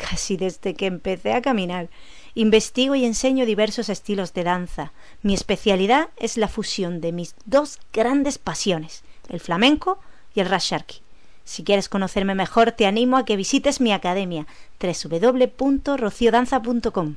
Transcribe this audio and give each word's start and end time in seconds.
casi 0.00 0.36
desde 0.36 0.74
que 0.74 0.86
empecé 0.86 1.32
a 1.32 1.42
caminar. 1.42 1.88
Investigo 2.34 2.94
y 2.94 3.04
enseño 3.04 3.44
diversos 3.46 3.88
estilos 3.88 4.32
de 4.34 4.44
danza. 4.44 4.92
Mi 5.22 5.34
especialidad 5.34 6.10
es 6.16 6.36
la 6.36 6.46
fusión 6.48 7.00
de 7.00 7.10
mis 7.12 7.34
dos 7.44 7.78
grandes 7.92 8.38
pasiones, 8.38 9.02
el 9.28 9.40
flamenco 9.40 9.98
y 10.34 10.40
el 10.40 10.48
rasharki. 10.48 11.02
Si 11.44 11.62
quieres 11.64 11.88
conocerme 11.88 12.34
mejor, 12.34 12.72
te 12.72 12.86
animo 12.86 13.16
a 13.16 13.24
que 13.24 13.36
visites 13.36 13.80
mi 13.80 13.92
academia 13.92 14.46
www.rociodanza.com. 14.80 17.16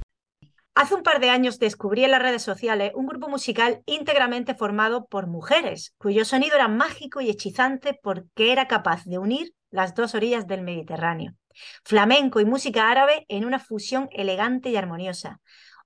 Hace 0.75 0.95
un 0.95 1.03
par 1.03 1.20
de 1.20 1.29
años 1.29 1.59
descubrí 1.59 2.03
en 2.03 2.09
las 2.09 2.23
redes 2.23 2.41
sociales 2.41 2.93
un 2.95 3.05
grupo 3.05 3.29
musical 3.29 3.84
íntegramente 3.85 4.55
formado 4.55 5.05
por 5.05 5.27
mujeres, 5.27 5.93
cuyo 5.99 6.25
sonido 6.25 6.55
era 6.55 6.67
mágico 6.67 7.21
y 7.21 7.29
hechizante 7.29 7.93
porque 8.01 8.51
era 8.51 8.67
capaz 8.67 9.05
de 9.05 9.20
unir 9.20 9.53
las 9.70 9.93
dos 9.93 10.15
orillas 10.15 10.47
del 10.47 10.63
Mediterráneo 10.63 11.35
flamenco 11.84 12.40
y 12.40 12.46
música 12.46 12.90
árabe 12.90 13.26
en 13.29 13.46
una 13.46 13.59
fusión 13.59 14.09
elegante 14.12 14.70
y 14.70 14.76
armoniosa. 14.76 15.41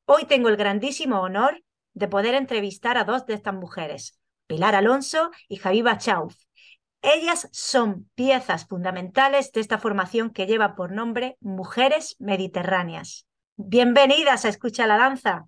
Hoy 0.06 0.26
tengo 0.26 0.50
el 0.50 0.58
grandísimo 0.58 1.22
honor 1.22 1.64
de 1.94 2.08
poder 2.08 2.36
entrevistar 2.36 2.98
a 2.98 3.04
dos 3.04 3.26
de 3.26 3.34
estas 3.34 3.54
mujeres, 3.54 4.20
Pilar 4.48 4.76
Alonso 4.76 5.32
y 5.48 5.58
Javiva 5.58 5.98
Chauf. 5.98 6.36
Ellas 7.02 7.48
son 7.52 8.10
piezas 8.16 8.66
fundamentales 8.68 9.52
de 9.52 9.62
esta 9.62 9.78
formación 9.78 10.32
que 10.32 10.46
lleva 10.46 10.76
por 10.76 10.92
nombre 10.92 11.38
Mujeres 11.40 12.16
Mediterráneas. 12.20 13.28
Bienvenidas 13.56 14.46
a 14.46 14.50
Escucha 14.50 14.88
la 14.88 14.98
Danza. 14.98 15.48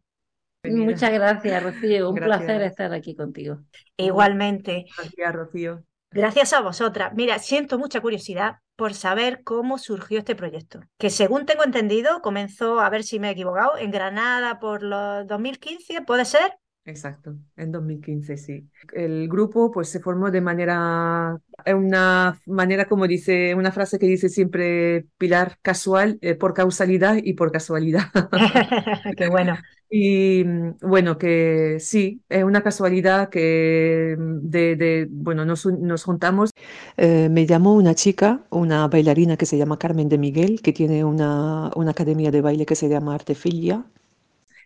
Muchas 0.63 1.11
gracias, 1.11 1.63
Rocío. 1.63 2.09
Un 2.09 2.15
placer 2.15 2.61
estar 2.61 2.93
aquí 2.93 3.15
contigo. 3.15 3.59
Igualmente. 3.97 4.85
Gracias, 4.97 5.33
Rocío. 5.33 5.83
Gracias 6.11 6.53
a 6.53 6.61
vosotras. 6.61 7.13
Mira, 7.15 7.37
siento 7.39 7.77
mucha 7.77 8.01
curiosidad 8.01 8.57
por 8.75 8.93
saber 8.93 9.43
cómo 9.43 9.77
surgió 9.77 10.19
este 10.19 10.35
proyecto, 10.35 10.81
que 10.97 11.09
según 11.09 11.45
tengo 11.45 11.63
entendido 11.63 12.21
comenzó, 12.21 12.79
a 12.79 12.89
ver 12.89 13.03
si 13.03 13.19
me 13.19 13.29
he 13.29 13.31
equivocado, 13.31 13.77
en 13.77 13.91
Granada 13.91 14.59
por 14.59 14.81
los 14.81 15.27
2015, 15.27 16.01
¿puede 16.01 16.25
ser? 16.25 16.58
Exacto, 16.89 17.35
en 17.55 17.71
2015, 17.71 18.35
sí. 18.35 18.67
El 18.93 19.29
grupo 19.29 19.69
pues 19.69 19.89
se 19.89 19.99
formó 19.99 20.31
de 20.31 20.41
manera, 20.41 21.37
una 21.67 22.39
manera 22.47 22.85
como 22.85 23.05
dice, 23.05 23.53
una 23.53 23.71
frase 23.71 23.99
que 23.99 24.07
dice 24.07 24.27
siempre 24.27 25.05
Pilar, 25.19 25.59
casual, 25.61 26.17
eh, 26.21 26.33
por 26.33 26.55
causalidad 26.55 27.17
y 27.23 27.33
por 27.33 27.51
casualidad. 27.51 28.05
Qué 29.17 29.29
bueno. 29.29 29.55
Y 29.91 30.43
bueno, 30.83 31.17
que 31.17 31.77
sí, 31.79 32.21
es 32.29 32.43
una 32.43 32.61
casualidad 32.61 33.29
que 33.29 34.15
de, 34.19 34.75
de 34.75 35.07
bueno, 35.09 35.45
nos, 35.45 35.65
nos 35.65 36.03
juntamos. 36.03 36.51
Eh, 36.95 37.27
me 37.29 37.47
llamó 37.47 37.73
una 37.73 37.95
chica, 37.95 38.45
una 38.51 38.87
bailarina 38.87 39.35
que 39.35 39.47
se 39.47 39.57
llama 39.57 39.79
Carmen 39.79 40.07
de 40.07 40.19
Miguel, 40.19 40.61
que 40.61 40.73
tiene 40.73 41.03
una, 41.03 41.71
una 41.75 41.89
academia 41.89 42.29
de 42.29 42.41
baile 42.41 42.67
que 42.67 42.75
se 42.75 42.87
llama 42.87 43.15
Artefilia 43.15 43.83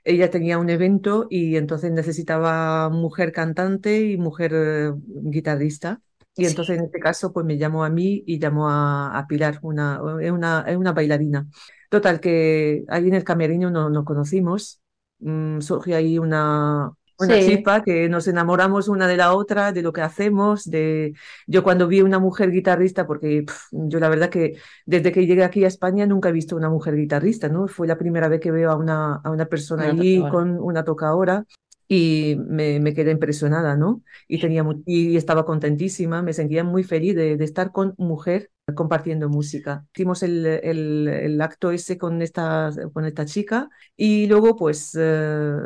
ella 0.04 0.30
tenía 0.30 0.58
un 0.58 0.70
evento 0.70 1.28
y 1.30 1.56
entonces 1.56 1.92
necesitaba 1.92 2.90
mujer 2.90 3.32
cantante 3.32 4.02
y 4.02 4.18
mujer 4.18 4.52
eh, 4.56 4.92
guitarrista. 5.06 6.02
Y 6.36 6.46
entonces 6.46 6.80
en 6.80 6.86
este 6.86 7.00
caso 7.00 7.32
pues 7.32 7.46
me 7.46 7.58
llamó 7.58 7.84
a 7.84 7.90
mí 7.90 8.24
y 8.26 8.40
llamó 8.40 8.70
a, 8.70 9.26
Pilar, 9.30 9.60
una, 9.62 10.02
una, 10.02 10.66
una 10.76 10.92
bailarina. 10.92 11.48
Total, 11.90 12.20
que 12.20 12.84
ahí 12.90 13.08
en 13.08 13.14
el 13.14 13.24
camerino 13.24 13.70
no, 13.70 13.90
nos 13.92 14.04
conocimos, 14.04 14.82
mm, 15.20 15.62
surgió 15.62 15.96
ahí 15.96 16.18
una, 16.18 16.92
una 17.20 17.40
chispa 17.40 17.84
que 17.84 18.10
nos 18.10 18.28
enamoramos 18.28 18.88
una 18.88 19.08
de 19.08 19.18
la 19.18 19.34
otra, 19.34 19.72
de 19.72 19.82
lo 19.82 19.94
que 19.94 20.02
hacemos, 20.02 20.70
de 20.70 21.14
yo 21.48 21.64
cuando 21.64 21.88
vi 21.88 22.02
una 22.02 22.20
mujer 22.20 22.52
guitarrista, 22.52 23.06
porque 23.06 23.46
yo 23.72 24.00
la 24.00 24.10
verdad 24.10 24.30
que 24.30 24.58
desde 24.86 25.12
que 25.12 25.26
llegué 25.26 25.44
aquí 25.44 25.64
a 25.64 25.68
España 25.68 26.06
nunca 26.06 26.30
he 26.30 26.34
visto 26.34 26.56
una 26.56 26.70
mujer 26.70 26.96
guitarrista, 26.96 27.50
¿no? 27.50 27.68
Fue 27.68 27.88
la 27.88 27.98
primera 27.98 28.28
vez 28.28 28.40
que 28.40 28.52
veo 28.52 28.72
a 28.72 28.76
una, 28.76 29.16
a 29.16 29.30
una 29.30 29.46
persona 29.46 29.86
allí 29.86 30.24
con 30.30 30.60
una 30.60 30.84
tocadora 30.84 31.46
y 31.88 32.38
me, 32.48 32.80
me, 32.80 32.94
quedé 32.94 33.12
impresionada, 33.12 33.76
¿no? 33.76 34.02
Y, 34.28 34.40
tenía, 34.40 34.66
y 34.86 35.16
estaba 35.18 35.46
contentísima, 35.46 36.22
me 36.22 36.34
sentía 36.34 36.64
muy 36.64 36.84
feliz 36.84 37.16
de, 37.16 37.38
de 37.38 37.46
estar 37.46 37.72
con 37.72 37.94
mujer 37.98 38.50
compartiendo 38.76 39.28
música. 39.30 39.86
Hicimos 39.94 40.24
el, 40.24 40.46
el, 40.46 41.08
el, 41.08 41.42
acto 41.42 41.72
ese 41.72 41.98
con 41.98 42.22
esta, 42.22 42.72
con 42.94 43.06
esta 43.06 43.26
chica 43.26 43.70
y 43.98 44.28
luego 44.28 44.56
pues 44.56 44.98
eh, 44.98 45.58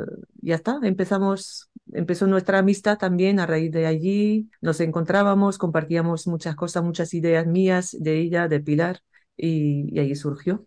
ya 0.42 0.56
está, 0.56 0.80
empezamos, 0.82 1.70
empezó 1.94 2.26
nuestra 2.26 2.60
amistad 2.60 2.98
también 2.98 3.40
a 3.40 3.46
raíz 3.46 3.72
de 3.72 3.86
allí, 3.86 4.50
nos 4.62 4.80
encontrábamos, 4.80 5.60
compartíamos 5.60 6.26
muchas 6.28 6.56
cosas, 6.56 6.84
muchas 6.84 7.14
ideas 7.14 7.46
mías 7.46 7.96
de 8.00 8.20
ella, 8.20 8.48
de 8.48 8.60
Pilar 8.62 9.02
y, 9.36 9.94
y 9.96 10.00
ahí 10.00 10.16
surgió. 10.16 10.66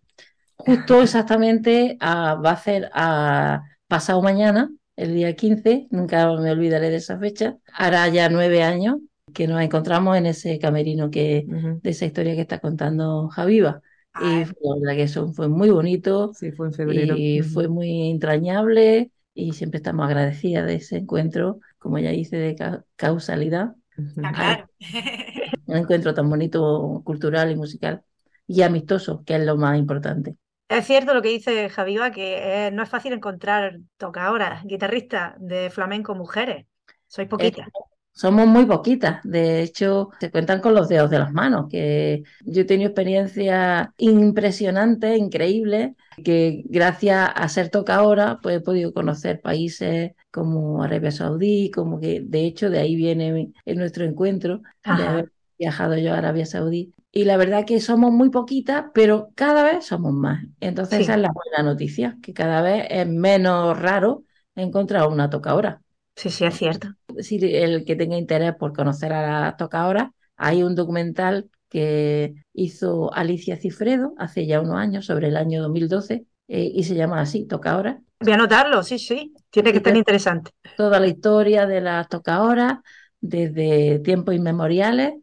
Justo 0.56 1.02
exactamente 1.02 1.98
va 2.00 2.50
a 2.50 2.56
ser 2.56 2.90
a 2.94 3.62
pasado 3.88 4.22
mañana, 4.22 4.70
el 4.94 5.14
día 5.14 5.34
15, 5.34 5.88
nunca 5.90 6.26
me 6.38 6.52
olvidaré 6.52 6.90
de 6.90 6.96
esa 6.96 7.18
fecha, 7.18 7.56
hará 7.72 8.06
ya 8.08 8.28
nueve 8.28 8.62
años 8.62 8.98
que 9.32 9.46
nos 9.46 9.60
encontramos 9.60 10.16
en 10.16 10.26
ese 10.26 10.58
camerino 10.58 11.10
que, 11.10 11.44
de 11.46 11.90
esa 11.90 12.06
historia 12.06 12.34
que 12.34 12.42
está 12.42 12.58
contando 12.58 13.28
Javiva. 13.28 13.82
Y 14.20 14.44
la 14.44 14.74
verdad 14.80 14.96
que 14.96 15.02
eso 15.04 15.32
fue 15.32 15.48
muy 15.48 15.70
bonito. 15.70 16.32
Sí, 16.34 16.52
fue 16.52 16.66
en 16.68 16.72
febrero. 16.72 17.14
Y 17.16 17.42
fue 17.42 17.68
muy 17.68 18.10
entrañable 18.10 19.10
y 19.34 19.52
siempre 19.52 19.78
estamos 19.78 20.06
agradecidas 20.06 20.66
de 20.66 20.74
ese 20.74 20.98
encuentro, 20.98 21.60
como 21.78 21.98
ya 21.98 22.10
dice, 22.10 22.36
de 22.36 22.56
causalidad. 22.96 23.74
Ah, 24.22 24.32
claro. 24.32 24.70
Un 25.66 25.76
encuentro 25.76 26.14
tan 26.14 26.28
bonito, 26.28 27.02
cultural 27.04 27.50
y 27.50 27.56
musical 27.56 28.02
y 28.46 28.62
amistoso, 28.62 29.22
que 29.24 29.36
es 29.36 29.44
lo 29.44 29.56
más 29.56 29.78
importante. 29.78 30.36
Es 30.68 30.86
cierto 30.86 31.14
lo 31.14 31.22
que 31.22 31.28
dice 31.28 31.68
Javiva, 31.68 32.10
que 32.10 32.66
eh, 32.66 32.70
no 32.72 32.82
es 32.82 32.88
fácil 32.88 33.12
encontrar 33.12 33.78
tocadoras, 33.96 34.64
guitarristas 34.64 35.34
de 35.38 35.70
flamenco 35.70 36.14
mujeres. 36.14 36.66
Sois 37.06 37.28
poquitas. 37.28 37.68
Somos 38.12 38.46
muy 38.46 38.66
poquitas, 38.66 39.20
de 39.22 39.62
hecho 39.62 40.10
se 40.20 40.30
cuentan 40.30 40.60
con 40.60 40.74
los 40.74 40.88
dedos 40.88 41.08
de 41.08 41.18
las 41.18 41.32
manos, 41.32 41.68
que 41.70 42.22
yo 42.44 42.62
he 42.62 42.64
tenido 42.64 42.90
experiencias 42.90 43.88
impresionantes, 43.96 45.18
increíbles, 45.18 45.92
que 46.22 46.62
gracias 46.66 47.30
a 47.34 47.48
ser 47.48 47.70
tocadora 47.70 48.38
pues 48.42 48.56
he 48.56 48.60
podido 48.60 48.92
conocer 48.92 49.40
países 49.40 50.12
como 50.30 50.82
Arabia 50.82 51.12
Saudí, 51.12 51.70
como 51.70 51.98
que 51.98 52.20
de 52.20 52.44
hecho 52.44 52.68
de 52.68 52.80
ahí 52.80 52.94
viene 52.94 53.52
nuestro 53.64 54.04
encuentro, 54.04 54.60
de 54.84 55.02
haber 55.02 55.32
viajado 55.58 55.96
yo 55.96 56.12
a 56.12 56.18
Arabia 56.18 56.46
Saudí. 56.46 56.92
Y 57.12 57.24
la 57.24 57.36
verdad 57.36 57.64
que 57.64 57.80
somos 57.80 58.12
muy 58.12 58.30
poquitas, 58.30 58.84
pero 58.92 59.30
cada 59.34 59.62
vez 59.64 59.86
somos 59.86 60.12
más. 60.12 60.44
Entonces 60.60 61.00
esa 61.00 61.14
es 61.14 61.20
la 61.20 61.32
buena 61.32 61.68
noticia, 61.68 62.18
que 62.22 62.34
cada 62.34 62.60
vez 62.62 62.86
es 62.90 63.06
menos 63.08 63.78
raro 63.78 64.24
encontrar 64.54 65.08
una 65.08 65.30
tocadora. 65.30 65.80
Sí, 66.20 66.28
sí, 66.28 66.44
es 66.44 66.58
cierto. 66.58 66.88
Si 67.20 67.38
el 67.42 67.86
que 67.86 67.96
tenga 67.96 68.18
interés 68.18 68.54
por 68.54 68.74
conocer 68.74 69.10
a 69.14 69.40
la 69.40 69.56
tocadora, 69.56 70.12
hay 70.36 70.62
un 70.62 70.74
documental 70.74 71.48
que 71.70 72.34
hizo 72.52 73.10
Alicia 73.14 73.56
Cifredo 73.56 74.12
hace 74.18 74.46
ya 74.46 74.60
unos 74.60 74.76
años, 74.76 75.06
sobre 75.06 75.28
el 75.28 75.36
año 75.38 75.62
2012, 75.62 76.26
eh, 76.48 76.70
y 76.74 76.84
se 76.84 76.94
llama 76.94 77.22
así, 77.22 77.46
Tocahoras. 77.46 77.96
Voy 78.20 78.32
a 78.32 78.34
anotarlo, 78.34 78.82
sí, 78.82 78.98
sí, 78.98 79.32
tiene 79.48 79.70
que 79.72 79.78
estar 79.78 79.96
interesante. 79.96 80.50
Toda 80.76 81.00
la 81.00 81.06
historia 81.06 81.66
de 81.66 81.80
las 81.80 82.06
tocadoras 82.10 82.80
desde 83.18 84.00
tiempos 84.00 84.34
inmemoriales. 84.34 85.14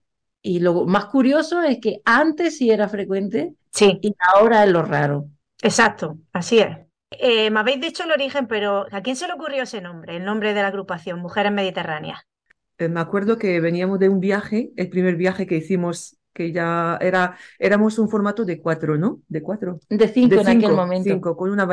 Y 0.42 0.62
lo 0.62 0.86
más 0.86 1.06
curioso 1.06 1.62
es 1.62 1.80
que 1.80 2.02
antes 2.06 2.58
sí 2.58 2.72
era 2.72 2.90
frecuente 2.90 3.54
sí. 3.72 4.00
y 4.02 4.16
ahora 4.34 4.64
es 4.64 4.72
lo 4.72 4.82
raro. 4.82 5.30
Exacto, 5.62 6.18
así 6.34 6.58
es. 6.58 6.87
Eh, 7.12 7.50
me 7.52 7.60
habéis 7.60 7.80
dicho 7.80 8.04
el 8.04 8.12
origen, 8.12 8.48
pero 8.48 8.86
¿a 8.92 9.02
quién 9.02 9.16
se 9.16 9.28
le 9.28 9.34
ocurrió 9.34 9.64
ese 9.64 9.82
nombre, 9.82 10.18
el 10.18 10.26
nombre 10.26 10.54
de 10.54 10.62
la 10.62 10.68
agrupación, 10.68 11.20
Mujeres 11.20 11.52
Mediterráneas? 11.52 12.20
Eh, 12.78 12.90
me 12.90 13.00
acuerdo 13.00 13.38
que 13.38 13.60
veníamos 13.60 14.00
de 14.00 14.10
un 14.10 14.20
viaje, 14.20 14.72
el 14.76 14.90
primer 14.90 15.16
viaje 15.16 15.48
que 15.48 15.58
hicimos, 15.58 16.18
que 16.34 16.52
ya 16.52 16.98
era, 17.02 17.36
éramos 17.58 17.98
un 17.98 18.10
formato 18.10 18.46
de 18.46 18.62
cuatro, 18.62 18.98
¿no? 18.98 19.22
De 19.28 19.42
cuatro. 19.42 19.80
De 19.90 20.08
cinco 20.08 20.36
en 20.36 20.48
aquel 20.48 20.74
momento. 20.74 21.10
Cinco, 21.10 21.36
con 21.36 21.50
una, 21.50 21.66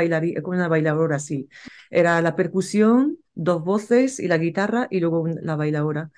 con 0.43 0.55
una 0.55 0.69
bailadora, 0.69 1.19
sí. 1.19 1.49
Era 1.91 2.23
la 2.23 2.37
percusión, 2.37 3.19
dos 3.35 3.63
voces 3.63 4.21
y 4.21 4.29
la 4.29 4.39
guitarra 4.39 4.87
y 4.91 5.01
luego 5.01 5.27
la 5.43 5.57
bailadora. 5.57 6.11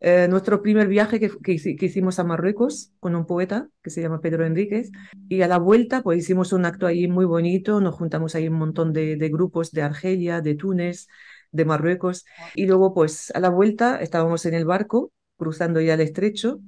Eh, 0.00 0.28
nuestro 0.28 0.62
primer 0.62 0.86
viaje 0.86 1.18
que, 1.18 1.30
que, 1.42 1.52
hicimos 1.52 2.18
a 2.18 2.24
Marruecos 2.24 2.92
con 3.00 3.16
un 3.16 3.26
poeta 3.26 3.68
que 3.82 3.90
se 3.90 4.00
llama 4.00 4.20
Pedro 4.20 4.46
Enríquez 4.46 4.90
y 5.28 5.42
a 5.42 5.48
la 5.48 5.58
vuelta 5.58 6.02
pues 6.02 6.18
hicimos 6.18 6.52
un 6.52 6.64
acto 6.64 6.86
ahí 6.86 7.08
muy 7.08 7.24
bonito, 7.24 7.80
nos 7.80 7.96
juntamos 7.96 8.34
ahí 8.34 8.48
un 8.48 8.54
montón 8.54 8.92
de, 8.92 9.16
de 9.16 9.28
grupos 9.28 9.72
de 9.72 9.82
Argelia, 9.82 10.40
de 10.40 10.54
Túnez, 10.54 11.08
de 11.50 11.64
Marruecos 11.64 12.24
y 12.54 12.66
luego 12.66 12.94
pues 12.94 13.32
a 13.34 13.40
la 13.40 13.48
vuelta 13.48 14.00
estábamos 14.00 14.46
en 14.46 14.54
el 14.54 14.64
barco 14.64 15.12
cruzando 15.36 15.80
ya 15.80 15.94
el 15.94 16.00
estrecho 16.00 16.60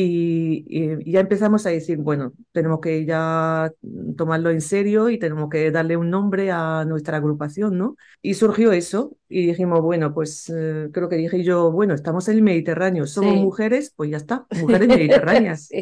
y, 0.00 1.10
ya 1.10 1.20
empezamos 1.20 1.66
a 1.66 1.70
decir, 1.70 1.98
bueno, 1.98 2.32
tenemos 2.52 2.80
que 2.80 3.04
ya 3.04 3.72
tomarlo 4.16 4.50
en 4.50 4.60
serio 4.60 5.08
y 5.10 5.18
tenemos 5.18 5.48
que 5.50 5.70
darle 5.70 5.96
un 5.96 6.10
nombre 6.10 6.50
a 6.50 6.84
nuestra 6.86 7.16
agrupación, 7.16 7.78
¿no? 7.78 7.96
Y 8.22 8.34
surgió 8.34 8.72
eso 8.72 9.16
y 9.28 9.46
dijimos, 9.46 9.80
bueno, 9.80 10.14
pues 10.14 10.52
eh, 10.54 10.88
creo 10.92 11.08
que 11.08 11.16
dije 11.16 11.42
yo, 11.42 11.70
bueno, 11.70 11.94
estamos 11.94 12.28
en 12.28 12.36
el 12.36 12.42
Mediterráneo, 12.42 13.06
somos 13.06 13.36
mujeres, 13.36 13.92
pues 13.94 14.10
ya 14.10 14.16
está, 14.16 14.46
mujeres 14.60 14.88
mediterráneas. 14.88 15.68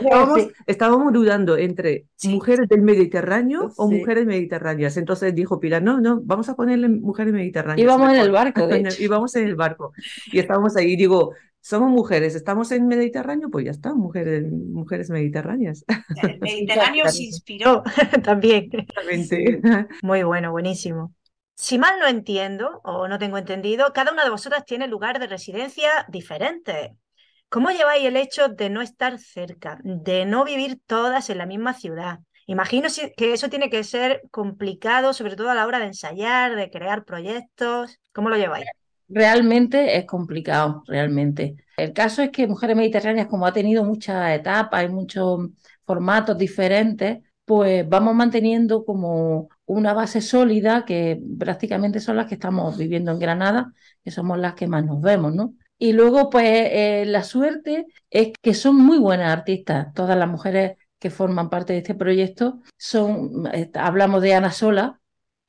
estábamos, 0.66 1.12
dudando 1.12 1.56
entre 1.56 2.06
mujeres 2.24 2.68
del 2.68 2.82
Mediterráneo 2.82 3.72
o 3.76 3.90
mujeres 3.90 4.26
mediterráneas. 4.26 4.96
Entonces 4.96 5.34
dijo 5.34 5.60
Pilar, 5.60 5.82
no, 5.82 6.00
no, 6.00 6.20
vamos 6.22 6.48
a 6.48 6.54
ponerle 6.54 6.88
mujeres 6.88 7.32
mediterráneas. 7.32 7.82
Íbamos 7.82 8.12
en 8.12 8.20
el 8.20 8.30
barco, 8.30 8.68
Íbamos 8.98 9.36
en 9.36 9.46
el 9.46 9.56
barco. 9.56 9.92
Y 10.32 10.38
estábamos 10.38 10.76
ahí, 10.76 10.96
digo, 10.96 11.32
somos 11.60 11.90
mujeres, 11.90 12.34
estamos 12.34 12.72
en 12.72 12.86
Mediterráneo, 12.86 13.50
pues 13.50 13.66
ya 13.66 13.70
está, 13.70 13.94
mujeres, 13.94 14.50
mujeres 14.50 15.10
mediterráneas. 15.10 15.84
El 16.22 16.38
Mediterráneo 16.40 17.08
se 17.08 17.24
inspiró 17.24 17.82
también. 18.24 18.70
Muy 20.02 20.22
bueno, 20.22 20.52
buenísimo. 20.52 21.14
Si 21.54 21.78
mal 21.78 21.98
no 22.00 22.06
entiendo 22.06 22.80
o 22.84 23.06
no 23.06 23.18
tengo 23.18 23.36
entendido, 23.36 23.92
cada 23.92 24.12
una 24.12 24.24
de 24.24 24.30
vosotras 24.30 24.64
tiene 24.64 24.88
lugar 24.88 25.18
de 25.18 25.26
residencia 25.26 26.06
diferente. 26.08 26.96
¿Cómo 27.50 27.70
lleváis 27.70 28.04
el 28.06 28.16
hecho 28.16 28.48
de 28.48 28.70
no 28.70 28.80
estar 28.80 29.18
cerca, 29.18 29.78
de 29.82 30.24
no 30.24 30.44
vivir 30.44 30.80
todas 30.86 31.28
en 31.28 31.38
la 31.38 31.46
misma 31.46 31.74
ciudad? 31.74 32.20
Imagino 32.46 32.88
que 33.16 33.32
eso 33.32 33.48
tiene 33.50 33.68
que 33.68 33.84
ser 33.84 34.22
complicado, 34.30 35.12
sobre 35.12 35.36
todo 35.36 35.50
a 35.50 35.54
la 35.54 35.66
hora 35.66 35.78
de 35.78 35.86
ensayar, 35.86 36.56
de 36.56 36.70
crear 36.70 37.04
proyectos. 37.04 38.00
¿Cómo 38.12 38.30
lo 38.30 38.36
lleváis? 38.36 38.66
Realmente 39.10 39.96
es 39.98 40.06
complicado, 40.06 40.82
realmente. 40.86 41.56
El 41.76 41.92
caso 41.92 42.22
es 42.22 42.30
que 42.30 42.46
Mujeres 42.46 42.76
Mediterráneas, 42.76 43.26
como 43.26 43.46
ha 43.46 43.52
tenido 43.52 43.84
muchas 43.84 44.32
etapas 44.32 44.84
y 44.84 44.88
muchos 44.88 45.48
formatos 45.84 46.38
diferentes, 46.38 47.18
pues 47.44 47.88
vamos 47.88 48.14
manteniendo 48.14 48.84
como 48.84 49.48
una 49.66 49.92
base 49.92 50.20
sólida 50.20 50.84
que 50.84 51.20
prácticamente 51.38 52.00
son 52.00 52.16
las 52.16 52.26
que 52.26 52.34
estamos 52.34 52.78
viviendo 52.78 53.10
en 53.12 53.18
Granada, 53.18 53.72
que 54.04 54.10
somos 54.10 54.38
las 54.38 54.54
que 54.54 54.68
más 54.68 54.84
nos 54.84 55.00
vemos, 55.00 55.34
¿no? 55.34 55.54
Y 55.78 55.92
luego, 55.92 56.30
pues 56.30 56.44
eh, 56.46 57.04
la 57.06 57.24
suerte 57.24 57.86
es 58.10 58.32
que 58.40 58.54
son 58.54 58.76
muy 58.76 58.98
buenas 58.98 59.32
artistas, 59.32 59.92
todas 59.94 60.16
las 60.16 60.28
mujeres 60.28 60.76
que 61.00 61.10
forman 61.10 61.50
parte 61.50 61.72
de 61.72 61.78
este 61.78 61.94
proyecto 61.94 62.60
son, 62.76 63.48
eh, 63.52 63.70
hablamos 63.74 64.22
de 64.22 64.34
Ana 64.34 64.52
Sola, 64.52 64.99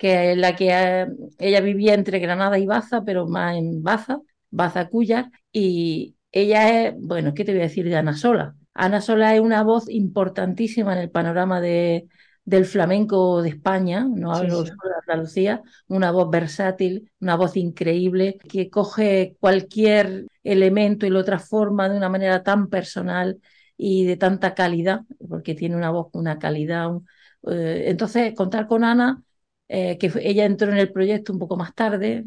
que 0.02 0.32
es 0.32 0.38
la 0.40 0.56
que 0.56 0.70
eh, 0.72 1.08
ella 1.38 1.62
vivía 1.62 1.94
entre 1.94 2.18
Granada 2.18 2.58
y 2.58 2.66
Baza, 2.66 3.04
pero 3.06 3.28
más 3.28 3.56
en 3.56 3.84
Baza, 3.84 4.20
Baza 4.50 4.90
Cuyar, 4.90 5.30
y 5.52 6.16
ella 6.32 6.88
es, 6.88 6.96
bueno, 6.98 7.36
¿qué 7.36 7.46
te 7.46 7.52
voy 7.52 7.62
a 7.62 7.66
decir 7.66 7.86
de 7.86 7.96
Ana 7.96 8.18
Sola? 8.18 8.56
Ana 8.74 9.00
Sola 9.00 9.36
es 9.36 9.42
una 9.42 9.62
voz 9.62 9.88
importantísima 9.88 10.94
en 10.94 11.00
el 11.02 11.12
panorama 11.12 11.62
de, 11.62 12.08
del 12.44 12.66
flamenco 12.66 13.44
de 13.44 13.50
España, 13.50 14.08
no 14.12 14.34
hablo 14.34 14.66
solo 14.66 14.72
de 14.86 14.96
Andalucía, 15.08 15.62
una 15.88 16.10
voz 16.10 16.32
versátil, 16.32 17.12
una 17.20 17.36
voz 17.36 17.56
increíble, 17.56 18.40
que 18.50 18.72
coge 18.72 19.38
cualquier 19.40 20.26
elemento 20.44 21.06
y 21.06 21.12
lo 21.12 21.24
transforma 21.24 21.90
de 21.90 21.98
una 21.98 22.10
manera 22.10 22.42
tan 22.42 22.70
personal 22.70 23.40
y 23.78 24.06
de 24.06 24.18
tanta 24.18 24.56
calidad, 24.56 25.02
porque 25.30 25.54
tiene 25.54 25.76
una 25.76 25.92
voz, 25.92 26.08
una 26.14 26.40
calidad. 26.40 26.90
Eh, 27.52 27.84
entonces, 27.86 28.34
contar 28.34 28.66
con 28.66 28.84
Ana 28.84 29.22
eh, 29.74 29.98
que 29.98 30.12
ella 30.22 30.44
entró 30.44 30.70
en 30.70 30.78
el 30.78 30.92
proyecto 30.92 31.32
un 31.32 31.40
poco 31.40 31.56
más 31.56 31.74
tarde, 31.74 32.26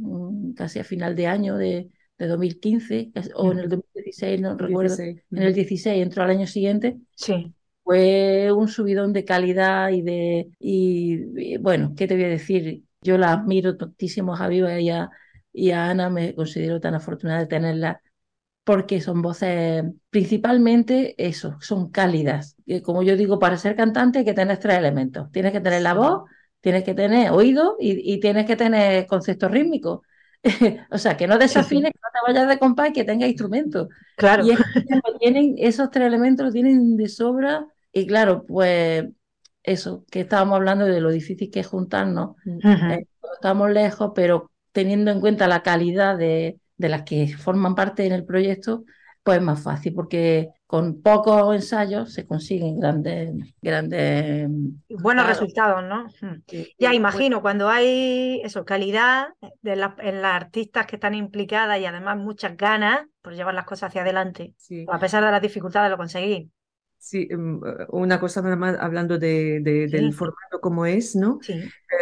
casi 0.57 0.79
a 0.79 0.85
final 0.85 1.15
de 1.15 1.27
año 1.27 1.59
de, 1.59 1.91
2015, 2.19 3.13
o 3.35 3.53
en 3.53 3.59
el 3.59 3.69
2016, 3.69 4.41
no 4.41 4.57
recuerdo, 4.57 4.97
en 4.99 5.23
el 5.31 5.53
16 5.53 6.03
entró 6.03 6.23
al 6.23 6.31
año 6.31 6.47
siguiente. 6.47 6.97
Sí. 7.15 7.53
Fue 7.83 8.51
un 8.51 8.69
subidón 8.69 9.13
de 9.13 9.27
calidad 9.27 9.91
y 9.91 10.01
de, 10.01 10.49
y, 10.59 11.59
bueno, 11.59 11.93
¿qué 11.95 12.07
te 12.07 12.15
voy 12.15 12.25
a 12.25 12.29
decir? 12.29 12.85
Yo 13.03 13.19
la 13.19 13.33
admiro 13.33 13.77
tantísimo 13.77 14.33
a 14.33 14.39
Javiva 14.39 14.81
y 14.81 14.89
a, 14.89 15.11
y 15.53 15.73
a 15.73 15.91
Ana, 15.91 16.09
me 16.09 16.35
considero 16.35 16.81
tan 16.81 16.95
afortunada 16.95 17.41
de 17.41 17.47
tenerla 17.47 18.01
porque 18.65 19.03
son 19.03 19.21
voces 19.21 19.85
principalmente 20.09 21.15
eso, 21.19 21.59
son 21.61 21.91
cálidas. 21.91 22.57
Como 22.83 23.03
yo 23.03 23.19
digo, 23.19 23.39
para 23.39 23.59
ser 23.59 23.77
cantante 23.77 24.21
hay 24.21 24.25
que 24.25 24.33
tener 24.33 24.57
tres 24.57 24.79
elementos. 24.79 25.31
Tienes 25.31 25.53
que 25.53 25.61
tener 25.61 25.83
la 25.83 25.93
voz, 25.93 26.23
tienes 26.65 26.83
que 26.83 26.95
tener 26.95 27.31
oído 27.31 27.77
y, 27.79 28.19
tienes 28.21 28.47
que 28.47 28.57
tener 28.57 29.07
concepto 29.07 29.49
rítmico. 29.49 30.03
o 30.91 30.97
sea, 30.97 31.15
que 31.15 31.27
no 31.27 31.37
desafines, 31.37 31.93
que 31.93 32.01
no 32.03 32.09
te 32.11 32.33
vayas 32.33 32.49
de 32.49 32.59
compás 32.59 32.89
y 32.89 32.93
que 32.95 33.05
tenga 33.05 33.27
instrumentos. 33.27 33.89
Claro. 34.17 34.47
Y 34.47 34.53
es 34.53 34.59
que 34.73 34.83
tienen, 35.21 35.57
esos 35.59 35.91
tres 35.91 36.07
elementos 36.07 36.45
los 36.45 36.55
tienen 36.55 36.97
de 36.97 37.07
sobra. 37.11 37.67
Y 37.93 38.07
claro, 38.07 38.47
pues 38.47 39.05
eso, 39.63 40.07
que 40.11 40.21
estábamos 40.21 40.57
hablando 40.57 40.87
de 40.87 41.03
lo 41.03 41.11
difícil 41.11 41.51
que 41.51 41.61
es 41.61 41.67
juntarnos. 41.67 42.37
Eh, 42.47 43.07
estamos 43.35 43.71
lejos, 43.71 44.13
pero 44.15 44.51
teniendo 44.73 45.11
en 45.11 45.21
cuenta 45.21 45.47
la 45.47 45.63
calidad 45.63 46.17
de, 46.17 46.59
de 46.79 46.89
las 46.89 47.03
que 47.03 47.29
forman 47.37 47.75
parte 47.75 48.07
en 48.07 48.13
el 48.13 48.25
proyecto, 48.25 48.85
pues 49.23 49.37
es 49.37 49.45
más 49.45 49.63
fácil, 49.63 49.93
porque 49.93 50.49
con 50.75 51.01
pocos 51.03 51.55
ensayos 51.55 52.13
se 52.13 52.27
consiguen 52.27 52.81
grandes, 52.81 53.33
grandes 53.63 54.49
buenos 54.89 55.25
resultados, 55.25 55.85
¿no? 55.85 56.09
Hmm. 56.21 56.43
ya 56.81 56.93
imagino, 56.93 57.43
cuando 57.43 57.69
hay 57.69 58.41
eso, 58.43 58.65
calidad 58.65 59.29
de 59.63 59.75
en 59.75 60.21
las 60.21 60.35
artistas 60.35 60.89
que 60.89 60.97
están 60.97 61.15
implicadas 61.15 61.79
y 61.79 61.87
además 61.87 62.17
muchas 62.17 62.57
ganas 62.57 63.07
por 63.23 63.37
llevar 63.37 63.55
las 63.55 63.67
cosas 63.67 63.91
hacia 63.91 64.03
adelante, 64.03 64.55
a 64.89 64.99
pesar 64.99 65.25
de 65.25 65.31
las 65.31 65.41
dificultades 65.41 65.93
lo 65.93 65.97
conseguir. 65.97 66.49
Sí, 67.05 67.29
em, 67.31 67.57
eh, 67.57 67.87
una 67.91 68.19
cosa 68.19 68.41
nada 68.41 68.57
más 68.57 68.79
hablando 68.81 69.19
de, 69.19 69.61
del 69.61 70.15
formato 70.15 70.59
como 70.63 70.87
es, 70.87 71.15
¿no? 71.15 71.39
Sí. 71.43 71.53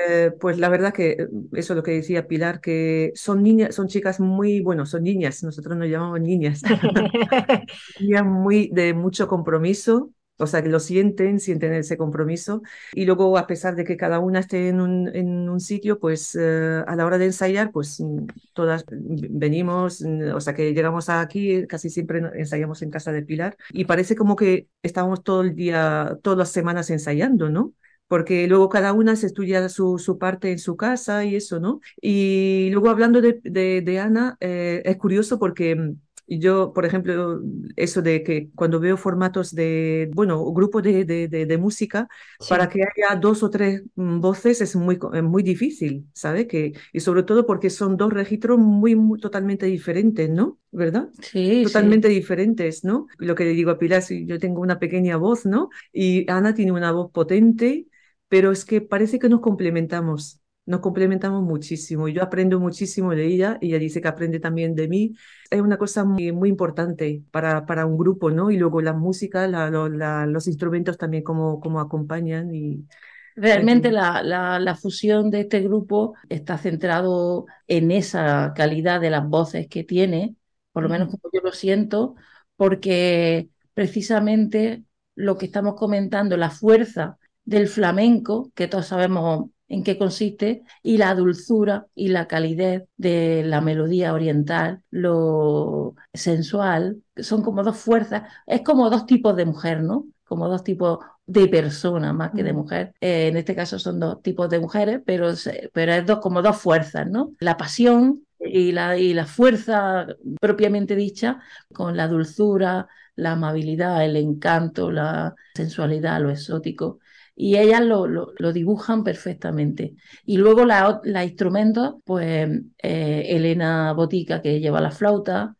Eh, 0.09 0.31
pues 0.41 0.59
la 0.59 0.69
verdad 0.69 0.95
que 0.95 1.11
eh, 1.11 1.29
eso 1.55 1.73
es 1.73 1.77
lo 1.77 1.83
que 1.83 1.91
decía 1.91 2.29
Pilar, 2.29 2.61
que 2.61 3.11
son 3.17 3.43
niñas, 3.43 3.75
son 3.75 3.89
chicas 3.89 4.21
muy, 4.21 4.61
bueno, 4.61 4.87
son 4.87 5.03
niñas, 5.03 5.43
nosotros 5.43 5.77
nos 5.77 5.89
llamamos 5.89 6.21
niñas, 6.21 6.63
niñas 8.01 8.25
muy 8.25 8.71
de 8.73 8.95
mucho 8.95 9.27
compromiso, 9.27 10.13
o 10.39 10.47
sea, 10.47 10.63
que 10.63 10.69
lo 10.69 10.81
sienten, 10.81 11.41
sienten 11.41 11.73
ese 11.75 11.97
compromiso. 11.97 12.63
Y 12.95 13.05
luego, 13.05 13.39
a 13.39 13.47
pesar 13.47 13.77
de 13.77 13.85
que 13.85 13.97
cada 13.97 14.19
una 14.19 14.41
esté 14.41 14.69
en 14.69 14.81
un, 14.81 15.09
en 15.15 15.49
un 15.49 15.61
sitio, 15.61 15.99
pues 15.99 16.37
eh, 16.41 16.83
a 16.87 16.97
la 16.97 17.07
hora 17.07 17.19
de 17.19 17.27
ensayar, 17.27 17.71
pues 17.73 18.01
mm, 18.01 18.27
todas 18.53 18.85
venimos, 18.89 20.03
mm, 20.03 20.35
o 20.35 20.41
sea, 20.41 20.55
que 20.55 20.75
llegamos 20.75 21.09
aquí, 21.09 21.67
casi 21.67 21.91
siempre 21.91 22.23
ensayamos 22.35 22.83
en 22.83 22.91
casa 22.91 23.13
de 23.13 23.23
Pilar, 23.23 23.57
y 23.71 23.85
parece 23.85 24.17
como 24.17 24.37
que 24.37 24.69
estamos 24.83 25.23
todo 25.23 25.43
el 25.43 25.55
día, 25.55 26.19
todas 26.23 26.39
las 26.39 26.51
semanas 26.51 26.91
ensayando, 26.91 27.49
¿no? 27.49 27.75
porque 28.09 28.47
luego 28.47 28.69
cada 28.69 28.93
una 28.93 29.17
se 29.17 29.27
estudia 29.27 29.67
su, 29.71 29.99
su, 29.99 30.19
parte 30.19 30.53
en 30.53 30.59
su 30.59 30.77
casa 30.77 31.25
y 31.25 31.35
eso, 31.35 31.61
¿no? 31.61 31.81
Y 31.99 32.69
luego 32.71 32.91
hablando 32.91 33.23
de, 33.23 33.41
de, 33.43 33.99
Ana, 33.99 34.37
eh, 34.39 34.83
es 34.85 34.99
curioso 34.99 35.39
porque 35.39 35.75
mm, 35.75 35.95
yo, 36.27 36.73
por 36.73 36.85
ejemplo, 36.85 37.41
eso 37.77 38.03
de 38.03 38.23
que 38.23 38.51
cuando 38.55 38.81
veo 38.81 38.97
formatos 38.97 39.55
de, 39.55 40.11
bueno, 40.15 40.45
grupos 40.53 40.83
de, 40.83 41.05
de, 41.05 41.29
de, 41.29 41.59
música, 41.59 42.09
para 42.49 42.69
que 42.69 42.83
haya 42.83 43.17
dos 43.17 43.43
o 43.43 43.51
tres 43.51 43.83
mm, 43.95 44.21
voces 44.21 44.61
es 44.61 44.77
muy, 44.77 44.99
muy 45.23 45.43
difícil, 45.43 46.07
¿sabe? 46.13 46.47
Que, 46.47 46.73
y 46.93 47.01
sobre 47.01 47.23
todo 47.23 47.47
porque 47.47 47.71
son 47.71 47.97
dos 47.97 48.13
registros 48.13 48.59
muy, 48.59 48.95
muy 48.95 49.21
totalmente 49.21 49.67
diferentes, 49.67 50.31
¿no? 50.31 50.59
¿Verdad? 50.71 51.09
Sí. 51.21 51.63
Totalmente 51.65 52.09
diferentes, 52.09 52.85
¿no? 52.85 53.07
Lo 53.19 53.35
que 53.35 53.45
le 53.45 53.51
digo 53.51 53.71
a 53.71 53.79
Pilar, 53.79 54.03
si 54.03 54.27
yo 54.27 54.39
tengo 54.39 54.61
una 54.61 54.79
pequeña 54.79 55.17
voz, 55.17 55.47
¿no? 55.47 55.69
Y 55.93 56.31
Ana 56.31 56.55
tiene 56.55 56.73
una 56.73 56.93
voz 56.93 57.11
potente, 57.13 57.87
pero 58.29 58.53
es 58.53 58.65
que 58.65 58.81
parece 58.81 59.19
que 59.19 59.29
nos 59.29 59.41
complementamos 59.41 60.42
nos 60.65 60.81
complementamos 60.81 61.43
muchísimo. 61.43 62.09
Yo 62.09 62.23
aprendo 62.23 62.61
muchísimo 62.61 63.15
de 63.15 63.27
ella 63.27 63.59
y 63.61 63.69
ella 63.69 63.79
dice 63.79 64.01
que 64.01 64.09
aprende 64.09 64.39
también 64.39 64.75
de 64.75 64.89
mí. 64.89 65.15
Es 65.51 65.61
una 65.61 65.77
cosa 65.77 66.05
muy, 66.05 66.31
muy 66.33 66.49
importante 66.49 67.23
para, 67.31 67.67
para 67.67 67.85
un 67.87 67.99
grupo, 67.99 68.31
¿no? 68.31 68.51
Y 68.51 68.57
luego 68.59 68.81
la 68.81 68.93
música, 68.93 69.49
los 69.49 70.47
instrumentos 70.47 70.99
también 70.99 71.25
como, 71.25 71.61
como 71.61 71.81
acompañan 71.81 72.55
y... 72.55 72.87
Realmente 73.35 73.91
la, 73.91 74.23
la, 74.23 74.77
fusión 74.77 75.31
de 75.31 75.41
este 75.41 75.61
grupo 75.61 76.15
está 76.29 76.59
centrado 76.59 77.47
en 77.67 77.91
esa 77.91 78.53
calidad 78.55 79.01
de 79.01 79.09
las 79.09 79.27
voces 79.27 79.69
que 79.69 79.85
tiene, 79.85 80.37
por 80.71 80.83
lo 80.83 80.91
menos 80.91 81.09
como 81.09 81.23
yo 81.33 81.41
lo 81.43 81.53
siento, 81.53 82.15
porque 82.57 83.49
precisamente 83.73 84.85
lo 85.15 85.39
que 85.39 85.47
estamos 85.47 85.77
comentando, 85.77 86.37
la 86.37 86.51
fuerza 86.51 87.19
del 87.45 87.69
flamenco, 87.69 88.53
que 88.55 88.69
todos 88.69 88.89
sabemos 88.89 89.47
en 89.73 89.83
qué 89.83 89.97
consiste 89.97 90.63
y 90.83 90.99
la 90.99 91.15
dulzura 91.15 91.87
y 91.95 92.09
la 92.09 92.29
calidez 92.29 92.85
de 92.99 93.43
la 93.43 93.63
melodía 93.63 94.13
oriental, 94.13 94.83
lo 94.91 95.95
sensual, 96.13 97.03
son 97.17 97.43
como 97.43 97.63
dos 97.63 97.79
fuerzas, 97.79 98.25
es 98.47 98.61
como 98.61 98.91
dos 98.91 99.07
tipos 99.07 99.35
de 99.35 99.47
mujer, 99.47 99.83
¿no? 99.83 100.07
Como 100.25 100.47
dos 100.49 100.63
tipos 100.63 100.99
de 101.25 101.49
persona 101.49 102.13
más 102.13 102.33
que 102.33 102.43
de 102.43 102.53
mujer. 102.53 102.93
Eh, 103.01 103.29
en 103.29 103.39
este 103.39 103.55
caso 103.55 103.79
son 103.79 103.99
dos 103.99 104.21
tipos 104.21 104.51
de 104.51 104.61
mujeres, 104.61 105.01
pero, 105.07 105.33
pero 105.73 105.93
es 105.93 106.05
dos, 106.05 106.19
como 106.19 106.43
dos 106.43 106.59
fuerzas, 106.59 107.07
¿no? 107.09 107.33
La 107.41 107.57
pasión 107.57 108.27
y 108.39 108.73
la, 108.73 108.99
y 108.99 109.15
la 109.15 109.25
fuerza 109.25 110.07
propiamente 110.39 110.97
dicha 110.97 111.41
con 111.73 111.97
la 111.97 112.09
dulzura, 112.09 112.89
la 113.17 113.33
amabilidad, 113.33 114.05
el 114.05 114.17
encanto, 114.17 114.91
la 114.91 115.35
sensualidad, 115.55 116.21
lo 116.21 116.29
exótico. 116.29 116.99
Y 117.43 117.57
ellas 117.57 117.81
lo, 117.81 118.07
lo, 118.07 118.53
dibujan 118.53 119.03
perfectamente. 119.03 119.97
Y 120.25 120.37
luego 120.37 120.65
la, 120.65 121.01
la 121.03 121.25
instrumentos, 121.25 121.97
pues 122.05 122.49
eh, 122.79 123.27
Elena 123.31 123.93
Botica, 123.95 124.41
que 124.41 124.61
lleva 124.61 124.81
la 124.81 124.93
flauta, 124.93 125.57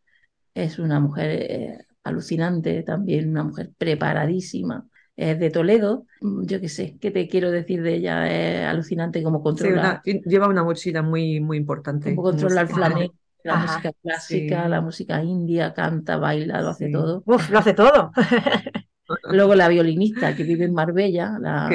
es 0.53 0.79
una 0.79 1.01
mujer 1.01 1.29
eh, 1.31 1.77
alucinante 2.05 2.83
también, 2.83 3.31
una 3.31 3.43
mujer 3.43 3.71
preparadísima 3.77 4.87
es 5.15 5.39
de 5.39 5.49
Toledo, 5.49 6.05
mm, 6.21 6.45
yo 6.45 6.61
qué 6.61 6.69
sé, 6.69 6.97
¿qué 7.01 7.11
te 7.11 7.27
quiero 7.27 7.51
decir 7.51 7.81
de 7.83 7.95
ella? 7.95 8.31
Es 8.31 8.65
alucinante 8.65 9.21
como 9.21 9.43
controla. 9.43 10.01
lleva 10.05 10.47
una 10.47 10.63
mochila 10.63 11.01
muy, 11.01 11.41
muy 11.41 11.57
importante. 11.57 12.15
Como 12.15 12.31
controla 12.31 12.61
el 12.61 12.67
flamenco, 12.67 13.15
la 13.43 13.57
música 13.57 13.91
clásica, 14.01 14.69
la 14.69 14.79
música 14.79 15.21
india, 15.21 15.73
canta, 15.73 16.15
baila, 16.17 16.61
lo 16.61 16.69
hace 16.69 16.89
todo. 16.89 17.23
Uf, 17.25 17.49
lo 17.49 17.59
hace 17.59 17.73
todo. 17.73 18.11
Luego 19.23 19.55
la 19.55 19.67
violinista 19.67 20.35
que 20.35 20.43
vive 20.43 20.65
en 20.65 20.73
Marbella, 20.73 21.37
la 21.39 21.69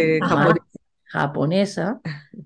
japonesa, 1.05 2.01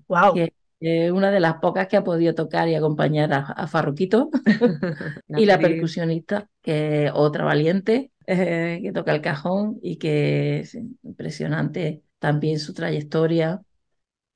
wow. 0.07 0.33
que 0.33 0.53
es 0.79 1.11
una 1.11 1.31
de 1.31 1.39
las 1.39 1.55
pocas 1.55 1.87
que 1.87 1.97
ha 1.97 2.03
podido 2.03 2.35
tocar 2.35 2.67
y 2.67 2.75
acompañar 2.75 3.33
a, 3.33 3.39
a 3.39 3.67
Farruquito. 3.67 4.29
y 5.29 5.45
la 5.45 5.59
percusionista, 5.59 6.49
que 6.61 7.05
es 7.05 7.11
otra 7.13 7.45
valiente, 7.45 8.11
eh, 8.25 8.79
que 8.81 8.91
toca 8.93 9.13
el 9.13 9.21
cajón 9.21 9.79
y 9.81 9.97
que 9.97 10.59
es 10.59 10.75
impresionante 10.75 12.03
también 12.19 12.59
su 12.59 12.73
trayectoria. 12.73 13.61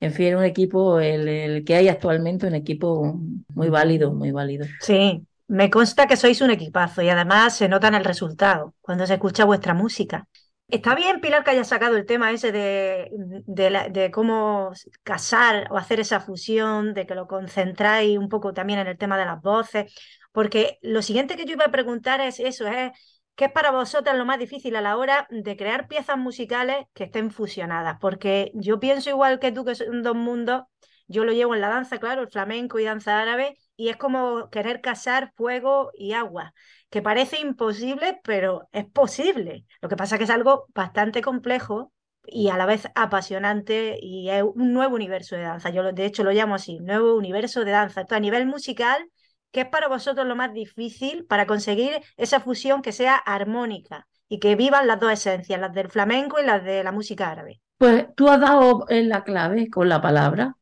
En 0.00 0.12
fin, 0.12 0.36
un 0.36 0.44
equipo, 0.44 1.00
el, 1.00 1.64
que 1.64 1.74
hay 1.74 1.88
actualmente, 1.88 2.46
un 2.46 2.54
equipo 2.54 3.18
muy 3.54 3.68
válido, 3.68 4.12
muy 4.12 4.30
válido. 4.30 4.66
Sí, 4.80 5.24
me 5.48 5.70
consta 5.70 6.06
que 6.06 6.16
sois 6.16 6.40
un 6.40 6.50
equipazo 6.50 7.02
y 7.02 7.08
además 7.08 7.56
se 7.56 7.68
nota 7.68 7.88
en 7.88 7.94
el 7.94 8.04
resultado 8.04 8.74
cuando 8.80 9.06
se 9.06 9.14
escucha 9.14 9.44
vuestra 9.44 9.74
música. 9.74 10.28
Está 10.68 10.94
bien, 10.94 11.20
Pilar, 11.22 11.44
que 11.44 11.50
haya 11.52 11.64
sacado 11.64 11.96
el 11.96 12.04
tema 12.04 12.30
ese 12.30 12.52
de, 12.52 13.10
de, 13.46 14.10
cómo 14.10 14.72
casar 15.02 15.66
o 15.70 15.78
hacer 15.78 15.98
esa 15.98 16.20
fusión, 16.20 16.92
de 16.92 17.06
que 17.06 17.14
lo 17.14 17.26
concentráis 17.26 18.18
un 18.18 18.28
poco 18.28 18.52
también 18.52 18.78
en 18.80 18.86
el 18.86 18.98
tema 18.98 19.16
de 19.16 19.24
las 19.24 19.40
voces, 19.40 19.90
porque 20.30 20.78
lo 20.82 21.00
siguiente 21.00 21.36
que 21.36 21.46
yo 21.46 21.54
iba 21.54 21.64
a 21.64 21.70
preguntar 21.70 22.20
es 22.20 22.38
eso, 22.38 22.66
es 22.66 22.92
¿Qué 23.34 23.46
es 23.46 23.52
para 23.52 23.70
vosotras 23.70 24.16
lo 24.16 24.24
más 24.26 24.40
difícil 24.40 24.74
a 24.74 24.80
la 24.80 24.96
hora 24.96 25.28
de 25.30 25.56
crear 25.56 25.86
piezas 25.86 26.18
musicales 26.18 26.86
que 26.92 27.04
estén 27.04 27.30
fusionadas? 27.30 27.96
Porque 28.00 28.50
yo 28.54 28.80
pienso 28.80 29.10
igual 29.10 29.38
que 29.38 29.52
tú, 29.52 29.64
que 29.64 29.76
son 29.76 30.02
dos 30.02 30.16
mundos, 30.16 30.64
yo 31.06 31.24
lo 31.24 31.32
llevo 31.32 31.54
en 31.54 31.60
la 31.60 31.68
danza, 31.68 31.98
claro, 31.98 32.22
el 32.22 32.28
flamenco 32.30 32.80
y 32.80 32.84
danza 32.84 33.20
árabe, 33.20 33.56
y 33.76 33.90
es 33.90 33.96
como 33.96 34.50
querer 34.50 34.80
casar 34.80 35.32
fuego 35.36 35.92
y 35.94 36.14
agua, 36.14 36.52
que 36.90 37.02
parece 37.02 37.40
imposible, 37.40 38.20
pero 38.24 38.68
es 38.72 38.86
posible. 38.86 39.64
Lo 39.80 39.88
que 39.88 39.96
pasa 39.96 40.14
es 40.14 40.18
que 40.18 40.24
es 40.24 40.30
algo 40.30 40.66
bastante 40.74 41.22
complejo 41.22 41.92
y 42.24 42.48
a 42.48 42.56
la 42.56 42.66
vez 42.66 42.88
apasionante 42.94 43.98
y 44.00 44.30
es 44.30 44.42
un 44.42 44.72
nuevo 44.72 44.94
universo 44.94 45.36
de 45.36 45.42
danza. 45.42 45.70
Yo 45.70 45.82
de 45.92 46.04
hecho 46.06 46.24
lo 46.24 46.32
llamo 46.32 46.54
así, 46.54 46.78
nuevo 46.80 47.14
universo 47.16 47.64
de 47.64 47.72
danza. 47.72 48.02
Esto 48.02 48.14
a 48.14 48.20
nivel 48.20 48.46
musical 48.46 49.08
¿Qué 49.50 49.62
es 49.62 49.68
para 49.68 49.88
vosotros 49.88 50.26
lo 50.26 50.36
más 50.36 50.52
difícil 50.52 51.24
para 51.24 51.46
conseguir 51.46 52.00
esa 52.16 52.40
fusión 52.40 52.82
que 52.82 52.92
sea 52.92 53.16
armónica 53.16 54.06
y 54.28 54.40
que 54.40 54.56
vivan 54.56 54.86
las 54.86 55.00
dos 55.00 55.12
esencias, 55.12 55.58
las 55.58 55.72
del 55.72 55.88
flamenco 55.88 56.38
y 56.38 56.44
las 56.44 56.62
de 56.64 56.84
la 56.84 56.92
música 56.92 57.30
árabe? 57.30 57.60
Pues 57.78 58.06
tú 58.14 58.28
has 58.28 58.40
dado 58.40 58.84
en 58.88 59.08
la 59.08 59.24
clave 59.24 59.70
con 59.70 59.88
la 59.88 60.02
palabra, 60.02 60.56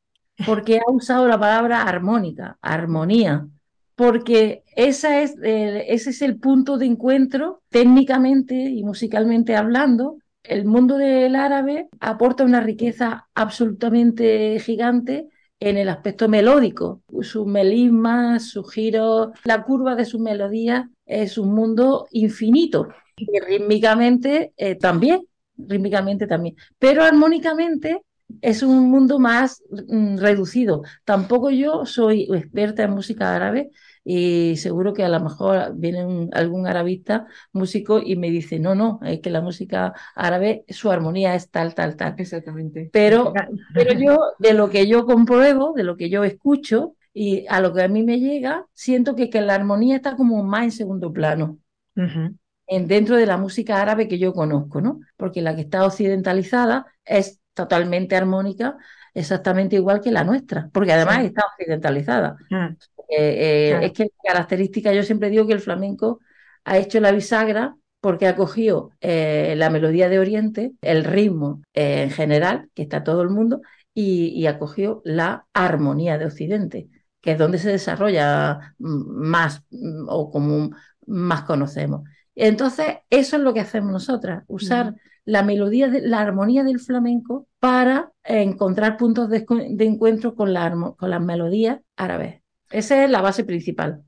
porque 0.45 0.77
has 0.77 0.85
usado 0.87 1.27
la 1.27 1.41
palabra 1.41 1.83
armónica, 1.83 2.59
armonía, 2.61 3.49
porque 3.97 4.63
esa 4.77 5.23
es, 5.23 5.35
ese 5.43 6.11
es 6.11 6.23
el 6.23 6.39
punto 6.39 6.79
de 6.79 6.87
encuentro 6.87 7.63
técnicamente 7.71 8.55
y 8.55 8.85
musicalmente 8.85 9.57
hablando. 9.57 10.19
El 10.43 10.67
mundo 10.67 10.97
del 10.97 11.35
árabe 11.35 11.89
aporta 11.99 12.45
una 12.45 12.61
riqueza 12.61 13.27
absolutamente 13.35 14.61
gigante 14.61 15.27
en 15.59 15.79
el 15.79 15.89
aspecto 15.89 16.29
melódico. 16.29 17.03
Sus 17.23 17.47
melismas, 17.47 18.51
sus 18.51 18.71
giros, 18.71 19.31
la 19.45 19.65
curva 19.65 19.97
de 19.97 20.05
sus 20.05 20.21
melodías 20.21 20.87
es 21.07 21.39
un 21.39 21.55
mundo 21.55 22.07
infinito. 22.11 22.89
Rítmicamente 23.17 24.53
eh, 24.59 24.75
también, 24.77 25.23
rítmicamente 25.57 26.27
también. 26.27 26.55
Pero 26.79 27.03
armónicamente 27.03 28.03
es 28.41 28.63
un 28.63 28.91
mundo 28.91 29.19
más 29.19 29.63
mm, 29.71 30.19
reducido. 30.19 30.83
Tampoco 31.05 31.51
yo 31.51 31.87
soy 31.87 32.29
experta 32.33 32.83
en 32.85 32.91
música 32.91 33.35
árabe, 33.35 33.71
y 34.09 34.57
seguro 34.59 34.95
que 34.95 35.03
a 35.03 35.09
lo 35.09 35.19
mejor 35.19 35.75
viene 35.75 36.29
algún 36.33 36.69
arabista 36.69 37.27
músico 37.53 37.99
y 37.99 38.15
me 38.15 38.31
dice, 38.31 38.61
no, 38.61 38.77
no, 38.77 39.01
es 39.03 39.19
que 39.19 39.31
la 39.31 39.41
música 39.41 39.95
árabe, 40.15 40.65
su 40.69 40.93
armonía 40.93 41.35
es 41.35 41.51
tal, 41.51 41.75
tal, 41.75 41.97
tal. 41.97 42.15
Exactamente. 42.17 42.89
Pero, 42.93 43.33
pero 43.75 43.95
yo, 43.95 44.17
de 44.39 44.55
lo 44.55 44.71
que 44.71 44.87
yo 44.87 45.07
compruebo, 45.07 45.73
de 45.73 45.83
lo 45.83 45.97
que 45.97 46.09
yo 46.09 46.23
escucho 46.23 46.95
y 47.13 47.47
a 47.49 47.61
lo 47.61 47.75
que 47.75 47.83
a 47.83 47.89
mí 47.89 48.05
me 48.05 48.21
llega, 48.21 48.65
siento 48.75 49.17
que, 49.17 49.29
que 49.29 49.41
la 49.41 49.57
armonía 49.57 49.97
está 49.97 50.15
como 50.15 50.41
más 50.45 50.63
en 50.63 50.71
segundo 50.71 51.13
plano. 51.13 51.59
en, 51.97 52.87
dentro 52.87 53.17
de 53.17 53.27
la 53.27 53.39
música 53.39 53.83
árabe 53.83 54.07
que 54.07 54.21
yo 54.21 54.33
conozco, 54.33 54.81
¿no? 54.81 55.01
Porque 55.17 55.43
la 55.43 55.57
que 55.57 55.63
está 55.63 55.85
occidentalizada 55.85 56.87
es 57.05 57.41
totalmente 57.55 58.15
armónica, 58.15 58.77
exactamente 59.15 59.75
igual 59.75 60.01
que 60.01 60.13
la 60.13 60.23
nuestra, 60.23 60.71
porque 60.73 60.93
además 60.93 61.25
está 61.25 61.43
occidentalizada. 61.47 62.37
Mm. 62.51 62.77
Eh, 63.09 63.73
eh, 63.73 63.79
es 63.83 63.93
que 63.93 64.05
la 64.05 64.33
característica, 64.33 64.93
yo 64.93 65.03
siempre 65.03 65.31
digo 65.31 65.47
que 65.47 65.53
el 65.53 65.61
flamenco 65.61 66.21
ha 66.65 66.79
hecho 66.79 67.01
la 67.01 67.13
bisagra 67.13 67.77
porque 68.01 68.27
ha 68.27 68.37
cogido 68.37 68.91
eh, 69.01 69.55
la 69.57 69.71
melodía 69.71 70.09
de 70.09 70.19
Oriente, 70.19 70.73
el 70.81 71.05
ritmo 71.05 71.63
en 71.75 72.11
general, 72.11 72.69
que 72.75 72.83
está 72.83 73.03
todo 73.03 73.23
el 73.23 73.31
mundo, 73.31 73.61
y, 73.95 74.47
ha 74.47 74.59
cogido 74.59 75.01
la 75.05 75.47
armonía 75.55 76.19
de 76.19 76.27
Occidente, 76.27 76.89
que 77.21 77.33
es 77.33 77.39
donde 77.39 77.59
se 77.59 77.71
desarrolla 77.71 78.75
más 78.79 79.63
mm, 79.71 80.07
o 80.09 80.31
como 80.31 80.71
más 81.07 81.43
conocemos. 81.43 82.03
Entonces, 82.35 82.99
eso 83.09 83.37
es 83.37 83.43
lo 83.43 83.55
que 83.55 83.61
hacemos 83.61 83.91
nosotras, 83.91 84.45
usar 84.47 84.95
la 85.25 85.43
melodía, 85.43 85.89
de, 85.89 86.03
la 86.03 86.21
armonía 86.21 86.63
del 86.63 86.79
flamenco 86.79 87.49
para 87.59 88.13
encontrar 88.23 88.97
puntos 88.97 89.29
de, 89.29 89.45
encuentro 89.81 90.35
con, 90.35 90.53
la, 90.53 90.71
con 90.97 91.11
las 91.11 91.21
melodías 91.21 91.81
árabes. 91.97 92.43
Esa 92.71 93.05
es 93.05 93.11
la 93.11 93.21
base 93.21 93.45
principal. 93.45 94.03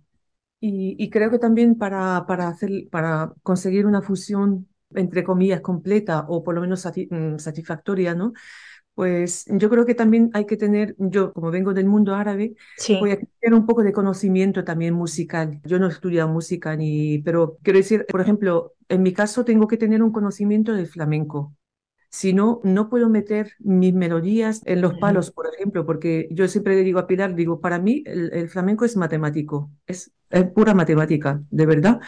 Y, 0.61 1.09
creo 1.11 1.31
que 1.31 1.39
también 1.39 1.77
para, 1.77 2.27
para, 2.27 2.49
hacer, 2.49 2.89
para 2.91 3.33
conseguir 3.45 3.87
una 3.87 4.03
fusión, 4.03 4.69
entre 4.93 5.23
comillas, 5.23 5.61
completa 5.61 6.27
o 6.29 6.43
por 6.43 6.57
lo 6.57 6.61
menos 6.61 6.85
mm, 6.85 7.39
satisfactoria, 7.39 8.15
¿no? 8.15 8.33
Pues 8.95 9.45
yo 9.47 9.71
creo 9.71 9.87
que 9.87 9.95
también 9.95 10.31
hay 10.35 10.45
que 10.45 10.57
tener, 10.57 10.97
yo 10.99 11.33
como 11.33 11.53
vengo 11.53 11.73
del 11.73 11.87
mundo 11.87 12.17
árabe, 12.17 12.57
voy 12.99 13.13
a 13.13 13.17
tener 13.17 13.55
un 13.57 13.65
poco 13.65 13.85
de 13.85 13.93
conocimiento 13.93 14.65
también 14.65 14.95
musical. 14.95 15.61
Yo 15.65 15.79
no 15.79 15.87
he 15.87 15.91
estudiado 15.91 16.29
música 16.29 16.75
ni, 16.75 17.21
pero 17.21 17.59
quiero 17.63 17.79
decir, 17.79 18.07
por 18.11 18.21
ejemplo, 18.21 18.75
en 18.89 19.03
mi 19.05 19.13
caso 19.13 19.45
tengo 19.45 19.69
que 19.69 19.77
tener 19.77 20.03
un 20.03 20.11
conocimiento 20.11 20.73
del 20.73 20.89
flamenco. 20.89 21.55
Si 22.11 22.33
no, 22.33 22.61
no 22.65 22.89
puedo 22.89 23.11
meter 23.11 23.53
mis 23.59 23.93
melodías 23.93 24.63
en 24.65 24.81
los 24.81 24.95
palos, 24.95 25.31
por 25.31 25.47
ejemplo, 25.53 25.85
porque 25.85 26.27
yo 26.31 26.49
siempre 26.49 26.75
le 26.75 26.83
digo 26.83 26.99
a 26.99 27.07
Pilar, 27.07 27.35
digo, 27.35 27.61
para 27.61 27.79
mí 27.79 28.03
el, 28.07 28.49
flamenco 28.49 28.87
es 28.87 28.97
matemático, 28.97 29.71
es, 29.87 30.11
pura 30.55 30.73
matemática, 30.73 31.43
de 31.51 31.67
verdad. 31.67 32.01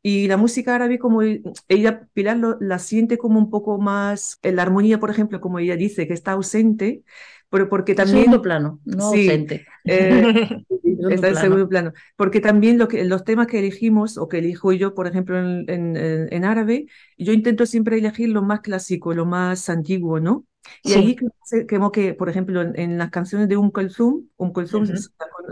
Y 0.00 0.28
la 0.28 0.36
música 0.36 0.76
árabe, 0.76 0.98
como 1.00 1.22
ella, 1.22 2.08
Pilar, 2.12 2.38
la 2.60 2.78
siente 2.78 3.18
como 3.18 3.38
un 3.38 3.50
poco 3.50 3.78
más, 3.78 4.38
en 4.42 4.56
la 4.56 4.62
armonía, 4.62 5.00
por 5.00 5.10
ejemplo, 5.10 5.40
como 5.40 5.58
ella 5.58 5.76
dice, 5.76 6.06
que 6.06 6.14
está 6.14 6.32
ausente, 6.32 7.02
pero 7.50 7.68
porque 7.68 7.94
también... 7.94 8.24
Segundo 8.24 8.42
plano, 8.42 8.80
no 8.84 9.04
ausente. 9.06 9.66
Eh, 9.84 10.22
está 11.10 11.28
en 11.28 11.36
segundo 11.36 11.68
plano. 11.68 11.92
Porque 12.16 12.40
también 12.40 12.78
lo 12.78 12.88
que, 12.88 13.04
los 13.04 13.24
temas 13.24 13.46
que 13.46 13.58
elegimos, 13.58 14.18
o 14.18 14.28
que 14.28 14.38
elijo 14.38 14.72
yo, 14.72 14.94
por 14.94 15.06
ejemplo, 15.06 15.38
en, 15.38 15.66
en, 15.68 16.44
árabe, 16.44 16.86
yo 17.16 17.32
intento 17.32 17.64
siempre 17.66 17.98
elegir 17.98 18.28
lo 18.28 18.42
más 18.42 18.60
clásico, 18.60 19.14
lo 19.14 19.24
más 19.24 19.68
antiguo, 19.68 20.20
¿no? 20.20 20.44
Y 20.82 20.92
ahí 20.92 21.16
como 21.68 21.92
que, 21.92 22.12
por 22.14 22.28
ejemplo, 22.28 22.60
en, 22.60 22.98
las 22.98 23.10
canciones 23.10 23.48
de 23.48 23.56
Un 23.56 23.70
Kulthum, 23.70 24.26
Un 24.36 24.52
Kulthum, 24.52 24.86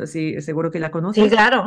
seguro 0.05 0.71
que 0.71 0.79
la 0.81 0.91
conoces. 0.91 1.25
Sí, 1.25 1.31
claro. 1.31 1.65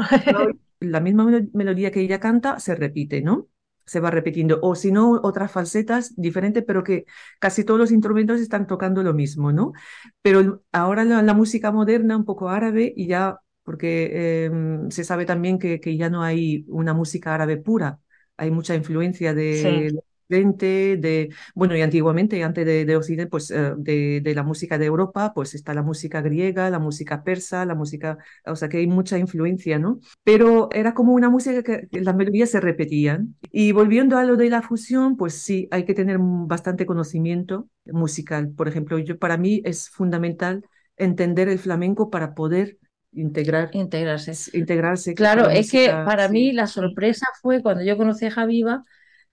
La 0.80 1.00
misma 1.00 1.28
melodía 1.54 1.92
que 1.92 2.02
ella 2.02 2.20
canta 2.20 2.60
se 2.60 2.76
repite, 2.76 3.22
¿no? 3.22 3.48
Se 3.90 4.00
va 4.00 4.12
repitiendo, 4.12 4.60
o 4.62 4.76
si 4.76 4.92
no, 4.92 5.20
otras 5.24 5.52
falsetas 5.52 6.14
diferentes, 6.16 6.64
pero 6.66 6.84
que 6.84 7.06
casi 7.40 7.64
todos 7.64 7.80
los 7.80 7.92
instrumentos 7.92 8.40
están 8.40 8.68
tocando 8.68 9.02
lo 9.02 9.14
mismo, 9.16 9.52
¿no? 9.52 9.74
Pero 10.22 10.62
ahora 10.72 11.04
la, 11.06 11.34
música 11.34 11.72
moderna, 11.72 12.16
un 12.16 12.26
poco 12.26 12.50
árabe, 12.50 12.94
y 12.96 13.08
ya, 13.08 13.40
porque 13.64 14.46
em, 14.46 14.92
se 14.92 15.04
sabe 15.04 15.26
también 15.26 15.58
que, 15.58 15.80
que, 15.80 15.98
ya 15.98 16.10
no 16.12 16.22
hay 16.22 16.66
una 16.68 16.94
música 16.94 17.34
árabe 17.34 17.58
pura, 17.58 18.00
hay 18.38 18.52
mucha 18.52 18.76
influencia 18.76 19.34
de, 19.34 20.00
de, 20.30 21.30
bueno, 21.56 21.76
y 21.76 21.82
antiguamente, 21.82 22.44
antes 22.44 22.66
de, 22.66 22.86
de 22.86 22.96
Occidente, 22.96 23.30
pues 23.30 23.50
eh, 23.52 23.74
de, 23.78 24.22
de, 24.22 24.36
la 24.36 24.44
música 24.44 24.78
de 24.78 24.86
Europa, 24.86 25.34
pues 25.34 25.56
está 25.56 25.74
la 25.74 25.82
música 25.82 26.22
griega, 26.22 26.70
la 26.70 26.80
música 26.80 27.24
persa, 27.24 27.66
la 27.66 27.76
música, 27.76 28.18
o 28.46 28.56
sea 28.56 28.70
que 28.70 28.78
hay 28.78 28.88
mucha 28.88 29.18
influencia, 29.18 29.80
¿no? 29.80 30.00
Pero 30.24 30.70
era 30.72 30.94
como 30.94 31.14
una 31.14 31.30
música 31.30 31.64
que 31.64 31.88
las 32.00 32.16
melodías 32.16 32.52
se 32.52 32.62
repetían. 32.62 33.36
Y 33.52 33.72
volviendo 33.72 34.18
a 34.18 34.24
lo 34.24 34.38
de 34.38 34.50
la 34.50 34.62
fusión, 34.62 35.18
pues 35.18 35.34
sí, 35.34 35.68
hay 35.72 35.84
que 35.86 35.94
tener 35.96 36.18
bastante 36.20 36.86
conocimiento 36.86 37.68
musical. 37.86 38.50
Por 38.56 38.68
ejemplo, 38.68 39.00
yo 39.00 39.18
para 39.18 39.38
mí 39.38 39.62
es 39.66 39.90
fundamental 39.90 40.64
entender 40.96 41.50
el 41.50 41.60
flamenco 41.60 42.10
para 42.10 42.36
poder 42.36 42.78
integrar 43.12 43.72
integrarse 43.74 44.56
integrarse 44.56 45.16
claro 45.16 45.50
es 45.50 45.72
que 45.72 45.88
para 45.90 46.30
mí 46.30 46.52
la 46.52 46.68
sorpresa 46.68 47.26
fue 47.42 47.64
cuando 47.64 47.84
yo 47.84 47.98
conocí 47.98 48.26
a 48.28 48.32
Javiva 48.32 48.84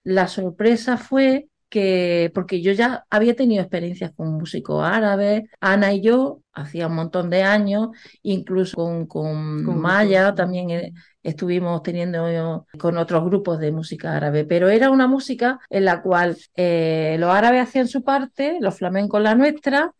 la 0.07 0.29
sorpresa 0.29 0.95
fue 0.95 1.49
que, 1.67 2.31
porque 2.33 2.61
yo 2.61 2.71
ya 2.71 3.05
había 3.09 3.35
tenido 3.35 3.61
experiencias 3.61 4.13
con 4.15 4.37
músicos 4.37 4.81
árabes, 4.81 5.43
Ana 5.59 5.93
y 5.93 6.01
yo, 6.01 6.39
hacía 6.53 6.87
un 6.87 6.95
montón 6.95 7.29
de 7.29 7.43
años, 7.43 7.89
incluso 8.23 8.77
con, 8.77 9.05
con, 9.05 9.77
Maya 9.77 10.33
también 10.33 10.69
eh, 10.69 10.93
estuvimos 11.23 11.83
teniendo 11.83 12.65
con 12.79 12.97
otros 12.97 13.25
grupos 13.25 13.59
de 13.59 13.73
música 13.73 14.15
árabe, 14.15 14.45
pero 14.45 14.69
era 14.69 14.91
una 14.91 15.07
música 15.07 15.59
en 15.69 15.83
la 15.83 16.01
cual 16.01 16.37
eh, 16.55 17.17
los 17.19 17.29
árabes 17.29 17.63
hacían 17.63 17.89
su 17.89 18.01
parte, 18.01 18.59
los 18.61 18.77
flamencos 18.77 19.21
la 19.21 19.35
nuestra, 19.35 19.93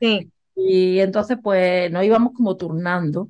y 0.55 0.99
entonces 0.99 1.37
pues 1.43 1.91
nos 1.91 2.05
íbamos 2.05 2.31
como 2.31 2.55
turnando. 2.55 3.27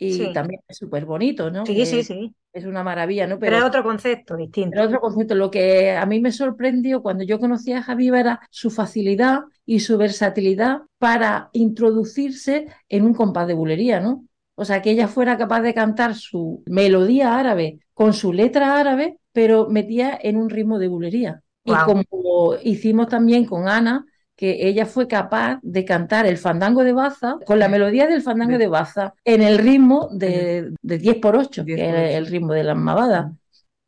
Y 0.00 0.32
también 0.32 0.60
es 0.66 0.78
súper 0.78 1.04
bonito, 1.04 1.50
¿no? 1.50 1.64
Sí, 1.64 1.86
sí, 1.86 2.02
sí 2.02 2.34
es 2.52 2.64
una 2.64 2.82
maravilla, 2.82 3.26
¿no? 3.26 3.38
Pero, 3.38 3.58
es 3.58 3.64
otro 3.64 3.82
concepto 3.82 4.36
distinto. 4.36 4.70
Pero 4.72 4.84
otro 4.84 5.00
concepto. 5.00 5.34
Lo 5.34 5.50
que 5.50 5.92
a 5.92 6.04
mí 6.06 6.20
me 6.20 6.32
sorprendió 6.32 7.02
cuando 7.02 7.24
yo 7.24 7.38
conocí 7.38 7.72
a 7.72 7.82
Javiva 7.82 8.20
era 8.20 8.40
su 8.50 8.70
facilidad 8.70 9.42
y 9.64 9.80
su 9.80 9.96
versatilidad 9.98 10.82
para 10.98 11.50
introducirse 11.52 12.66
en 12.88 13.04
un 13.04 13.14
compás 13.14 13.46
de 13.46 13.54
bulería, 13.54 14.00
¿no? 14.00 14.24
O 14.56 14.64
sea, 14.64 14.82
que 14.82 14.90
ella 14.90 15.08
fuera 15.08 15.38
capaz 15.38 15.62
de 15.62 15.74
cantar 15.74 16.14
su 16.14 16.62
melodía 16.66 17.38
árabe 17.38 17.78
con 17.94 18.12
su 18.12 18.32
letra 18.32 18.78
árabe, 18.78 19.18
pero 19.32 19.68
metía 19.68 20.18
en 20.20 20.36
un 20.36 20.50
ritmo 20.50 20.78
de 20.78 20.88
bulería. 20.88 21.42
Y 21.64 21.72
como 21.84 22.56
hicimos 22.62 23.08
también 23.08 23.44
con 23.44 23.68
Ana, 23.68 24.04
que 24.40 24.66
ella 24.66 24.86
fue 24.86 25.06
capaz 25.06 25.58
de 25.60 25.84
cantar 25.84 26.24
el 26.24 26.38
fandango 26.38 26.82
de 26.82 26.94
Baza 26.94 27.36
con 27.44 27.58
la 27.58 27.68
melodía 27.68 28.06
del 28.06 28.22
fandango 28.22 28.56
de 28.56 28.68
Baza 28.68 29.12
en 29.22 29.42
el 29.42 29.58
ritmo 29.58 30.08
de, 30.12 30.72
10 30.80 31.16
por 31.16 31.36
8, 31.36 31.62
que 31.66 32.16
el 32.16 32.24
ritmo 32.24 32.54
de 32.54 32.64
la 32.64 32.74
mavada. 32.74 33.34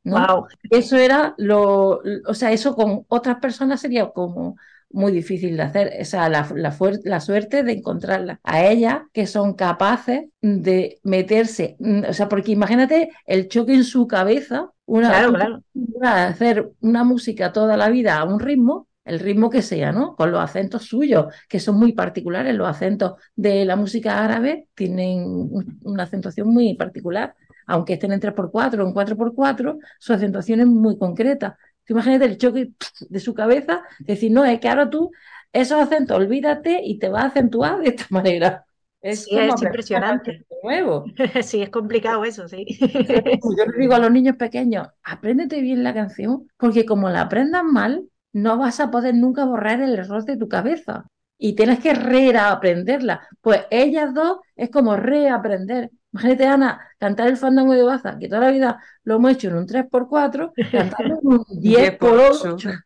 Wow. 0.04 0.48
Eso 0.68 0.98
era 0.98 1.34
lo, 1.38 2.02
o 2.26 2.34
sea, 2.34 2.52
eso 2.52 2.74
con 2.74 3.06
otras 3.08 3.38
personas 3.38 3.80
sería 3.80 4.10
como 4.10 4.56
muy 4.90 5.10
difícil 5.10 5.56
de 5.56 5.62
hacer. 5.62 5.94
O 5.98 6.04
sea, 6.04 6.28
la, 6.28 6.46
la, 6.54 7.20
suerte 7.20 7.62
de 7.62 7.72
encontrarlas 7.72 8.38
a 8.42 8.66
ellas 8.66 9.04
que 9.14 9.26
son 9.26 9.54
capaces 9.54 10.24
de 10.42 11.00
meterse, 11.02 11.76
mm, 11.78 12.10
o 12.10 12.12
sea, 12.12 12.28
porque 12.28 12.52
imagínate 12.52 13.08
el 13.24 13.48
choque 13.48 13.72
en 13.72 13.84
su 13.84 14.06
cabeza, 14.06 14.70
una, 14.84 15.08
claro, 15.08 15.32
claro. 15.32 15.62
hacer 16.02 16.72
una 16.80 17.04
música 17.04 17.54
toda 17.54 17.78
la 17.78 17.88
vida 17.88 18.18
a 18.18 18.24
un 18.24 18.38
ritmo 18.38 18.88
el 19.04 19.18
ritmo 19.20 19.50
que 19.50 19.62
sea, 19.62 19.92
¿no? 19.92 20.14
Con 20.16 20.30
los 20.30 20.40
acentos 20.40 20.84
suyos, 20.84 21.26
que 21.48 21.60
son 21.60 21.76
muy 21.76 21.92
particulares. 21.92 22.54
Los 22.54 22.68
acentos 22.68 23.14
de 23.34 23.64
la 23.64 23.76
música 23.76 24.24
árabe 24.24 24.68
tienen 24.74 25.50
una 25.82 26.04
acentuación 26.04 26.48
muy 26.48 26.74
particular. 26.74 27.34
Aunque 27.66 27.94
estén 27.94 28.12
en 28.12 28.20
3x4 28.20 28.84
o 28.84 28.88
en 28.88 28.94
4x4, 28.94 29.78
su 29.98 30.12
acentuación 30.12 30.60
es 30.60 30.66
muy 30.66 30.98
concreta. 30.98 31.58
Imagínate 31.88 32.24
el 32.26 32.38
choque 32.38 32.72
de 33.08 33.20
su 33.20 33.34
cabeza, 33.34 33.82
decir, 33.98 34.30
no, 34.30 34.44
es 34.44 34.60
que 34.60 34.68
ahora 34.68 34.88
tú 34.88 35.10
esos 35.52 35.82
acentos, 35.82 36.16
olvídate 36.16 36.80
y 36.82 36.98
te 36.98 37.08
vas 37.08 37.24
a 37.24 37.26
acentuar 37.26 37.80
de 37.80 37.90
esta 37.90 38.06
manera. 38.10 38.64
Es, 39.00 39.24
sí, 39.24 39.36
es 39.36 39.60
impresionante. 39.60 40.46
Nuevo. 40.62 41.04
sí, 41.42 41.60
es 41.60 41.70
complicado 41.70 42.24
eso, 42.24 42.48
sí. 42.48 42.64
Yo 42.78 43.66
le 43.66 43.78
digo 43.78 43.94
a 43.94 43.98
los 43.98 44.10
niños 44.10 44.36
pequeños, 44.36 44.88
apréndete 45.02 45.60
bien 45.60 45.82
la 45.82 45.92
canción, 45.92 46.48
porque 46.56 46.86
como 46.86 47.10
la 47.10 47.22
aprendan 47.22 47.66
mal, 47.72 48.04
no 48.32 48.58
vas 48.58 48.80
a 48.80 48.90
poder 48.90 49.14
nunca 49.14 49.44
borrar 49.44 49.80
el 49.80 49.94
error 49.98 50.24
de 50.24 50.36
tu 50.36 50.48
cabeza 50.48 51.06
y 51.38 51.54
tienes 51.54 51.80
que 51.80 51.94
reaprenderla. 51.94 53.26
Pues 53.40 53.62
ellas 53.70 54.14
dos 54.14 54.38
es 54.56 54.70
como 54.70 54.96
reaprender. 54.96 55.90
Imagínate, 56.12 56.46
Ana, 56.46 56.88
cantar 56.98 57.28
el 57.28 57.36
fandango 57.38 57.72
de 57.72 57.82
Baza, 57.82 58.18
que 58.18 58.28
toda 58.28 58.42
la 58.42 58.50
vida 58.50 58.82
lo 59.04 59.16
hemos 59.16 59.32
hecho 59.32 59.48
en 59.48 59.56
un 59.56 59.66
3x4, 59.66 60.52
cantarlo 60.70 61.18
en 61.22 61.26
un 61.26 61.44
10x8. 61.60 62.82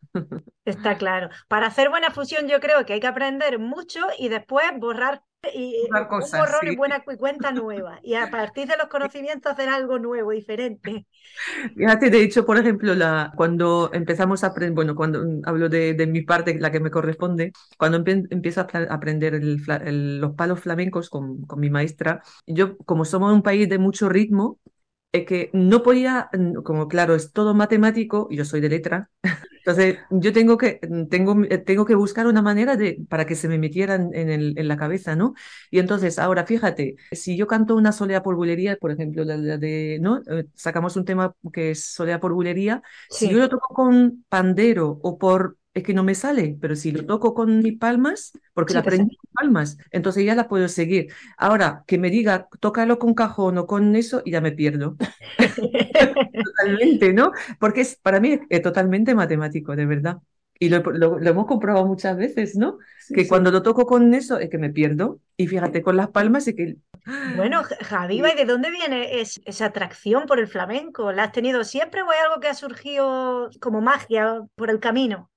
Está 0.65 0.97
claro. 0.97 1.29
Para 1.47 1.67
hacer 1.67 1.89
buena 1.89 2.11
fusión 2.11 2.47
yo 2.47 2.59
creo 2.59 2.85
que 2.85 2.93
hay 2.93 2.99
que 2.99 3.07
aprender 3.07 3.59
mucho 3.59 4.01
y 4.17 4.29
después 4.29 4.65
borrar 4.77 5.23
y 5.53 5.87
un 5.89 6.07
borrón 6.09 6.67
y 6.71 6.75
buena 6.75 7.03
cuenta 7.03 7.51
nueva. 7.51 7.99
Y 8.03 8.15
a 8.15 8.29
partir 8.29 8.67
de 8.67 8.77
los 8.77 8.87
conocimientos 8.87 9.51
hacer 9.51 9.69
algo 9.69 9.99
nuevo, 9.99 10.31
diferente. 10.31 11.05
Fíjate, 11.75 12.09
de 12.09 12.21
hecho, 12.21 12.45
por 12.45 12.57
ejemplo, 12.57 12.95
la, 12.95 13.31
cuando 13.35 13.89
empezamos 13.93 14.43
a 14.43 14.47
aprender, 14.47 14.75
bueno, 14.75 14.95
cuando 14.95 15.23
hablo 15.45 15.69
de, 15.69 15.93
de, 15.93 16.07
mi 16.07 16.21
parte, 16.21 16.59
la 16.59 16.71
que 16.71 16.79
me 16.79 16.91
corresponde, 16.91 17.51
cuando 17.77 18.03
empiezo 18.05 18.61
a 18.61 18.67
aprender 18.89 19.35
el, 19.35 20.19
los 20.19 20.33
palos 20.33 20.59
flamencos 20.59 21.09
con, 21.09 21.41
con 21.43 21.59
mi 21.59 21.69
maestra, 21.69 22.21
yo, 22.45 22.77
como 22.79 23.05
somos 23.05 23.33
un 23.33 23.43
país 23.43 23.69
de 23.69 23.77
mucho 23.77 24.09
ritmo, 24.09 24.59
es 25.11 25.25
que 25.25 25.49
no 25.53 25.83
podía, 25.83 26.29
como 26.63 26.87
claro, 26.87 27.15
es 27.15 27.31
todo 27.31 27.53
matemático, 27.55 28.27
yo 28.29 28.45
soy 28.45 28.61
de 28.61 28.69
letra, 28.69 29.09
entonces 29.57 29.97
yo 30.11 30.33
tengo 30.33 30.57
que, 30.57 30.79
tengo, 31.09 31.35
tengo 31.65 31.85
que 31.85 31.95
buscar 31.95 32.27
una 32.27 32.41
manera 32.41 32.75
de, 32.75 32.99
para 33.09 33.25
que 33.25 33.35
se 33.35 33.47
me 33.47 33.57
metieran 33.57 34.11
en, 34.13 34.29
el, 34.29 34.53
en 34.57 34.67
la 34.67 34.77
cabeza, 34.77 35.15
¿no? 35.15 35.33
Y 35.71 35.79
entonces, 35.79 36.19
ahora 36.19 36.45
fíjate, 36.45 36.95
si 37.11 37.37
yo 37.37 37.47
canto 37.47 37.75
una 37.75 37.91
solea 37.91 38.21
por 38.23 38.35
bulería, 38.35 38.77
por 38.77 38.91
ejemplo, 38.91 39.23
la, 39.23 39.37
de, 39.57 39.99
¿no? 40.01 40.21
Eh, 40.29 40.45
sacamos 40.55 40.95
un 40.97 41.05
tema 41.05 41.33
que 41.53 41.71
es 41.71 41.85
solea 41.85 42.19
por 42.19 42.33
bulería, 42.33 42.81
si 43.09 43.29
yo 43.29 43.37
lo 43.39 43.49
toco 43.49 43.73
con 43.73 44.25
pandero 44.29 44.99
o 45.01 45.17
por 45.17 45.57
es 45.77 45.83
que 45.83 45.93
no 45.93 46.03
me 46.03 46.15
sale, 46.15 46.57
pero 46.59 46.75
si 46.75 46.91
lo 46.91 47.05
toco 47.05 47.35
con 47.35 47.59
mis 47.59 47.77
palmas, 47.77 48.33
porque 48.55 48.73
la 48.73 48.79
aprendí 48.79 49.15
con 49.15 49.29
palmas, 49.31 49.77
entonces 49.91 50.25
ya 50.25 50.33
la 50.33 50.47
puedo 50.47 50.67
seguir. 50.67 51.13
Ahora, 51.37 51.83
que 51.85 51.99
me 51.99 52.09
diga, 52.09 52.47
tócalo 52.59 52.97
con 52.97 53.13
cajón 53.13 53.59
o 53.59 53.67
con 53.67 53.95
eso, 53.95 54.23
y 54.25 54.31
ya 54.31 54.41
me 54.41 54.51
pierdo. 54.51 54.97
totalmente, 56.43 57.13
¿no? 57.13 57.31
Porque 57.59 57.81
es, 57.81 57.95
para 57.95 58.19
mí 58.19 58.39
es 58.49 58.61
totalmente 58.63 59.13
matemático, 59.13 59.75
de 59.75 59.85
verdad. 59.85 60.17
Y 60.59 60.69
lo, 60.69 60.81
hemos 61.21 61.45
comprobado 61.45 61.85
muchas 61.85 62.17
veces, 62.17 62.55
¿no? 62.55 62.79
que 63.13 63.27
cuando 63.27 63.51
lo 63.51 63.61
toco 63.61 63.85
con 63.85 64.15
eso 64.15 64.39
es 64.39 64.49
que 64.49 64.57
me 64.57 64.71
pierdo. 64.71 65.19
Y 65.37 65.45
fíjate, 65.45 65.83
con 65.83 65.95
las 65.95 66.09
palmas 66.09 66.47
es 66.47 66.55
que... 66.55 66.77
Bueno, 67.35 67.61
Javiva, 67.81 68.33
¿y 68.33 68.35
de 68.35 68.45
dónde 68.45 68.71
viene 68.71 69.21
esa 69.21 69.65
atracción 69.65 70.25
por 70.25 70.39
el 70.39 70.47
flamenco? 70.47 71.11
¿La 71.11 71.25
has 71.25 71.31
tenido 71.31 71.63
siempre 71.63 72.01
o 72.01 72.11
es 72.11 72.17
algo 72.25 72.41
que 72.41 72.47
ha 72.47 72.55
surgido 72.55 73.51
como 73.61 73.79
magia 73.79 74.41
por 74.55 74.71
el 74.71 74.79
camino? 74.79 75.29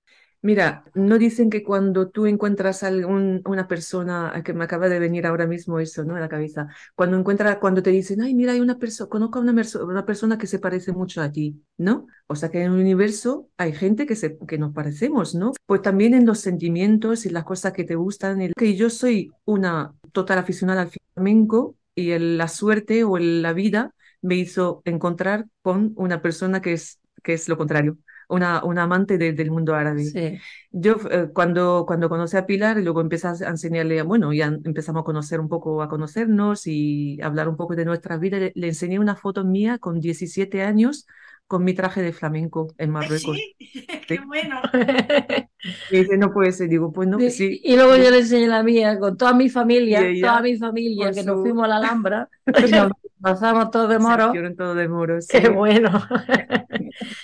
Mira, 0.43 0.85
no 0.95 1.19
dicen 1.19 1.51
que 1.51 1.63
cuando 1.63 2.09
tú 2.09 2.25
encuentras 2.25 2.83
a 2.83 2.91
una 2.91 3.69
persona, 3.69 4.33
que 4.43 4.55
me 4.55 4.65
acaba 4.65 4.89
de 4.89 4.99
venir 4.99 5.27
ahora 5.27 5.47
mismo 5.47 5.79
eso, 5.81 6.03
¿no? 6.03 6.17
A 6.17 6.21
la 6.21 6.31
cabeza, 6.31 6.69
cuando 6.95 7.19
encuentras, 7.19 7.59
cuando 7.59 7.83
te 7.83 7.91
dicen, 7.91 8.23
ay, 8.23 8.35
mira, 8.35 8.53
hay 8.53 8.61
una 8.61 8.79
persona, 8.79 9.11
conozco 9.11 9.39
a 9.39 9.43
una, 9.43 10.07
persona 10.07 10.39
que 10.39 10.47
se 10.47 10.59
parece 10.59 10.93
mucho 10.93 11.21
a 11.21 11.31
ti, 11.31 11.63
¿no? 11.77 12.07
O 12.27 12.37
sea 12.37 12.51
que 12.51 12.63
en 12.63 12.73
el 12.73 12.81
universo 12.81 13.51
hay 13.59 13.75
gente 13.75 14.07
que, 14.07 14.17
se, 14.17 14.39
que 14.49 14.57
nos 14.57 14.73
parecemos, 14.73 15.35
¿no? 15.35 15.53
Pues 15.67 15.83
también 15.83 16.15
en 16.15 16.25
los 16.25 16.41
sentimientos 16.41 17.27
y 17.27 17.31
las 17.31 17.45
cosas 17.45 17.75
que 17.75 17.85
te 17.85 17.97
gustan, 17.97 18.41
el, 18.41 18.55
que 18.55 18.77
yo 18.77 18.89
soy 18.89 19.31
una 19.45 19.93
total 20.13 20.39
aficionada 20.39 20.83
al 20.83 20.91
flamenco 21.15 21.77
y 21.95 22.19
la 22.19 22.49
suerte 22.49 23.05
o 23.05 23.19
la 23.19 23.53
vida 23.53 23.95
me 24.23 24.37
hizo 24.37 24.81
encontrar 24.87 25.47
con 25.61 25.93
una 25.97 26.23
persona 26.23 26.63
que 26.63 26.73
es, 26.73 26.99
que 27.23 27.35
es 27.35 27.47
lo 27.47 27.59
contrario 27.59 27.99
una, 28.31 28.65
una 28.65 28.85
amante 28.85 29.19
del 29.19 29.51
mundo 29.51 29.75
árabe. 29.75 30.41
Yo 30.73 30.97
eh, 31.11 31.31
cuando, 31.35 31.85
cuando 31.87 32.09
conocí 32.09 32.37
a 32.37 32.47
Pilar 32.47 32.79
y 32.79 32.83
luego 32.83 33.01
empecé 33.01 33.29
a 33.29 33.49
enseñarle, 33.49 34.03
bueno, 34.03 34.33
ya 34.33 34.47
empezamos 34.47 35.01
a 35.03 35.05
conocer 35.05 35.41
un 35.41 35.49
poco, 35.49 35.83
a 35.83 35.89
conocernos 35.89 36.67
y 36.67 37.21
hablar 37.23 37.49
un 37.49 37.57
poco 37.57 37.75
de 37.75 37.85
nuestra 37.85 38.17
vida, 38.19 38.39
le, 38.39 38.53
enseñé 38.69 38.99
una 38.99 39.17
foto 39.17 39.45
mía 39.45 39.79
con 39.79 40.01
17 40.01 40.63
años 40.63 41.07
con 41.51 41.65
mi 41.65 41.75
traje 41.75 42.01
de 42.01 42.13
flamenco 42.13 42.69
en 42.79 42.91
Marruecos. 42.97 43.37
este. 43.59 44.01
Qué 44.07 44.21
bueno. 44.25 44.61
Y 45.91 45.99
dice, 45.99 46.17
no 46.17 46.33
puede 46.33 46.53
ser. 46.53 46.71
Digo, 46.71 46.91
pues 46.91 47.07
no, 47.07 47.19
que 47.19 47.31
sí. 47.31 47.61
Y 47.63 47.77
luego 47.77 47.95
yo 47.97 48.11
le 48.11 48.21
enseñé 48.21 48.47
la 48.49 48.63
mía 48.63 48.99
con 48.99 49.17
toda 49.19 49.35
mi 49.35 49.51
familia, 49.51 50.01
ella, 50.07 50.29
toda 50.29 50.41
mi 50.43 50.57
familia, 50.57 51.11
que 51.13 51.21
su- 51.23 51.27
nos 51.27 51.41
fuimos 51.43 51.65
a 51.65 51.69
la 51.69 51.77
Alhambra 51.77 52.29
y 52.47 52.71
nos 52.71 52.93
pasamos 53.21 53.71
todos 53.71 53.91
de 53.91 53.97
Se 53.97 54.01
moro. 54.01 54.29
hicieron 54.29 54.57
todo 54.57 54.75
de 54.75 54.89
moro, 54.89 55.21
sí. 55.21 55.39
Qué 55.39 55.51
bueno. 55.51 55.91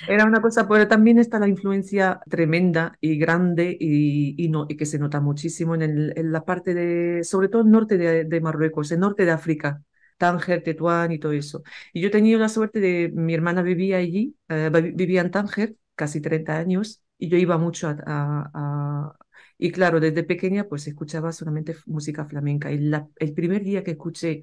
Era 0.09 0.25
una 0.27 0.41
cosa, 0.43 0.69
pero 0.69 0.87
también 0.89 1.19
está 1.19 1.39
la 1.39 1.49
influencia 1.49 2.21
tremenda 2.29 2.97
y 3.01 3.17
grande 3.19 3.77
y, 3.81 4.35
y 4.43 4.49
no, 4.51 4.67
y 4.69 4.77
que 4.77 4.85
se 4.87 4.99
nota 4.99 5.21
muchísimo 5.21 5.75
en, 5.75 5.83
el- 5.83 6.13
en 6.17 6.33
la 6.33 6.45
parte 6.45 6.75
de, 6.75 7.25
sobre 7.25 7.49
todo 7.49 7.63
el 7.63 7.71
norte 7.71 7.97
de, 7.97 8.25
de 8.25 8.41
Marruecos, 8.43 8.93
el 8.93 9.01
norte 9.01 9.25
de 9.25 9.31
África, 9.31 9.83
Tánger, 10.19 10.63
Tetuán 10.63 11.13
y 11.13 11.19
todo 11.19 11.33
eso. 11.33 11.63
Y 11.93 12.01
yo 12.01 12.09
he 12.09 12.11
tenido 12.11 12.39
la 12.39 12.49
suerte 12.49 12.81
de, 12.81 13.11
mi 13.15 13.35
hermana 13.35 13.63
vivía 13.63 13.99
allí, 13.99 14.37
eh, 14.49 14.71
vi- 14.73 14.93
vivía 14.93 15.21
en 15.21 15.31
Tánger, 15.31 15.77
casi 15.95 16.21
30 16.21 16.57
años, 16.59 17.03
y 17.19 17.29
yo 17.29 17.37
iba 17.39 17.59
mucho 17.59 17.89
a, 17.89 17.97
a- 18.07 18.51
a- 18.55 19.17
y 19.59 19.71
claro, 19.73 20.01
desde 20.01 20.23
pequeña 20.25 20.65
pues 20.69 20.87
escuchaba 20.87 21.33
solamente 21.33 21.77
música 21.87 22.25
flamenca. 22.27 22.71
Y 22.73 22.79
la- 22.79 23.09
el 23.17 23.33
primer 23.35 23.63
día 23.65 23.83
que 23.85 23.93
escuché 23.93 24.43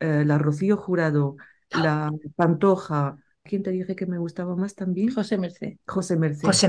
eh, 0.00 0.24
la 0.26 0.38
Rocío 0.38 0.76
Jurado, 0.76 1.36
la 1.72 2.10
Pantoja, 2.36 3.18
¿quién 3.46 3.62
te 3.62 3.70
dije 3.70 3.96
que 3.96 4.06
me 4.06 4.18
gustaba 4.18 4.56
más 4.56 4.74
también? 4.74 5.10
José 5.14 5.38
Merced. 5.38 5.76
José 5.86 6.16
Merced. 6.16 6.58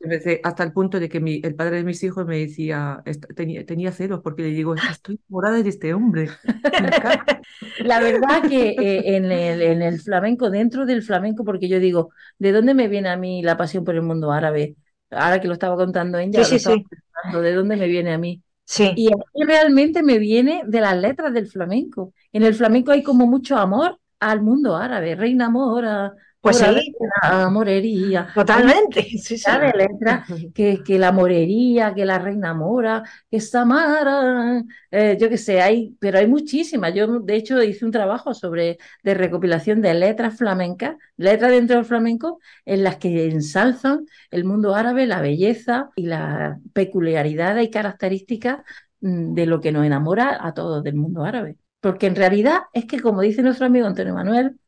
Merced, 0.00 0.40
hasta 0.44 0.62
el 0.62 0.72
punto 0.72 1.00
de 1.00 1.08
que 1.08 1.20
mi, 1.20 1.40
el 1.42 1.54
padre 1.56 1.78
de 1.78 1.84
mis 1.84 2.02
hijos 2.04 2.26
me 2.26 2.38
decía, 2.38 3.02
tenía, 3.34 3.66
tenía 3.66 3.92
celos 3.92 4.20
porque 4.22 4.42
le 4.42 4.48
digo, 4.50 4.74
estoy 4.76 5.20
enamorada 5.28 5.62
de 5.62 5.68
este 5.68 5.94
hombre. 5.94 6.38
Me 6.76 6.88
encanta". 6.88 7.24
La 7.82 8.00
verdad 8.00 8.44
que 8.48 8.70
eh, 8.70 9.16
en 9.16 9.26
el, 9.32 9.62
en 9.62 9.82
el 9.82 10.00
flamenco, 10.00 10.50
dentro 10.50 10.86
del 10.86 11.02
flamenco, 11.02 11.44
porque 11.44 11.68
yo 11.68 11.80
digo, 11.80 12.10
¿de 12.38 12.52
dónde 12.52 12.74
me 12.74 12.88
viene 12.88 13.08
a 13.08 13.16
mí 13.16 13.42
la 13.42 13.56
pasión 13.56 13.84
por 13.84 13.94
el 13.94 14.02
mundo 14.02 14.32
árabe? 14.32 14.76
Ahora 15.10 15.40
que 15.40 15.48
lo 15.48 15.54
estaba 15.54 15.76
contando 15.76 16.18
ella, 16.18 16.44
Sí, 16.44 16.44
lo 16.46 16.56
sí, 16.58 16.58
estaba 16.58 16.76
sí. 16.76 16.84
pensando, 16.88 17.40
¿de 17.42 17.54
dónde 17.54 17.76
me 17.76 17.86
viene 17.88 18.12
a 18.12 18.18
mí? 18.18 18.42
Sí. 18.64 18.94
Y 18.94 19.12
a 19.12 19.16
mí 19.16 19.44
realmente 19.46 20.02
me 20.02 20.18
viene 20.18 20.62
de 20.66 20.80
las 20.80 20.96
letras 20.96 21.32
del 21.34 21.48
flamenco. 21.48 22.12
En 22.32 22.42
el 22.44 22.54
flamenco 22.54 22.92
hay 22.92 23.02
como 23.02 23.26
mucho 23.26 23.56
amor 23.56 23.98
al 24.20 24.42
mundo 24.42 24.76
árabe, 24.76 25.14
reina 25.14 25.50
mora, 25.50 26.14
Pues 26.40 26.62
hora 26.62 26.80
sí, 26.80 26.92
la 27.22 27.50
morería. 27.50 28.28
Totalmente. 28.32 29.02
Sí, 29.02 29.18
sí. 29.36 29.42
una 29.48 29.58
de 29.58 29.72
letras 29.76 30.28
que, 30.54 30.82
que 30.84 30.98
la 30.98 31.10
morería, 31.12 31.92
que 31.94 32.04
la 32.04 32.18
reina 32.18 32.54
mora, 32.54 33.02
que 33.30 33.40
Samara, 33.40 34.62
eh, 34.90 35.16
yo 35.20 35.28
qué 35.28 35.38
sé, 35.38 35.60
hay, 35.60 35.96
pero 35.98 36.18
hay 36.18 36.26
muchísimas. 36.28 36.94
Yo, 36.94 37.20
de 37.20 37.34
hecho, 37.36 37.60
hice 37.62 37.84
un 37.84 37.90
trabajo 37.90 38.32
sobre 38.32 38.78
de 39.02 39.14
recopilación 39.14 39.80
de 39.82 39.94
letras 39.94 40.36
flamencas, 40.36 40.96
letras 41.16 41.50
dentro 41.50 41.76
del 41.76 41.84
flamenco, 41.84 42.38
en 42.64 42.84
las 42.84 42.96
que 42.96 43.26
ensalzan 43.28 44.06
el 44.30 44.44
mundo 44.44 44.74
árabe, 44.74 45.06
la 45.06 45.20
belleza 45.20 45.90
y 45.96 46.06
las 46.06 46.58
peculiaridades 46.72 47.64
y 47.66 47.70
características 47.70 48.60
mm, 49.00 49.34
de 49.34 49.46
lo 49.46 49.60
que 49.60 49.72
nos 49.72 49.84
enamora 49.84 50.38
a 50.40 50.54
todos 50.54 50.82
del 50.84 50.94
mundo 50.94 51.24
árabe. 51.24 51.56
Porque 51.80 52.06
en 52.06 52.16
realidad 52.16 52.62
es 52.72 52.86
que, 52.86 53.00
como 53.00 53.20
dice 53.20 53.42
nuestro 53.42 53.66
amigo 53.66 53.86
Antonio 53.86 54.14
Manuel, 54.14 54.58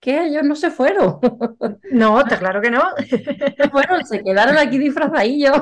que 0.00 0.26
ellos 0.26 0.44
no 0.44 0.54
se 0.54 0.70
fueron, 0.70 1.18
No, 1.90 2.20
está 2.20 2.38
claro 2.38 2.60
que 2.60 2.70
no. 2.70 2.82
se 3.08 3.70
fueron, 3.70 4.06
se 4.06 4.22
quedaron 4.22 4.56
aquí 4.56 4.78
disfrazadillos. 4.78 5.56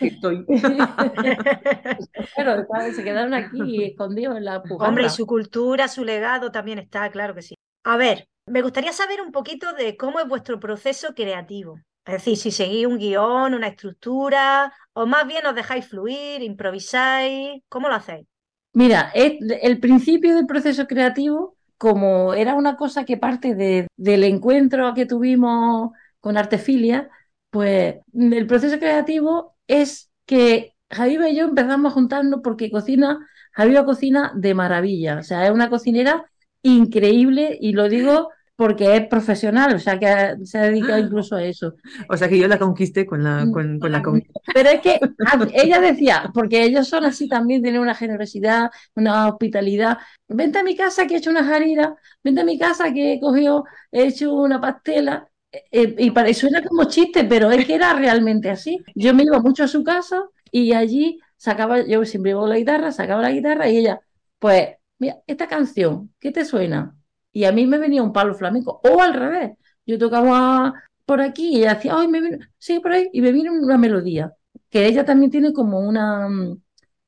Estoy. 0.00 0.44
Se 2.94 3.04
quedaron 3.04 3.34
aquí 3.34 3.84
escondidos 3.84 4.36
en 4.36 4.44
la 4.44 4.62
pujarra. 4.62 4.88
Hombre, 4.88 5.06
y 5.06 5.10
su 5.10 5.26
cultura, 5.26 5.88
su 5.88 6.04
legado 6.04 6.50
también 6.50 6.78
está, 6.78 7.10
claro 7.10 7.34
que 7.34 7.42
sí. 7.42 7.54
A 7.84 7.96
ver, 7.96 8.28
me 8.46 8.62
gustaría 8.62 8.92
saber 8.92 9.20
un 9.20 9.32
poquito 9.32 9.72
de 9.72 9.96
cómo 9.96 10.20
es 10.20 10.28
vuestro 10.28 10.60
proceso 10.60 11.14
creativo. 11.14 11.78
Es 12.04 12.14
decir, 12.14 12.36
si 12.36 12.50
seguís 12.50 12.86
un 12.86 12.98
guion, 12.98 13.54
una 13.54 13.68
estructura, 13.68 14.72
o 14.92 15.06
más 15.06 15.26
bien 15.26 15.46
os 15.46 15.54
dejáis 15.54 15.88
fluir, 15.88 16.42
improvisáis, 16.42 17.62
¿cómo 17.68 17.88
lo 17.88 17.94
hacéis? 17.94 18.26
Mira, 18.74 19.10
el 19.14 19.78
principio 19.80 20.34
del 20.34 20.46
proceso 20.46 20.86
creativo, 20.86 21.56
como 21.78 22.34
era 22.34 22.54
una 22.54 22.76
cosa 22.76 23.04
que 23.04 23.16
parte 23.16 23.54
de- 23.54 23.86
del 23.96 24.24
encuentro 24.24 24.94
que 24.94 25.06
tuvimos 25.06 25.90
con 26.20 26.36
Artefilia, 26.36 27.08
pues 27.50 27.96
el 28.12 28.46
proceso 28.46 28.78
creativo 28.78 29.54
es 29.68 30.10
que 30.26 30.74
Javiva 30.90 31.28
y 31.28 31.36
yo 31.36 31.44
empezamos 31.44 31.92
a 31.92 31.94
juntarnos 31.94 32.40
porque 32.42 32.70
cocina, 32.70 33.18
Javiva 33.52 33.84
cocina 33.84 34.32
de 34.34 34.54
maravilla, 34.54 35.18
o 35.18 35.22
sea, 35.22 35.46
es 35.46 35.52
una 35.52 35.70
cocinera 35.70 36.24
increíble 36.62 37.56
y 37.60 37.72
lo 37.74 37.88
digo 37.88 38.30
porque 38.56 38.96
es 38.96 39.06
profesional, 39.08 39.74
o 39.74 39.78
sea, 39.78 39.98
que 39.98 40.44
se 40.44 40.58
ha 40.58 40.62
dedicado 40.62 40.98
incluso 40.98 41.34
a 41.34 41.42
eso. 41.42 41.74
O 42.08 42.16
sea 42.16 42.28
que 42.28 42.38
yo 42.38 42.46
la 42.46 42.58
conquisté 42.58 43.04
con 43.04 43.24
la, 43.24 43.46
con, 43.52 43.80
con 43.80 43.90
la 43.90 44.02
comida. 44.02 44.26
Pero 44.52 44.70
es 44.70 44.80
que 44.80 45.00
ella 45.54 45.80
decía, 45.80 46.30
porque 46.32 46.62
ellos 46.62 46.86
son 46.88 47.04
así 47.04 47.28
también, 47.28 47.62
tienen 47.62 47.80
una 47.80 47.94
generosidad, 47.94 48.70
una 48.94 49.28
hospitalidad. 49.28 49.98
Vente 50.28 50.58
a 50.58 50.62
mi 50.62 50.76
casa 50.76 51.06
que 51.06 51.14
he 51.14 51.18
hecho 51.18 51.30
una 51.30 51.44
jarira, 51.44 51.96
vente 52.22 52.42
a 52.42 52.44
mi 52.44 52.58
casa 52.58 52.92
que 52.92 53.14
he 53.14 53.20
cogido, 53.20 53.64
he 53.90 54.06
hecho 54.06 54.32
una 54.34 54.60
pastela. 54.60 55.28
Eh, 55.50 55.64
eh, 55.72 55.94
y 55.98 56.10
para, 56.12 56.32
suena 56.32 56.62
como 56.62 56.84
chiste, 56.84 57.24
pero 57.24 57.50
es 57.50 57.66
que 57.66 57.74
era 57.74 57.92
realmente 57.94 58.50
así. 58.50 58.78
Yo 58.94 59.14
me 59.14 59.24
iba 59.24 59.40
mucho 59.40 59.64
a 59.64 59.68
su 59.68 59.82
casa 59.82 60.24
y 60.52 60.72
allí 60.72 61.18
sacaba, 61.36 61.84
yo 61.86 62.04
siempre 62.04 62.30
llevo 62.30 62.46
la 62.46 62.56
guitarra, 62.56 62.92
sacaba 62.92 63.22
la 63.22 63.32
guitarra 63.32 63.68
y 63.68 63.78
ella, 63.78 64.00
pues, 64.38 64.68
mira, 64.98 65.18
esta 65.26 65.48
canción, 65.48 66.14
¿qué 66.20 66.30
te 66.32 66.44
suena? 66.44 66.96
Y 67.34 67.44
a 67.44 67.52
mí 67.52 67.66
me 67.66 67.78
venía 67.78 68.02
un 68.02 68.12
palo 68.12 68.34
flamenco, 68.34 68.80
o 68.84 69.02
al 69.02 69.12
revés. 69.12 69.58
Yo 69.84 69.98
tocaba 69.98 70.72
por 71.04 71.20
aquí 71.20 71.48
y 71.48 71.56
ella 71.58 71.74
decía, 71.74 71.94
ay, 71.96 72.06
me 72.08 72.20
viene, 72.20 72.38
sí, 72.58 72.78
por 72.78 72.92
ahí, 72.92 73.10
y 73.12 73.20
me 73.20 73.32
viene 73.32 73.50
una 73.50 73.76
melodía, 73.76 74.32
que 74.70 74.86
ella 74.86 75.04
también 75.04 75.32
tiene 75.32 75.52
como 75.52 75.80
una, 75.80 76.28
mm, 76.28 76.62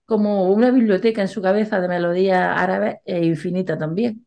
como 0.04 0.50
una 0.50 0.70
biblioteca 0.72 1.22
en 1.22 1.28
su 1.28 1.40
cabeza 1.40 1.80
de 1.80 1.88
melodías 1.88 2.58
árabes 2.58 2.96
e 3.04 3.24
infinita 3.24 3.78
también. 3.78 4.26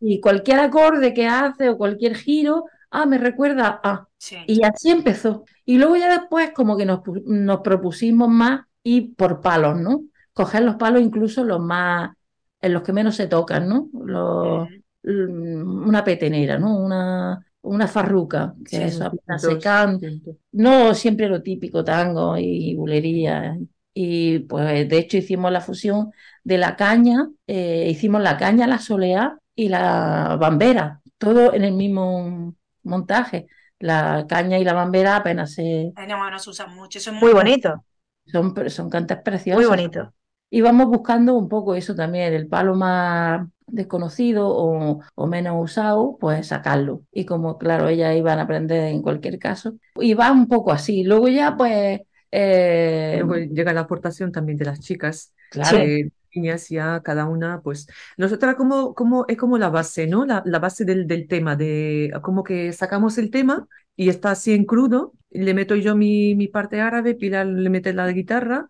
Y 0.00 0.20
cualquier 0.20 0.60
acorde 0.60 1.14
que 1.14 1.26
hace 1.26 1.68
o 1.70 1.78
cualquier 1.78 2.16
giro, 2.16 2.64
ah, 2.90 3.06
me 3.06 3.18
recuerda 3.18 3.80
a. 3.82 4.08
Sí. 4.16 4.36
Y 4.46 4.64
así 4.64 4.90
empezó. 4.90 5.44
Y 5.64 5.78
luego 5.78 5.96
ya 5.96 6.20
después 6.20 6.50
como 6.52 6.76
que 6.76 6.84
nos, 6.84 7.00
nos 7.26 7.60
propusimos 7.60 8.28
más 8.28 8.62
ir 8.82 9.14
por 9.16 9.40
palos, 9.40 9.78
¿no? 9.80 10.02
Coger 10.32 10.62
los 10.62 10.76
palos 10.76 11.02
incluso 11.02 11.44
los 11.44 11.60
más, 11.60 12.12
en 12.60 12.72
los 12.72 12.82
que 12.82 12.92
menos 12.92 13.16
se 13.16 13.26
tocan, 13.26 13.68
¿no? 13.68 13.88
Los, 13.92 14.68
una 15.04 16.04
petenera, 16.04 16.58
¿no? 16.58 16.78
Una, 16.78 17.44
una 17.62 17.88
farruca, 17.88 18.54
que 18.64 18.76
Sí, 18.76 18.82
eso 18.86 19.06
apenas 19.06 19.42
se 19.42 19.58
canta. 19.58 20.06
No 20.52 20.94
siempre 20.94 21.28
lo 21.28 21.42
típico, 21.42 21.84
tango 21.84 22.36
y 22.38 22.74
bulería. 22.74 23.56
Y 23.94 24.40
pues 24.40 24.88
de 24.88 24.98
hecho 24.98 25.16
hicimos 25.16 25.50
la 25.52 25.60
fusión 25.60 26.12
de 26.44 26.58
la 26.58 26.76
caña, 26.76 27.28
eh, 27.46 27.88
hicimos 27.90 28.22
la 28.22 28.36
caña, 28.36 28.66
la 28.66 28.78
soleá 28.78 29.38
y 29.54 29.68
la 29.68 30.36
bambera, 30.40 31.00
todo 31.18 31.52
en 31.54 31.64
el 31.64 31.72
mismo 31.74 32.54
montaje. 32.84 33.46
La 33.80 34.26
caña 34.28 34.58
y 34.58 34.64
la 34.64 34.72
bambera 34.72 35.16
apenas 35.16 35.54
se... 35.54 35.92
no, 36.06 36.30
no 36.30 36.38
se 36.38 36.50
usan 36.50 36.74
mucho, 36.74 36.98
eso 36.98 37.10
es 37.10 37.16
muy 37.16 37.32
bonito, 37.32 37.84
Son, 38.26 38.54
son 38.70 38.90
cantas 38.90 39.22
muy 39.50 39.64
preciosas. 39.64 39.66
bonito. 39.66 40.12
Y 40.50 40.60
vamos 40.62 40.86
buscando 40.88 41.34
un 41.34 41.48
poco 41.48 41.74
eso 41.74 41.94
también, 41.94 42.32
el 42.34 42.48
palo 42.48 42.74
más 42.74 43.46
desconocido 43.70 44.48
o, 44.48 45.00
o 45.14 45.26
menos 45.26 45.56
usado, 45.62 46.16
pues 46.20 46.48
sacarlo. 46.48 47.02
Y 47.12 47.24
como, 47.26 47.58
claro, 47.58 47.88
ellas 47.88 48.16
iban 48.16 48.38
a 48.38 48.42
aprender 48.42 48.84
en 48.84 49.02
cualquier 49.02 49.38
caso. 49.38 49.74
Y 49.96 50.14
va 50.14 50.32
un 50.32 50.48
poco 50.48 50.72
así. 50.72 51.04
Luego 51.04 51.28
ya, 51.28 51.56
pues, 51.56 52.00
eh, 52.30 53.18
Luego 53.24 53.34
llega 53.54 53.72
la 53.72 53.80
aportación 53.82 54.32
también 54.32 54.58
de 54.58 54.64
las 54.66 54.80
chicas, 54.80 55.32
claro, 55.50 55.78
de 55.78 56.10
niñas 56.34 56.68
ya 56.68 57.00
cada 57.02 57.24
una, 57.26 57.60
pues 57.62 57.86
nosotras 58.16 58.54
como, 58.56 58.94
como 58.94 59.24
es 59.28 59.36
como 59.36 59.58
la 59.58 59.70
base, 59.70 60.06
¿no? 60.06 60.26
La, 60.26 60.42
la 60.44 60.58
base 60.58 60.84
del, 60.84 61.06
del 61.06 61.26
tema, 61.26 61.56
de 61.56 62.12
como 62.22 62.44
que 62.44 62.72
sacamos 62.72 63.18
el 63.18 63.30
tema 63.30 63.66
y 63.96 64.08
está 64.10 64.32
así 64.32 64.52
en 64.52 64.64
crudo, 64.64 65.14
le 65.30 65.54
meto 65.54 65.74
yo 65.74 65.96
mi, 65.96 66.34
mi 66.34 66.48
parte 66.48 66.80
árabe, 66.80 67.14
Pilar 67.14 67.46
le 67.46 67.70
mete 67.70 67.92
la 67.92 68.10
guitarra 68.12 68.66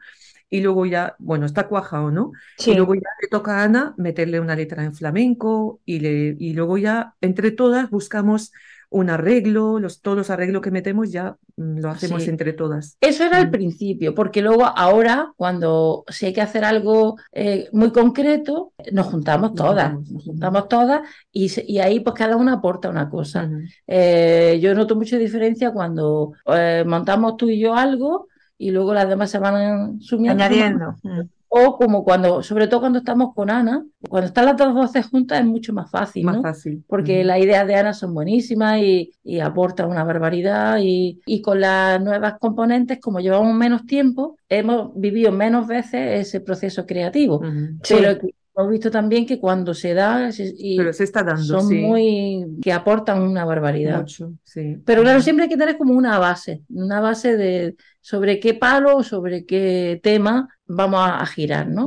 y 0.50 0.60
luego 0.60 0.86
ya, 0.86 1.14
bueno, 1.18 1.46
está 1.46 1.68
cuajado, 1.68 2.10
¿no? 2.10 2.32
Y 2.58 2.62
Sí. 2.62 2.74
luego 2.74 2.94
ya 2.94 3.00
le 3.22 3.28
toca 3.28 3.60
a 3.60 3.64
Ana 3.64 3.94
meterle 3.96 4.40
una 4.40 4.56
letra 4.56 4.84
en 4.84 4.94
flamenco 4.94 5.80
y, 5.84 6.00
le, 6.00 6.36
y 6.38 6.54
luego 6.54 6.78
ya 6.78 7.14
entre 7.20 7.50
todas 7.50 7.90
buscamos 7.90 8.52
un 8.90 9.10
arreglo, 9.10 9.78
los, 9.78 10.00
todos 10.00 10.16
los 10.16 10.30
arreglos 10.30 10.62
que 10.62 10.70
metemos 10.70 11.12
ya 11.12 11.36
mm, 11.58 11.80
lo 11.80 11.90
hacemos 11.90 12.22
Sí. 12.22 12.30
entre 12.30 12.54
todas. 12.54 12.96
Eso 13.02 13.24
era 13.24 13.36
al 13.36 13.48
Mm. 13.48 13.50
principio, 13.50 14.14
porque 14.14 14.40
luego 14.40 14.64
ahora, 14.64 15.32
cuando 15.36 16.04
si 16.08 16.24
hay 16.24 16.32
que 16.32 16.40
hacer 16.40 16.64
algo 16.64 17.16
eh, 17.32 17.68
muy 17.72 17.92
concreto, 17.92 18.72
nos 18.90 19.08
juntamos 19.08 19.50
Nos 19.50 19.56
todas, 19.58 19.92
juntamos. 19.92 20.10
nos 20.12 20.24
juntamos 20.24 20.68
todas 20.68 21.00
y, 21.30 21.50
y 21.70 21.80
ahí 21.80 22.00
pues 22.00 22.14
cada 22.16 22.36
una 22.36 22.54
aporta 22.54 22.88
una 22.88 23.10
cosa. 23.10 23.50
Eh, 23.86 24.58
yo 24.62 24.74
noto 24.74 24.96
mucha 24.96 25.18
diferencia 25.18 25.70
cuando 25.72 26.32
eh, 26.46 26.82
montamos 26.86 27.36
tú 27.36 27.50
y 27.50 27.58
yo 27.60 27.74
algo 27.74 28.28
y 28.58 28.70
luego 28.72 28.92
las 28.92 29.08
demás 29.08 29.30
se 29.30 29.38
van 29.38 30.00
sumiendo. 30.00 30.42
Añadiendo. 30.44 30.94
Mm. 31.02 31.20
O 31.50 31.78
como 31.78 32.04
cuando, 32.04 32.42
sobre 32.42 32.68
todo 32.68 32.80
cuando 32.80 32.98
estamos 32.98 33.32
con 33.34 33.48
Ana, 33.48 33.82
cuando 34.06 34.26
están 34.26 34.44
las 34.44 34.56
dos 34.58 34.74
voces 34.74 35.06
juntas 35.06 35.40
es 35.40 35.46
mucho 35.46 35.72
más 35.72 35.90
fácil, 35.90 36.22
Más 36.26 36.36
¿no? 36.36 36.42
fácil. 36.42 36.84
Porque 36.86 37.24
las 37.24 37.38
ideas 37.38 37.66
de 37.66 37.74
Ana 37.74 37.94
son 37.94 38.12
buenísimas 38.12 38.80
y, 38.82 39.12
y 39.24 39.40
aportan 39.40 39.88
una 39.88 40.04
barbaridad. 40.04 40.76
Y, 40.82 41.20
y 41.24 41.40
con 41.40 41.60
las 41.62 42.02
nuevas 42.02 42.34
componentes, 42.38 43.00
como 43.00 43.20
llevamos 43.20 43.54
menos 43.54 43.86
tiempo, 43.86 44.36
hemos 44.50 44.90
vivido 44.94 45.32
menos 45.32 45.66
veces 45.66 46.20
ese 46.26 46.40
proceso 46.40 46.84
creativo. 46.84 47.40
Sí. 47.82 47.94
Pero 47.98 48.18
hemos 48.54 48.70
visto 48.70 48.90
también 48.90 49.24
que 49.24 49.40
cuando 49.40 49.72
se 49.72 49.94
da 49.94 50.30
se- 50.32 50.52
y 50.54 50.76
Pero 50.76 50.92
se 50.92 51.04
está 51.04 51.22
dando, 51.22 51.42
son 51.44 51.66
sí. 51.68 51.76
muy 51.76 52.58
que 52.60 52.72
aportan 52.74 53.22
una 53.22 53.46
barbaridad. 53.46 54.00
Mucho, 54.00 54.32
sí. 54.44 54.82
Pero 54.84 55.00
claro, 55.00 55.22
siempre 55.22 55.44
hay 55.44 55.48
que 55.48 55.56
tener 55.56 55.78
como 55.78 55.94
una 55.94 56.18
base, 56.18 56.62
una 56.68 57.00
base 57.00 57.38
de 57.38 57.76
sobre 58.08 58.40
qué 58.40 58.54
palo, 58.54 59.02
sobre 59.02 59.44
qué 59.44 60.00
tema 60.02 60.48
vamos 60.66 61.00
a, 61.00 61.20
a 61.20 61.26
girar, 61.26 61.68
¿no? 61.68 61.86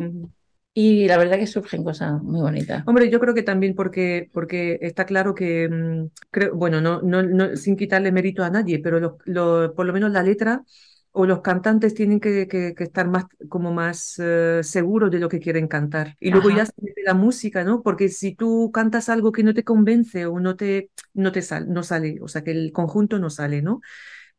Y 0.73 1.07
la 1.07 1.17
verdad 1.17 1.37
que 1.37 1.47
surgen 1.47 1.83
cosas 1.83 2.21
muy 2.21 2.41
bonitas. 2.41 2.83
Hombre, 2.87 3.09
yo 3.09 3.19
creo 3.19 3.33
que 3.33 3.43
también 3.43 3.75
porque, 3.75 4.29
porque 4.31 4.77
está 4.81 5.05
claro 5.05 5.33
que, 5.33 5.67
mm, 5.67 6.07
creo, 6.29 6.55
bueno, 6.55 6.79
no, 6.79 7.01
no, 7.01 7.23
no, 7.23 7.55
sin 7.57 7.75
quitarle 7.75 8.11
mérito 8.11 8.43
a 8.43 8.51
nadie, 8.51 8.79
pero 8.79 8.99
lo- 8.99 9.17
lo- 9.25 9.73
por 9.75 9.85
lo 9.87 9.93
menos 9.93 10.11
la 10.11 10.23
letra 10.23 10.63
o 11.11 11.25
los 11.25 11.41
cantantes 11.41 11.93
tienen 11.95 12.19
que, 12.21 12.47
que- 12.47 12.73
que 12.75 12.83
estar 12.85 13.07
más, 13.09 13.25
como 13.49 13.73
más 13.73 14.15
eh, 14.19 14.61
seguros 14.63 15.11
de 15.11 15.19
lo 15.19 15.27
que 15.27 15.39
quieren 15.39 15.67
cantar. 15.67 16.15
Y 16.19 16.29
luego 16.31 16.49
Ajá. 16.49 16.55
ya 16.57 16.65
se 16.65 16.73
mete 16.81 17.01
la 17.03 17.15
música, 17.15 17.63
¿no? 17.65 17.81
Porque 17.83 18.09
si 18.09 18.35
tú 18.35 18.71
cantas 18.71 19.09
algo 19.09 19.31
que 19.33 19.43
no 19.43 19.53
te 19.55 19.63
convence 19.65 20.25
o 20.27 20.39
no 20.39 20.55
te, 20.55 20.91
no 21.13 21.31
te 21.33 21.41
sal- 21.41 21.67
no 21.73 21.83
sale, 21.83 22.19
o 22.21 22.27
sea, 22.29 22.43
que 22.43 22.51
el 22.51 22.71
conjunto 22.71 23.19
no 23.19 23.29
sale, 23.31 23.61
¿no? 23.61 23.81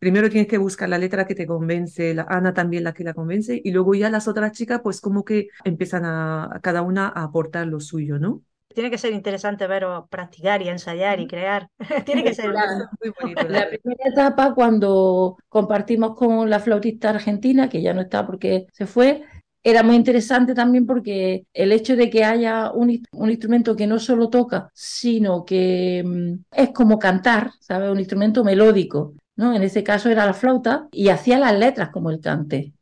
Primero 0.03 0.29
tienes 0.29 0.49
que 0.49 0.59
buscar 0.59 0.89
la 0.89 0.99
letra 0.99 1.29
que 1.29 1.37
te 1.37 1.47
convence, 1.47 2.13
la 2.13 2.27
Ana 2.29 2.53
también 2.53 2.83
la 2.83 2.93
que 2.93 3.05
la 3.05 3.15
convence, 3.15 3.61
y 3.63 3.71
luego 3.71 3.95
ya 3.95 4.11
las 4.11 4.27
otras 4.27 4.51
chicas, 4.51 4.81
pues 4.83 5.01
como 5.01 5.25
que 5.25 5.47
empiezan 5.63 6.05
a, 6.05 6.57
a 6.57 6.59
cada 6.59 6.83
una 6.83 7.07
a 7.07 7.23
aportar 7.23 7.69
lo 7.69 7.79
suyo, 7.79 8.19
¿no? 8.19 8.43
Tiene 8.75 8.91
que 8.91 8.99
ser 8.99 9.13
interesante 9.13 9.69
veros 9.69 10.07
practicar 10.11 10.61
y 10.61 10.69
ensayar 10.69 11.21
y 11.21 11.29
crear. 11.29 11.69
Tiene 12.05 12.25
que 12.25 12.35
ser. 12.35 12.51
Claro. 12.51 12.87
Muy 13.01 13.13
bonito, 13.21 13.49
la 13.49 13.69
primera 13.69 14.11
etapa, 14.11 14.53
cuando 14.57 15.37
compartimos 15.49 16.17
con 16.17 16.51
la 16.51 16.59
flautista 16.59 17.11
argentina, 17.11 17.69
que 17.69 17.81
ya 17.81 17.95
no 17.95 18.01
está 18.01 18.27
porque 18.27 18.67
se 18.73 18.87
fue, 18.87 19.23
era 19.63 19.85
muy 19.85 19.95
interesante 19.95 20.53
también 20.53 20.85
porque 20.85 21.45
el 21.53 21.71
hecho 21.71 21.95
de 21.95 22.11
que 22.11 22.25
haya 22.25 22.73
un, 22.73 23.01
un 23.13 23.31
instrumento 23.31 23.77
que 23.77 23.87
no 23.87 24.01
solo 24.01 24.29
toca, 24.31 24.69
sino 24.75 25.45
que 25.45 26.03
mm, 26.05 26.61
es 26.61 26.71
como 26.71 26.99
cantar, 26.99 27.53
¿sabes? 27.61 27.89
Un 27.89 28.01
instrumento 28.01 28.43
melódico, 28.43 29.15
¿no? 29.37 29.55
En 29.55 29.63
ese 29.63 29.83
caso 29.83 30.09
era 30.11 30.27
la 30.27 30.35
flauta 30.35 30.89
y 30.93 31.09
hacía 31.09 31.39
las 31.39 31.59
letras 31.59 31.91
como 31.91 32.11
el 32.11 32.21
cante. 32.21 32.73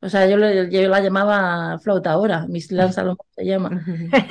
O 0.00 0.08
sea, 0.08 0.28
yo, 0.28 0.36
le- 0.36 0.70
yo 0.70 0.88
la 0.88 1.00
llamaba 1.00 1.78
flauta 1.78 2.12
ahora, 2.12 2.46
Miss 2.48 2.70
Lan 2.70 2.92
Salomón 2.92 3.16
se 3.34 3.44
llama. 3.44 3.82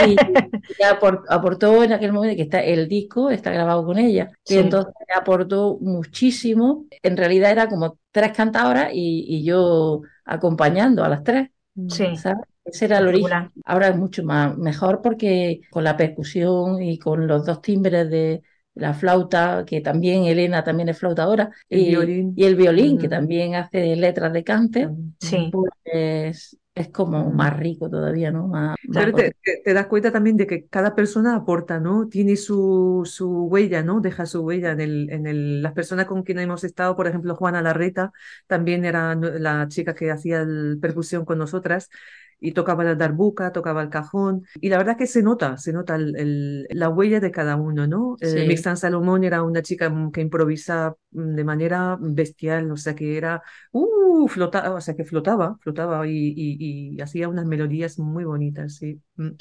Y, 0.08 0.12
y 0.14 0.84
apor- 0.84 1.24
aportó 1.28 1.84
en 1.84 1.94
aquel 1.94 2.14
momento 2.14 2.36
que 2.36 2.44
está 2.44 2.62
el 2.62 2.88
disco 2.88 3.30
está 3.30 3.52
grabado 3.52 3.86
con 3.86 3.98
ella 3.98 4.30
Sí. 4.44 4.56
y 4.56 4.58
entonces 4.60 4.94
aportó 5.16 5.78
muchísimo 5.82 6.86
en 7.02 7.18
realidad 7.18 7.52
era 7.52 7.68
como 7.68 7.98
tres 8.12 8.32
cantadoras 8.32 8.92
y, 8.94 9.26
y 9.28 9.44
yo 9.44 10.02
acompañando 10.26 11.04
a 11.04 11.10
las 11.10 11.24
tres 11.24 11.50
Sí. 11.90 12.16
¿sabes? 12.16 12.44
ese 12.64 12.86
era 12.86 13.00
el 13.00 13.08
origen 13.08 13.52
ahora 13.66 13.90
es 13.90 13.98
mucho 13.98 14.24
más 14.24 14.58
mejor 14.58 15.02
porque 15.02 15.62
con 15.70 15.84
la 15.84 15.98
percusión 15.98 16.82
y 16.82 16.98
con 17.00 17.28
los 17.28 17.46
dos 17.46 17.62
timbres 17.62 18.10
de 18.10 18.42
la 18.76 18.94
flauta 18.94 19.64
que 19.66 19.82
también 19.82 20.26
Elena 20.26 20.64
también 20.64 20.90
es 20.90 21.00
flautadora 21.00 21.52
El 21.70 21.86
y, 21.86 21.86
violín. 21.86 22.36
y 22.36 22.46
el 22.46 22.56
violín 22.56 22.98
que 22.98 23.08
Ujú. 23.08 23.10
también 23.10 23.56
hace 23.56 23.96
letras 23.96 24.34
de 24.34 24.44
cante 24.44 24.90
Sí. 25.20 25.52
pues 25.52 26.58
es 26.76 26.90
como 26.90 27.32
más 27.32 27.58
rico 27.58 27.90
todavía 27.90 28.32
no 28.32 28.48
más, 28.48 28.78
más 28.84 29.04
Pero 29.04 29.14
te, 29.14 29.32
te- 29.44 29.62
te 29.64 29.74
das 29.74 29.88
cuenta 29.88 30.12
también 30.12 30.38
de 30.38 30.48
que 30.48 30.68
cada 30.68 30.96
persona 30.96 31.36
aporta, 31.36 31.80
¿no? 31.80 32.08
Tiene 32.08 32.36
su, 32.38 33.02
su 33.06 33.46
huella, 33.48 33.84
¿no? 33.84 34.00
Deja 34.02 34.26
su 34.26 34.42
huella 34.42 34.72
en 34.72 34.82
el, 34.82 35.10
en 35.12 35.28
el, 35.28 35.62
las 35.62 35.74
personas 35.74 36.06
con 36.06 36.24
quien 36.24 36.40
hemos 36.40 36.64
estado, 36.64 36.96
por 36.96 37.08
ejemplo, 37.08 37.36
Juana 37.36 37.62
Larreta, 37.62 38.12
también 38.48 38.86
era 38.86 39.16
la 39.16 39.68
chica 39.68 39.96
que 39.96 40.12
hacía 40.12 40.42
el 40.42 40.78
percusión 40.82 41.26
con 41.26 41.38
nosotras 41.40 41.90
y 42.40 42.52
tocaba 42.54 42.84
la 42.84 42.96
darbuca, 42.96 43.52
tocaba 43.52 43.82
el 43.82 43.90
cajón. 43.90 44.46
Y 44.62 44.70
la 44.70 44.78
verdad 44.78 44.98
que 44.98 45.08
se 45.08 45.24
nota, 45.24 45.58
se 45.58 45.74
nota 45.74 45.96
el- 45.96 46.16
el- 46.18 46.68
la 46.72 46.90
huella 46.90 47.20
de 47.20 47.32
cada 47.32 47.56
uno, 47.56 47.88
¿no? 47.88 48.18
Eh, 48.22 48.28
Sí. 48.28 48.46
Mixtan 48.46 48.78
Salomón 48.78 49.24
era 49.24 49.44
una 49.44 49.62
chica 49.62 49.92
que 50.14 50.22
improvisa 50.22 50.96
mm, 51.12 51.36
de 51.36 51.44
manera 51.44 51.98
bestial, 52.00 52.72
o 52.72 52.78
sea 52.78 52.96
que 52.96 53.18
era, 53.18 53.42
uh, 53.72 54.28
flota, 54.28 54.74
o 54.74 54.82
sea 54.82 54.96
que 54.96 55.04
flotaba, 55.06 55.58
flotaba 55.62 56.08
y, 56.08 56.34
y, 56.36 56.96
y 56.98 57.02
hacía 57.02 57.30
unas 57.30 57.46
melodías 57.46 58.00
muy 58.00 58.24
bonitas, 58.26 58.76
sí. 58.76 59.02
Mm. 59.16 59.32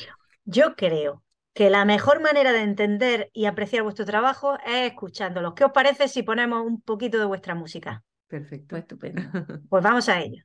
Yo 0.45 0.75
creo 0.77 1.23
que 1.55 1.71
la 1.71 1.85
mejor 1.85 2.21
manera 2.21 2.53
de 2.53 2.63
entender 2.63 3.31
y 3.33 3.45
apreciar 3.47 3.83
vuestro 3.83 4.05
trabajo 4.07 4.59
es 4.67 4.91
escuchándolos. 4.93 5.55
¿Qué 5.55 5.65
os 5.65 5.73
parece 5.73 6.09
si 6.09 6.23
ponemos 6.23 6.65
un 6.67 6.81
poquito 6.81 7.19
de 7.19 7.27
vuestra 7.27 7.55
música? 7.55 8.03
Perfecto. 8.29 8.69
pues 8.71 8.83
estupendo 8.83 9.23
Pues 9.69 9.83
vamos 9.85 10.09
a 10.09 10.21
ello. 10.23 10.43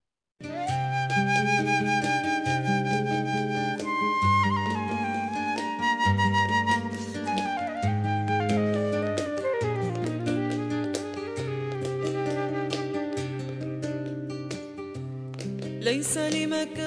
ليس 15.90 16.18
لي 16.18 16.46
مكان 16.46 16.86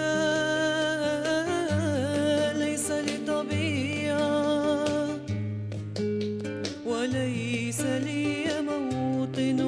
ليس 2.59 2.91
لي 2.91 3.17
طبيعة 3.27 4.85
وليس 6.87 7.81
لي 7.81 8.63
موطن. 8.69 9.61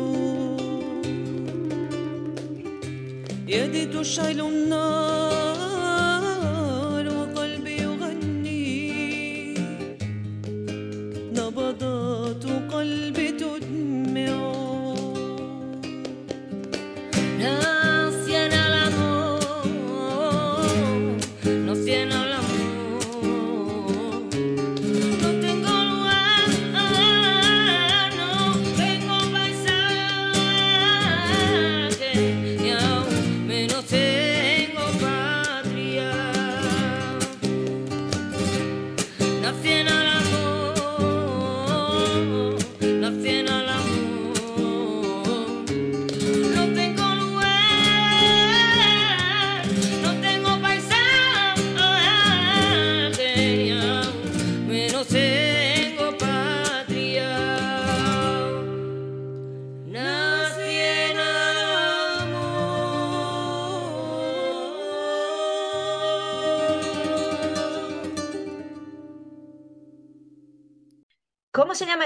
يدي 3.49 3.87
تشعل 3.87 4.41
النار. 4.41 5.44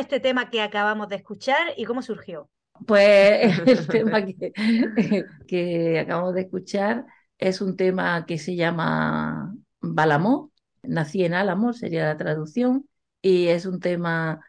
Este 0.09 0.21
tema 0.21 0.51
que 0.51 0.63
acabamos 0.63 1.09
de 1.09 1.17
escuchar 1.17 1.75
y 1.77 1.85
cómo 1.85 2.03
surgió? 2.03 2.49
Pues 2.87 3.59
el 3.67 3.89
tema 3.89 4.25
que, 4.25 4.53
que 5.47 5.99
acabamos 6.01 6.35
de 6.35 6.43
escuchar 6.43 7.07
es 7.39 7.61
un 7.61 7.77
tema 7.77 8.25
que 8.27 8.39
se 8.39 8.57
llama 8.57 9.55
Balamó, 9.81 10.53
nací 10.83 11.25
en 11.25 11.35
Álamo, 11.35 11.73
sería 11.73 12.07
la 12.07 12.17
traducción, 12.17 12.89
y 13.23 13.49
es 13.49 13.67
un 13.67 13.81
tema 13.81 14.41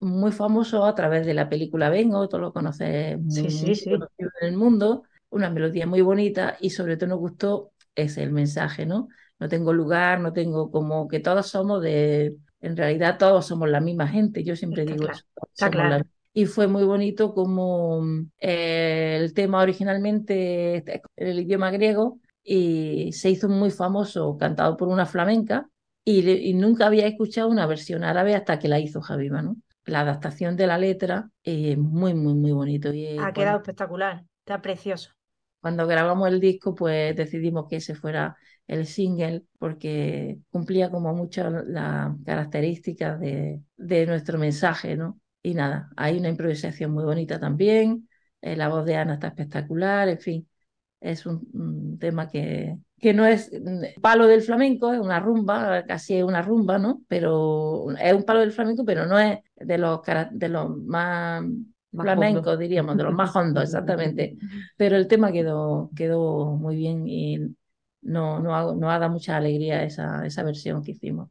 muy 0.00 0.32
famoso 0.32 0.84
a 0.84 0.94
través 0.94 1.26
de 1.26 1.34
la 1.34 1.48
película 1.48 1.90
Vengo, 1.90 2.28
todos 2.28 2.40
lo 2.42 2.52
conoces, 2.52 3.18
Sí, 3.28 3.48
muy, 3.48 3.50
sí, 3.50 3.74
muy 3.74 3.74
sí. 3.74 3.90
conocido 3.90 4.30
en 4.40 4.48
el 4.48 4.56
mundo, 4.56 5.02
una 5.30 5.50
melodía 5.50 5.86
muy 5.86 6.00
bonita 6.02 6.56
y 6.60 6.70
sobre 6.70 6.96
todo 6.96 7.10
nos 7.10 7.18
gustó 7.18 7.72
ese 7.94 8.22
el 8.22 8.32
mensaje, 8.32 8.86
¿no? 8.86 9.08
No 9.40 9.48
tengo 9.48 9.72
lugar, 9.72 10.20
no 10.20 10.32
tengo 10.32 10.70
como 10.70 11.08
que 11.08 11.20
todos 11.20 11.48
somos 11.48 11.82
de, 11.82 12.36
en 12.60 12.76
realidad 12.76 13.18
todos 13.18 13.46
somos 13.46 13.68
la 13.68 13.80
misma 13.80 14.08
gente, 14.08 14.44
yo 14.44 14.56
siempre 14.56 14.84
Está 14.84 14.84
digo 14.86 15.06
claro, 15.06 15.20
eso, 15.20 15.24
está 15.52 15.68
la 15.70 16.04
y 16.32 16.46
fue 16.46 16.68
muy 16.68 16.84
bonito 16.84 17.34
como 17.34 18.02
mm, 18.02 18.30
eh, 18.40 19.16
el 19.20 19.34
tema 19.34 19.62
originalmente 19.62 20.76
en 21.16 21.28
el 21.28 21.40
idioma 21.40 21.70
griego 21.70 22.20
y 22.42 23.12
se 23.12 23.30
hizo 23.30 23.48
muy 23.48 23.70
famoso 23.70 24.36
cantado 24.38 24.76
por 24.76 24.88
una 24.88 25.06
flamenca 25.06 25.68
y, 26.04 26.22
le- 26.22 26.32
y 26.34 26.54
nunca 26.54 26.86
había 26.86 27.06
escuchado 27.06 27.48
una 27.48 27.66
versión 27.66 28.04
árabe 28.04 28.34
hasta 28.34 28.58
que 28.58 28.68
la 28.68 28.78
hizo 28.80 29.00
Javi 29.00 29.30
Manu. 29.30 29.56
La 29.84 30.00
adaptación 30.00 30.56
de 30.56 30.66
la 30.66 30.78
letra 30.78 31.30
es 31.42 31.76
muy, 31.78 32.14
muy, 32.14 32.34
muy 32.34 32.52
bonito. 32.52 32.92
Y 32.92 33.04
eh, 33.06 33.26
Ha 33.26 33.34
quedado 33.34 33.58
espectacular, 33.58 34.24
está 34.40 34.62
precioso. 34.62 35.10
Cuando 35.60 35.86
grabamos 35.86 36.28
el 36.28 36.40
disco, 36.40 36.74
pues 36.74 37.16
decidimos 37.16 37.66
que 37.68 37.76
ese 37.76 37.94
fuera 37.94 38.36
el 38.66 38.86
single 38.86 39.44
porque 39.58 40.38
cumplía 40.50 40.90
como 40.90 41.14
mucho 41.14 41.48
las 41.50 42.14
características 42.24 43.18
de, 43.20 43.62
de 43.76 44.06
nuestro 44.06 44.38
mensaje, 44.38 44.96
¿no? 44.96 45.20
Y 45.42 45.54
nada, 45.54 45.90
hay 45.96 46.18
una 46.18 46.28
improvisación 46.28 46.92
muy 46.92 47.04
bonita 47.04 47.40
también, 47.40 48.08
eh, 48.40 48.56
la 48.56 48.68
voz 48.68 48.84
de 48.84 48.96
Ana 48.96 49.14
está 49.14 49.28
espectacular, 49.28 50.08
en 50.08 50.18
fin, 50.20 50.48
es 51.00 51.26
un, 51.26 51.48
un 51.52 51.98
tema 51.98 52.28
que, 52.28 52.76
que 52.98 53.14
no 53.14 53.26
es 53.26 53.50
mm, 53.52 54.00
palo 54.00 54.26
del 54.26 54.42
flamenco, 54.42 54.92
es 54.92 55.00
una 55.00 55.20
rumba, 55.20 55.84
casi 55.86 56.16
es 56.16 56.24
una 56.24 56.42
rumba, 56.42 56.78
¿no? 56.78 57.02
Pero 57.08 57.90
es 57.98 58.12
un 58.12 58.24
palo 58.24 58.40
del 58.40 58.52
flamenco, 58.52 58.84
pero 58.84 59.06
no 59.06 59.18
es 59.18 59.38
de 59.56 59.78
los, 59.78 60.00
de 60.32 60.48
los 60.48 60.76
más 60.78 61.44
Más 61.92 62.14
flamencos, 62.14 62.58
hondo. 62.58 62.58
diríamos, 62.58 62.96
de 62.96 63.04
los 63.04 63.14
más 63.14 63.34
hondos, 63.36 63.64
exactamente. 63.64 64.36
Pero 64.76 64.96
el 64.96 65.08
tema 65.08 65.32
quedó, 65.32 65.90
quedó 65.96 66.52
muy 66.56 66.76
bien 66.76 67.06
y 67.08 67.38
no, 68.02 68.40
no, 68.40 68.54
ha, 68.56 68.74
no 68.74 68.90
ha 68.90 68.98
dado 68.98 69.12
mucha 69.12 69.36
alegría 69.36 69.82
esa, 69.84 70.26
esa 70.26 70.42
versión 70.44 70.82
que 70.82 70.92
hicimos. 70.92 71.30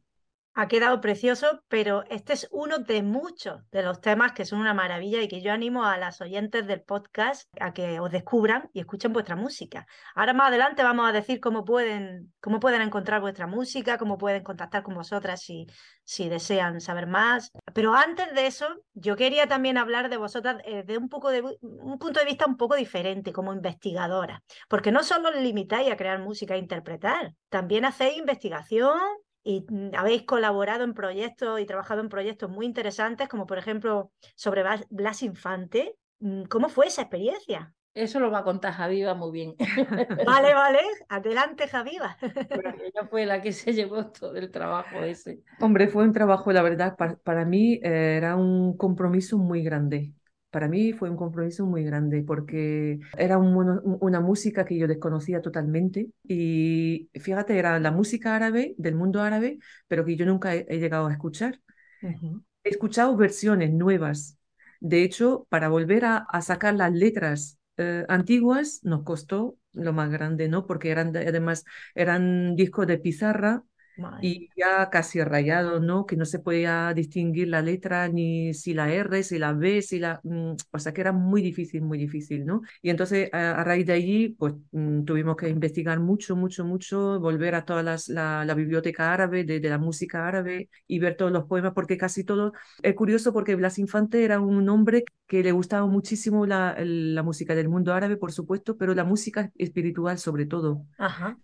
Ha 0.60 0.66
quedado 0.66 1.00
precioso, 1.00 1.62
pero 1.68 2.02
este 2.10 2.32
es 2.32 2.48
uno 2.50 2.78
de 2.78 3.04
muchos 3.04 3.60
de 3.70 3.84
los 3.84 4.00
temas 4.00 4.32
que 4.32 4.44
son 4.44 4.58
una 4.58 4.74
maravilla 4.74 5.22
y 5.22 5.28
que 5.28 5.40
yo 5.40 5.52
animo 5.52 5.84
a 5.84 5.96
las 5.98 6.20
oyentes 6.20 6.66
del 6.66 6.82
podcast 6.82 7.48
a 7.60 7.72
que 7.72 8.00
os 8.00 8.10
descubran 8.10 8.68
y 8.72 8.80
escuchen 8.80 9.12
vuestra 9.12 9.36
música. 9.36 9.86
Ahora 10.16 10.32
más 10.32 10.48
adelante 10.48 10.82
vamos 10.82 11.08
a 11.08 11.12
decir 11.12 11.38
cómo 11.38 11.64
pueden, 11.64 12.34
cómo 12.40 12.58
pueden 12.58 12.82
encontrar 12.82 13.20
vuestra 13.20 13.46
música, 13.46 13.98
cómo 13.98 14.18
pueden 14.18 14.42
contactar 14.42 14.82
con 14.82 14.96
vosotras 14.96 15.42
si, 15.42 15.68
si 16.02 16.28
desean 16.28 16.80
saber 16.80 17.06
más. 17.06 17.52
Pero 17.72 17.94
antes 17.94 18.34
de 18.34 18.48
eso, 18.48 18.66
yo 18.94 19.14
quería 19.14 19.46
también 19.46 19.78
hablar 19.78 20.10
de 20.10 20.16
vosotras 20.16 20.56
eh, 20.64 20.82
de 20.82 20.98
un 20.98 21.08
poco 21.08 21.30
de 21.30 21.40
un 21.40 22.00
punto 22.00 22.18
de 22.18 22.26
vista 22.26 22.46
un 22.46 22.56
poco 22.56 22.74
diferente 22.74 23.32
como 23.32 23.52
investigadora, 23.52 24.42
porque 24.68 24.90
no 24.90 25.04
solo 25.04 25.30
limitáis 25.30 25.88
a 25.88 25.96
crear 25.96 26.18
música 26.18 26.56
e 26.56 26.58
interpretar, 26.58 27.32
también 27.48 27.84
hacéis 27.84 28.18
investigación 28.18 28.98
y 29.42 29.64
mm, 29.68 29.90
habéis 29.96 30.22
colaborado 30.24 30.84
en 30.84 30.94
proyectos 30.94 31.60
y 31.60 31.66
trabajado 31.66 32.00
en 32.00 32.08
proyectos 32.08 32.50
muy 32.50 32.66
interesantes, 32.66 33.28
como 33.28 33.46
por 33.46 33.58
ejemplo 33.58 34.12
sobre 34.36 34.62
Blas- 34.90 35.22
Infante. 35.22 35.96
Mm, 36.20 36.44
¿Cómo 36.44 36.68
fue 36.68 36.86
esa 36.88 37.02
experiencia? 37.02 37.74
Eso 37.94 38.20
lo 38.20 38.30
va 38.30 38.38
a 38.40 38.44
contar 38.44 38.72
Javiva 38.74 39.14
muy 39.14 39.32
bien. 39.32 39.56
Vale, 40.20 40.54
vale, 40.54 40.80
adelante, 41.08 41.68
Javiva. 41.68 42.16
ella 42.50 43.06
fue 43.08 43.26
la 43.26 43.40
que 43.42 43.52
se 43.52 43.72
llevó 43.72 44.10
todo 44.10 44.36
el 44.36 44.50
trabajo 44.50 45.02
ese. 45.04 45.42
Hombre, 45.60 45.88
fue 45.88 46.04
un 46.04 46.12
trabajo, 46.12 46.52
la 46.52 46.62
verdad, 46.62 46.96
para, 46.96 47.16
para 47.16 47.44
mí 47.44 47.74
eh, 47.82 48.16
era 48.16 48.36
un 48.36 48.76
compromiso 48.76 49.38
muy 49.38 49.62
grande. 49.62 50.12
Para 50.50 50.66
mí 50.68 50.92
fue 50.94 51.10
un 51.10 51.16
compromiso 51.16 51.66
muy 51.66 51.84
grande 51.84 52.22
porque 52.26 52.98
era 53.18 53.36
un 53.38 53.80
una 54.00 54.20
música 54.20 54.64
que 54.64 54.78
yo 54.78 54.86
desconocía 54.88 55.42
totalmente 55.42 56.10
y 56.24 57.10
fíjate, 57.20 57.58
era 57.58 57.78
la 57.80 57.90
música 57.92 58.34
árabe, 58.34 58.74
del 58.78 58.94
mundo 58.94 59.20
árabe, 59.22 59.58
pero 59.88 60.04
que 60.06 60.16
yo 60.16 60.24
nunca 60.26 60.54
he, 60.54 60.66
he 60.70 60.78
llegado 60.78 61.06
a 61.08 61.12
escuchar. 61.12 61.60
He 62.64 62.70
escuchado 62.70 63.16
versiones 63.16 63.72
nuevas. 63.72 64.38
De 64.80 65.02
hecho, 65.02 65.46
para 65.50 65.68
volver 65.68 66.04
a, 66.04 66.18
a 66.18 66.42
sacar 66.42 66.74
las 66.74 66.92
letras 66.92 67.58
eh, 67.76 68.04
antiguas 68.08 68.80
nos 68.84 69.02
costó 69.04 69.56
lo 69.72 69.92
más 69.92 70.10
grande, 70.10 70.48
¿no? 70.48 70.66
Porque 70.66 70.90
eran, 70.90 71.12
de- 71.12 71.26
además, 71.28 71.64
eran 71.94 72.54
discos 72.56 72.86
de 72.86 72.98
pizarra 72.98 73.64
Madre 73.98 74.20
y 74.20 74.50
ya 74.56 74.90
casi 74.90 75.22
rayado, 75.22 75.80
¿no? 75.80 76.06
Que 76.06 76.16
no 76.16 76.24
se 76.24 76.38
podía 76.40 76.92
distinguir 76.94 77.48
la 77.48 77.62
letra, 77.62 78.08
ni 78.08 78.52
si 78.54 78.74
la 78.74 78.92
R, 78.92 79.22
si 79.22 79.38
la 79.38 79.52
B, 79.52 79.80
si 79.82 79.98
la... 79.98 80.20
mm, 80.24 80.52
o 80.72 80.78
sea 80.78 80.92
que 80.92 81.00
era 81.00 81.12
muy 81.12 81.42
difícil, 81.42 81.82
muy 81.82 81.98
difícil, 81.98 82.44
¿no? 82.46 82.62
Y 82.82 82.90
entonces 82.90 83.30
a, 83.32 83.60
a 83.60 83.64
raíz 83.64 83.86
de 83.86 83.92
allí, 83.92 84.28
pues 84.30 84.54
mm, 84.72 85.04
tuvimos 85.04 85.36
que 85.36 85.48
investigar 85.48 86.00
mucho, 86.00 86.36
mucho, 86.36 86.64
mucho, 86.64 87.20
volver 87.20 87.54
a 87.54 87.64
toda 87.64 87.82
las, 87.82 88.08
la, 88.08 88.44
la 88.44 88.54
biblioteca 88.54 89.12
árabe, 89.12 89.44
de, 89.44 89.60
de 89.60 89.68
la 89.68 89.78
música 89.78 90.26
árabe 90.26 90.68
y 90.86 90.98
ver 90.98 91.16
todos 91.16 91.30
los 91.32 91.44
poemas, 91.46 91.72
porque 91.74 91.96
casi 91.96 92.24
todo... 92.24 92.52
Es 92.82 92.94
curioso 92.94 93.32
porque 93.32 93.54
Blas 93.54 93.78
Infante 93.78 94.24
era 94.24 94.40
un 94.40 94.68
hombre 94.68 95.04
que 95.26 95.42
le 95.42 95.52
gustaba 95.52 95.86
muchísimo 95.86 96.46
la, 96.46 96.76
la 96.78 97.22
música 97.22 97.54
del 97.54 97.68
mundo 97.68 97.92
árabe, 97.94 98.16
por 98.16 98.32
supuesto, 98.32 98.76
pero 98.76 98.94
la 98.94 99.04
música 99.04 99.50
espiritual 99.56 100.18
sobre 100.18 100.46
todo. 100.46 100.86
Ajá. 100.98 101.38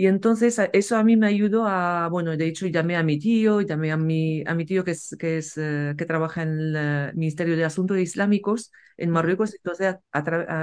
Y 0.00 0.06
entonces 0.06 0.58
eso 0.72 0.96
a 0.96 1.04
mí 1.04 1.16
me 1.18 1.26
ayudó 1.26 1.66
a, 1.66 2.08
bueno, 2.10 2.34
de 2.34 2.46
hecho 2.46 2.66
llamé 2.66 2.96
a 2.96 3.02
mi 3.02 3.18
tío, 3.18 3.60
llamé 3.60 3.92
a 3.92 3.98
mi, 3.98 4.42
a 4.46 4.54
mi 4.54 4.64
tío 4.64 4.82
que, 4.82 4.92
es, 4.92 5.14
que, 5.18 5.36
es, 5.38 5.58
eh, 5.58 5.94
que 5.98 6.06
trabaja 6.06 6.42
en 6.42 6.58
el 6.58 6.74
eh, 6.76 7.12
Ministerio 7.14 7.54
de 7.54 7.64
Asuntos 7.66 7.98
Islámicos 7.98 8.72
en 8.96 9.10
Marruecos, 9.10 9.54
entonces 9.54 9.96
a- 10.12 10.18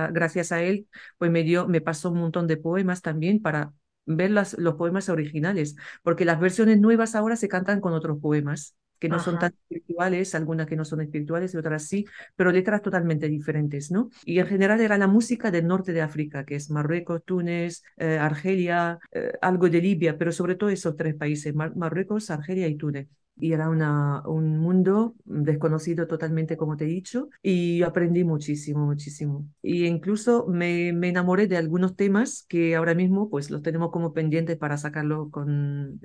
a- 0.05 0.09
gracias 0.11 0.51
a 0.51 0.63
él 0.63 0.87
pues 1.19 1.29
me 1.29 1.43
dio, 1.43 1.67
me 1.67 1.81
pasó 1.81 2.09
un 2.11 2.19
montón 2.19 2.47
de 2.47 2.57
poemas 2.57 3.03
también 3.03 3.39
para 3.41 3.73
ver 4.07 4.31
las, 4.31 4.57
los 4.57 4.73
poemas 4.75 5.07
originales, 5.09 5.75
porque 6.01 6.25
las 6.25 6.39
versiones 6.39 6.79
nuevas 6.79 7.13
ahora 7.13 7.35
se 7.35 7.47
cantan 7.47 7.79
con 7.79 7.93
otros 7.93 8.19
poemas 8.19 8.75
que 8.99 9.09
no 9.09 9.19
son 9.19 9.37
tan 9.37 9.53
espirituales, 9.53 10.35
algunas 10.35 10.67
que 10.67 10.75
no 10.75 10.85
son 10.85 11.01
espirituales 11.01 11.53
y 11.53 11.57
otras 11.57 11.83
sí, 11.87 12.05
pero 12.35 12.51
letras 12.51 12.81
totalmente 12.81 13.27
diferentes, 13.27 13.91
¿no? 13.91 14.09
Y 14.25 14.39
en 14.39 14.47
general 14.47 14.81
era 14.81 14.97
la 14.97 15.07
música 15.07 15.51
del 15.51 15.67
norte 15.67 15.93
de 15.93 16.01
África, 16.01 16.45
que 16.45 16.55
es 16.55 16.69
Marruecos, 16.69 17.23
Túnez, 17.25 17.83
eh, 17.97 18.17
Argelia, 18.17 18.99
eh, 19.11 19.31
algo 19.41 19.69
de 19.69 19.81
Libia, 19.81 20.17
pero 20.17 20.31
sobre 20.31 20.55
todo 20.55 20.69
esos 20.69 20.95
tres 20.95 21.15
países, 21.15 21.53
Mar- 21.55 21.75
Marruecos, 21.75 22.29
Argelia 22.29 22.67
y 22.67 22.75
Túnez. 22.75 23.07
Y 23.39 23.53
era 23.53 23.69
una, 23.69 24.23
un 24.27 24.57
mundo 24.57 25.15
desconocido 25.25 26.07
totalmente, 26.07 26.57
como 26.57 26.75
te 26.75 26.85
he 26.85 26.87
dicho, 26.87 27.29
y 27.43 27.83
aprendí 27.83 28.23
muchísimo, 28.23 28.85
muchísimo. 28.85 29.47
Y 29.61 29.85
incluso 29.85 30.47
me, 30.47 30.91
me 30.93 31.09
enamoré 31.09 31.47
de 31.47 31.57
algunos 31.57 31.95
temas 31.95 32.45
que 32.49 32.75
ahora 32.75 32.95
mismo 32.95 33.29
pues 33.29 33.51
los 33.51 33.61
tenemos 33.61 33.91
como 33.91 34.13
pendientes 34.13 34.57
para 34.57 34.77
sacarlo 34.77 35.29
con 35.29 35.99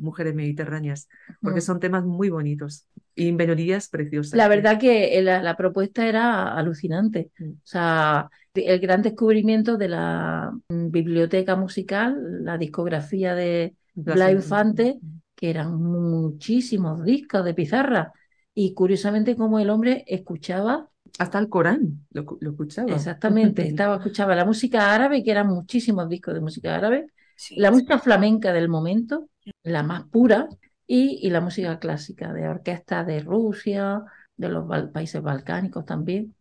Mujeres 0.00 0.34
Mediterráneas, 0.34 1.08
porque 1.42 1.58
Mm. 1.58 1.62
son 1.62 1.80
temas 1.80 2.04
muy 2.04 2.30
bonitos 2.30 2.86
y 3.14 3.32
melodías 3.32 3.88
preciosas. 3.88 4.36
La 4.36 4.48
verdad 4.48 4.78
que 4.78 5.20
la, 5.22 5.42
la 5.42 5.56
propuesta 5.56 6.06
era 6.06 6.54
alucinante. 6.54 7.30
Mm. 7.38 7.50
O 7.50 7.56
sea, 7.64 8.30
el 8.54 8.80
gran 8.80 9.02
descubrimiento 9.02 9.76
de 9.76 9.88
la 9.88 10.52
mm, 10.68 10.90
biblioteca 10.90 11.56
musical, 11.56 12.44
la 12.44 12.58
discografía 12.58 13.34
de 13.34 13.74
Blas 13.94 14.32
Infante, 14.32 14.98
que 15.36 15.50
eran 15.50 15.76
muchísimos 15.80 17.04
discos 17.04 17.44
de 17.44 17.54
pizarra. 17.54 18.12
Y 18.54 18.74
curiosamente, 18.74 19.36
como 19.36 19.60
el 19.60 19.70
hombre 19.70 20.04
escuchaba, 20.08 20.90
Hasta 21.18 21.38
el 21.38 21.48
Corán 21.48 22.06
lo, 22.10 22.24
lo 22.40 22.50
escuchaba. 22.50 22.96
exactamente, 22.96 23.62
estaba, 23.68 23.96
escuchaba 23.96 24.34
la 24.34 24.44
música 24.44 24.94
árabe, 24.94 25.22
que 25.22 25.30
eran 25.30 25.48
muchísimos 25.48 26.08
discos 26.08 26.34
de 26.34 26.40
música 26.40 26.74
árabe, 26.74 27.06
Sí. 27.36 27.56
la 27.56 27.70
música 27.70 27.98
flamenca 27.98 28.52
del 28.52 28.68
momento, 28.68 29.28
la 29.62 29.82
más 29.82 30.04
pura, 30.04 30.48
y, 30.86 31.18
y 31.26 31.30
la 31.30 31.40
música 31.40 31.78
clásica 31.78 32.32
de 32.32 32.48
orquesta 32.48 33.04
de 33.04 33.20
Rusia, 33.20 34.02
de 34.36 34.48
los 34.48 34.64
países 34.92 35.20
balcánicos 35.22 35.84
también. 35.84 36.34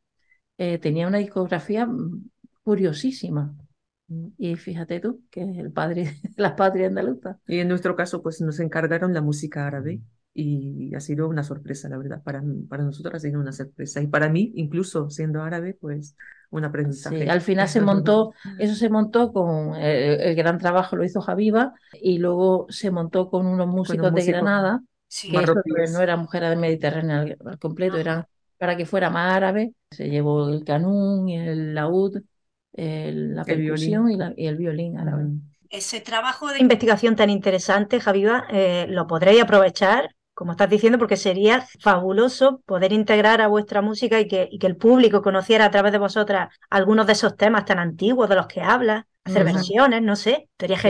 Eh, 0.58 0.80
tenía 0.80 1.08
una 1.08 1.20
discografía 1.20 1.86
mm, 1.88 2.30
curiosísima. 2.64 3.56
Y 4.38 4.56
fíjate 4.56 5.00
tú, 5.00 5.24
que 5.32 5.42
es 5.42 5.58
el 5.58 5.72
padre 5.72 6.04
de 6.06 6.14
la 6.38 6.56
patria 6.56 6.88
andaluza. 6.88 7.40
Y 7.48 7.60
en 7.60 7.68
nuestro 7.68 7.96
caso, 7.96 8.22
pues 8.22 8.42
nos 8.42 8.60
encargaron 8.60 9.14
la 9.14 9.22
música 9.22 9.66
árabe 9.68 10.02
y 10.34 10.94
ha 10.94 11.00
sido 11.00 11.28
una 11.30 11.44
sorpresa, 11.44 11.88
la 11.90 11.98
verdad. 11.98 12.22
Para, 12.24 12.44
para 12.70 12.84
nosotros 12.84 13.16
ha 13.16 13.20
sido 13.20 13.40
una 13.40 13.52
sorpresa. 13.52 14.02
Y 14.02 14.08
para 14.08 14.30
mí, 14.30 14.52
incluso 14.56 15.10
siendo 15.10 15.42
árabe, 15.42 15.76
pues 15.80 16.16
un 16.52 16.66
aprendizaje. 16.66 17.24
Sí, 17.24 17.30
al 17.30 17.42
final 17.42 17.68
se 17.68 17.82
montó, 17.82 18.34
eso 18.60 18.76
se 18.76 18.90
montó 18.90 19.32
con 19.34 19.76
eh, 19.76 20.30
el 20.30 20.36
gran 20.36 20.58
trabajo 20.58 20.96
lo 20.96 21.04
hizo 21.04 21.22
Javiva 21.22 21.74
y 21.94 22.18
luego 22.20 22.68
se 22.70 22.92
montó 22.92 23.30
con 23.30 23.48
unos 23.48 23.68
músicos 23.68 24.06
de 24.08 24.12
músicos 24.12 24.42
Granada, 24.42 24.84
Sí. 25.08 25.32
que 25.32 25.38
eso 25.38 25.54
no 25.94 26.02
era 26.02 26.18
mujer 26.18 26.44
del 26.44 26.60
Mediterráneo 26.60 27.18
al, 27.18 27.38
al 27.46 27.60
completo, 27.60 27.98
eran 27.98 28.26
para 28.58 28.76
que 28.76 28.86
fuera 28.86 29.10
más 29.10 29.34
árabe. 29.36 29.74
Se 29.92 30.10
llevó 30.10 30.50
el 30.50 30.64
canún, 30.64 31.30
el 31.30 31.74
laúd, 31.76 32.22
el- 32.76 33.36
la 33.36 33.44
El 33.48 33.58
violín. 33.62 33.68
percusión 33.68 34.12
y, 34.12 34.18
la- 34.18 34.34
y 34.36 34.48
el 34.48 34.58
violín 34.58 34.98
árabe. 34.98 35.24
Mm. 35.26 35.42
Ese 35.70 36.00
trabajo 36.02 36.48
de 36.52 36.60
investigación 36.60 37.16
tan 37.16 37.30
interesante, 37.30 38.00
Javiva, 38.00 38.46
eh, 38.52 38.86
lo 38.90 39.08
podréis 39.08 39.42
aprovechar, 39.42 40.10
como 40.34 40.52
estás 40.52 40.70
diciendo, 40.70 41.00
porque 41.00 41.18
sería 41.18 41.66
fabuloso 41.80 42.62
poder 42.66 42.92
integrar 42.94 43.42
a 43.42 43.48
vuestra 43.48 43.82
música 43.82 44.20
y 44.20 44.28
que, 44.28 44.48
y 44.52 44.60
que 44.60 44.68
el 44.68 44.76
público 44.78 45.22
conociera 45.22 45.66
a 45.66 45.72
través 45.72 45.92
de 45.92 45.98
vosotras 45.98 46.50
algunos 46.70 47.08
de 47.08 47.14
esos 47.14 47.36
temas 47.36 47.66
tan 47.66 47.80
antiguos 47.80 48.30
de 48.30 48.36
los 48.36 48.48
que 48.48 48.62
hablas, 48.62 49.06
hacer 49.24 49.44
versiones, 49.44 50.02
no 50.02 50.16
sé, 50.16 50.48
sería 50.60 50.78
Sí. 50.78 50.84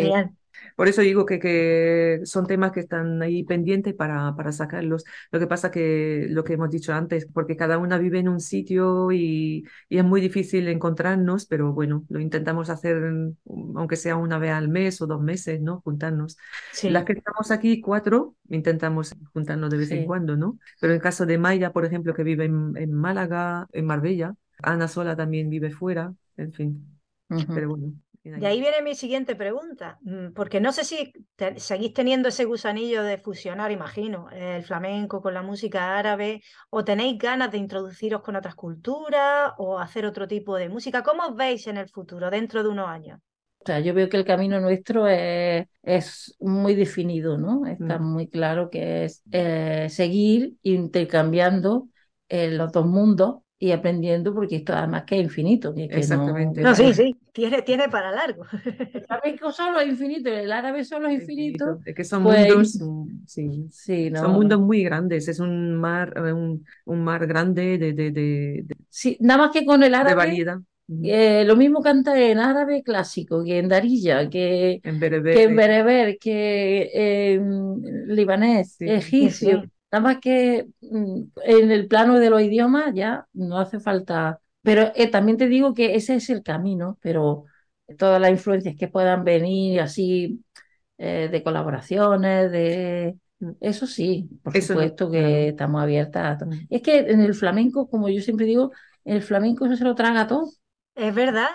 Por 0.75 0.87
eso 0.87 1.01
digo 1.01 1.25
que, 1.25 1.39
que 1.39 2.19
son 2.25 2.47
temas 2.47 2.71
que 2.71 2.81
están 2.81 3.21
ahí 3.21 3.43
pendientes 3.43 3.93
para, 3.93 4.35
para 4.35 4.51
sacarlos. 4.51 5.03
Lo 5.31 5.39
que 5.39 5.47
pasa 5.47 5.71
que 5.71 6.27
lo 6.29 6.43
que 6.43 6.53
hemos 6.53 6.69
dicho 6.69 6.93
antes, 6.93 7.25
porque 7.33 7.55
cada 7.55 7.77
una 7.77 7.97
vive 7.97 8.19
en 8.19 8.27
un 8.29 8.39
sitio 8.39 9.11
y, 9.11 9.65
y 9.89 9.97
es 9.97 10.03
muy 10.03 10.21
difícil 10.21 10.67
encontrarnos, 10.67 11.45
pero 11.45 11.73
bueno, 11.73 12.05
lo 12.09 12.19
intentamos 12.19 12.69
hacer, 12.69 12.97
mm, 12.97 13.77
aunque 13.77 13.95
sea 13.95 14.15
una 14.17 14.37
vez 14.39 14.51
al 14.51 14.69
mes 14.69 15.01
o 15.01 15.07
dos 15.07 15.21
meses, 15.21 15.61
¿no? 15.61 15.81
Juntarnos. 15.81 16.37
Sí. 16.71 16.89
Las 16.89 17.05
que 17.05 17.13
estamos 17.13 17.51
aquí, 17.51 17.81
cuatro, 17.81 18.35
intentamos 18.49 19.15
juntarnos 19.33 19.69
de 19.69 19.77
vez 19.77 19.91
en 19.91 19.99
Sí. 19.99 20.05
cuando, 20.05 20.35
¿no? 20.37 20.59
Pero 20.79 20.93
en 20.93 20.99
caso 20.99 21.25
de 21.25 21.37
Maya, 21.37 21.71
por 21.73 21.85
ejemplo, 21.85 22.13
que 22.13 22.23
vive 22.23 22.45
en, 22.45 22.73
en 22.77 22.93
Málaga, 22.93 23.67
en 23.71 23.85
Marbella, 23.85 24.35
Ana 24.61 24.87
Sola 24.87 25.15
también 25.15 25.49
vive 25.49 25.71
fuera, 25.71 26.13
en 26.37 26.53
fin. 26.53 26.99
Ujú. 27.29 27.53
Pero 27.53 27.69
bueno. 27.69 27.93
De 28.33 28.47
ahí. 28.47 28.59
viene 28.59 28.81
mi 28.81 28.95
siguiente 28.95 29.35
pregunta, 29.35 29.97
mm, 30.01 30.33
porque 30.33 30.59
no 30.59 30.71
sé 30.73 30.83
si 30.83 31.11
te- 31.35 31.57
seguís 31.59 31.93
teniendo 31.93 32.27
ese 32.29 32.43
gusanillo 32.45 33.01
de 33.03 33.17
fusionar, 33.17 33.71
imagino, 33.71 34.29
el 34.31 34.63
flamenco 34.63 35.21
con 35.21 35.33
la 35.33 35.41
música 35.41 35.97
árabe, 35.97 36.41
o 36.69 36.83
tenéis 36.83 37.17
ganas 37.17 37.51
de 37.51 37.57
introduciros 37.59 38.21
con 38.21 38.35
otras 38.35 38.55
culturas 38.55 39.53
o 39.57 39.79
hacer 39.79 40.05
otro 40.05 40.27
tipo 40.27 40.55
de 40.57 40.69
música. 40.69 41.01
¿Cómo 41.03 41.23
os 41.27 41.35
veis 41.35 41.67
en 41.67 41.77
el 41.77 41.89
futuro, 41.89 42.29
dentro 42.29 42.61
de 42.63 42.69
unos 42.69 42.89
años? 42.89 43.19
O 43.59 43.65
sea, 43.65 43.79
yo 43.79 43.93
veo 43.95 44.09
que 44.09 44.17
el 44.17 44.25
camino 44.25 44.59
nuestro 44.61 45.07
es, 45.07 45.67
es 45.81 46.35
muy 46.39 46.75
definido, 46.75 47.37
¿no? 47.37 47.65
Está 47.65 47.97
Mm. 47.97 47.99
muy 47.99 48.27
claro 48.29 48.69
que 48.69 49.05
es 49.05 49.23
eh, 49.31 49.87
seguir 49.89 50.55
intercambiando 50.61 51.89
eh, 52.29 52.51
los 52.51 52.71
dos 52.71 52.85
mundos 52.85 53.37
y 53.65 53.71
aprendiendo, 53.71 54.33
porque 54.33 54.57
esto 54.57 54.73
además 54.73 55.03
que 55.05 55.15
es 55.17 55.23
infinito. 55.23 55.73
Que, 55.73 55.87
que 55.87 55.93
no- 55.95 55.99
Exactamente. 55.99 56.61
No, 56.61 56.75
sí, 56.75 56.93
sí, 56.93 57.15
tiene, 57.33 57.61
tiene 57.63 57.89
para 57.89 58.11
largo. 58.11 58.45
El 58.93 59.05
flamenco 59.05 59.51
solo 59.51 59.79
es 59.79 59.89
infinito, 59.89 60.29
el 60.29 60.51
árabe 60.51 60.83
solo 60.83 61.07
es 61.09 61.21
infinito. 61.21 61.79
Es 61.85 61.95
que 61.95 62.03
son 62.03 62.23
Pues- 62.23 62.47
mundos, 62.79 62.79
sí, 63.25 63.67
Sí, 63.71 64.09
no. 64.11 64.19
son 64.21 64.33
mundos 64.33 64.59
muy 64.59 64.83
grandes. 64.83 65.27
Es 65.27 65.39
un 65.39 65.75
mar, 65.75 66.13
eh, 66.15 66.31
un, 66.31 66.63
un 66.85 67.03
mar 67.03 67.25
grande 67.27 67.77
de, 67.77 67.93
de, 67.93 68.11
de, 68.11 68.61
de- 68.65 68.75
Sí, 68.89 69.17
nada 69.19 69.43
más 69.47 69.51
que 69.51 69.65
con 69.65 69.81
el 69.83 69.91
de 69.91 69.97
árabe, 69.97 70.15
variedad. 70.15 70.57
Ujú. 70.87 71.01
eh, 71.03 71.43
lo 71.45 71.55
mismo 71.55 71.81
canta 71.81 72.15
en 72.21 72.37
árabe 72.37 72.83
clásico, 72.83 73.43
que 73.43 73.57
en 73.57 73.67
darilla, 73.67 74.29
que, 74.29 74.79
En 74.83 74.99
bereber, 74.99 75.33
que 75.35 75.43
en 75.43 75.55
bereber, 75.55 76.17
que 76.19 76.91
en 77.33 77.81
libanés, 78.15 78.75
Sí. 78.77 78.85
egipcio. 78.87 79.63
Nada 79.95 80.03
más 80.03 80.19
que 80.19 80.67
mm, 80.81 81.21
en 81.45 81.71
el 81.71 81.87
plano 81.87 82.19
de 82.19 82.29
los 82.29 82.41
idiomas 82.41 82.93
ya 82.93 83.25
no 83.31 83.57
hace 83.59 83.79
falta. 83.79 84.41
Pero 84.61 84.91
eh, 84.93 85.09
también 85.09 85.37
te 85.37 85.47
digo 85.47 85.73
que 85.73 85.95
ese 85.95 86.15
es 86.15 86.29
el 86.29 86.43
camino, 86.43 86.97
pero 87.01 87.45
todas 87.97 88.19
las 88.19 88.29
influencias 88.29 88.75
que 88.77 88.89
puedan 88.89 89.23
venir 89.23 89.79
así 89.79 90.43
eh, 90.97 91.29
de 91.31 91.43
colaboraciones, 91.43 92.51
de 92.51 93.15
eso 93.61 93.87
sí, 93.87 94.27
por 94.43 94.57
Eso 94.57 94.73
no, 94.73 94.79
supuesto 94.81 95.09
que 95.09 95.47
estamos 95.47 95.81
abiertas 95.81 96.25
a 96.25 96.37
todo. 96.39 96.49
Mm. 96.49 96.67
Es 96.69 96.81
que 96.81 96.97
en 96.97 97.21
el 97.21 97.33
flamenco, 97.33 97.87
como 97.89 98.09
yo 98.09 98.19
siempre 98.19 98.45
digo, 98.45 98.73
el 99.05 99.21
flamenco 99.21 99.65
eso 99.65 99.77
se 99.77 99.85
lo 99.85 99.95
traga 99.95 100.27
todo, 100.27 100.49
Es 100.93 101.15
verdad, 101.15 101.51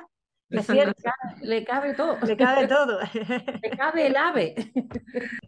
es 0.50 0.66
cierto, 0.68 1.10
le 1.40 1.64
cabe 1.64 1.94
todo, 1.94 2.18
le 2.24 2.36
cabe 2.36 2.66
todo. 2.68 2.98
le 3.62 3.70
cabe 3.76 4.06
el 4.08 4.16
ave. 4.16 4.54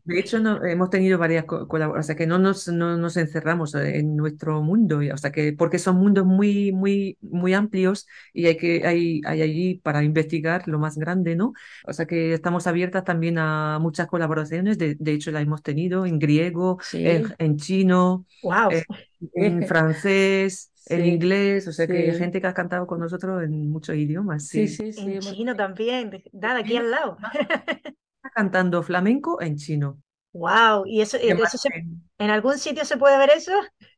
De 0.04 0.18
hecho, 0.18 0.38
no, 0.40 0.64
hemos 0.64 0.90
tenido 0.90 1.18
varias 1.18 1.44
co- 1.44 1.68
colaboraciones, 1.68 2.06
o 2.06 2.08
sea 2.08 2.16
que 2.16 2.26
no 2.26 2.38
nos, 2.38 2.68
no 2.68 2.96
nos 2.96 3.16
encerramos 3.16 3.74
en 3.74 4.16
nuestro 4.16 4.62
mundo, 4.62 5.02
y- 5.02 5.10
o 5.10 5.16
sea 5.16 5.30
que 5.32 5.52
porque 5.52 5.78
son 5.78 5.96
mundos 5.96 6.24
muy, 6.26 6.72
muy, 6.72 7.18
muy 7.20 7.54
amplios 7.54 8.06
y 8.32 8.46
hay 8.46 8.56
que 8.56 8.86
hay, 8.86 9.20
hay 9.24 9.42
allí 9.42 9.74
para 9.76 10.02
investigar 10.04 10.66
lo 10.68 10.78
más 10.80 10.96
grande, 10.98 11.36
¿no? 11.36 11.52
O 11.86 11.92
sea 11.92 12.06
que 12.06 12.32
estamos 12.34 12.66
abiertas 12.66 13.04
también 13.04 13.38
a 13.38 13.78
muchas 13.80 14.08
colaboraciones, 14.08 14.78
de, 14.78 14.96
de 14.98 15.12
hecho 15.12 15.30
las 15.30 15.42
hemos 15.42 15.62
tenido 15.62 16.04
en 16.06 16.18
griego, 16.18 16.78
Sí, 16.80 16.98
en, 17.04 17.34
en 17.38 17.56
chino, 17.58 18.26
Wow, 18.42 18.70
en 19.34 19.62
francés, 19.66 20.71
en 20.86 21.06
inglés, 21.06 21.66
o 21.68 21.72
sea 21.72 21.86
que 21.86 22.12
sí. 22.12 22.18
gente 22.18 22.40
que 22.40 22.46
ha 22.46 22.54
cantado 22.54 22.86
con 22.86 23.00
nosotros 23.00 23.42
en 23.44 23.70
muchos 23.70 23.96
idiomas, 23.96 24.46
sí, 24.48 24.66
sí. 24.68 24.92
sí, 24.92 24.92
sí, 24.92 25.00
en 25.02 25.10
hemos- 25.12 25.32
chino 25.34 25.56
también, 25.56 26.22
nada, 26.32 26.60
aquí 26.60 26.76
al 26.76 26.90
lado. 26.90 27.16
Está 28.16 28.30
cantando 28.34 28.82
flamenco 28.82 29.40
en 29.42 29.56
chino. 29.56 30.00
Wow, 30.32 30.84
¿y 30.86 31.00
eso, 31.02 31.18
eso 31.18 31.58
se- 31.58 31.68
en 32.18 32.30
algún 32.30 32.58
sitio 32.58 32.84
se 32.84 32.96
puede 32.96 33.18
ver 33.18 33.30
eso? 33.36 33.52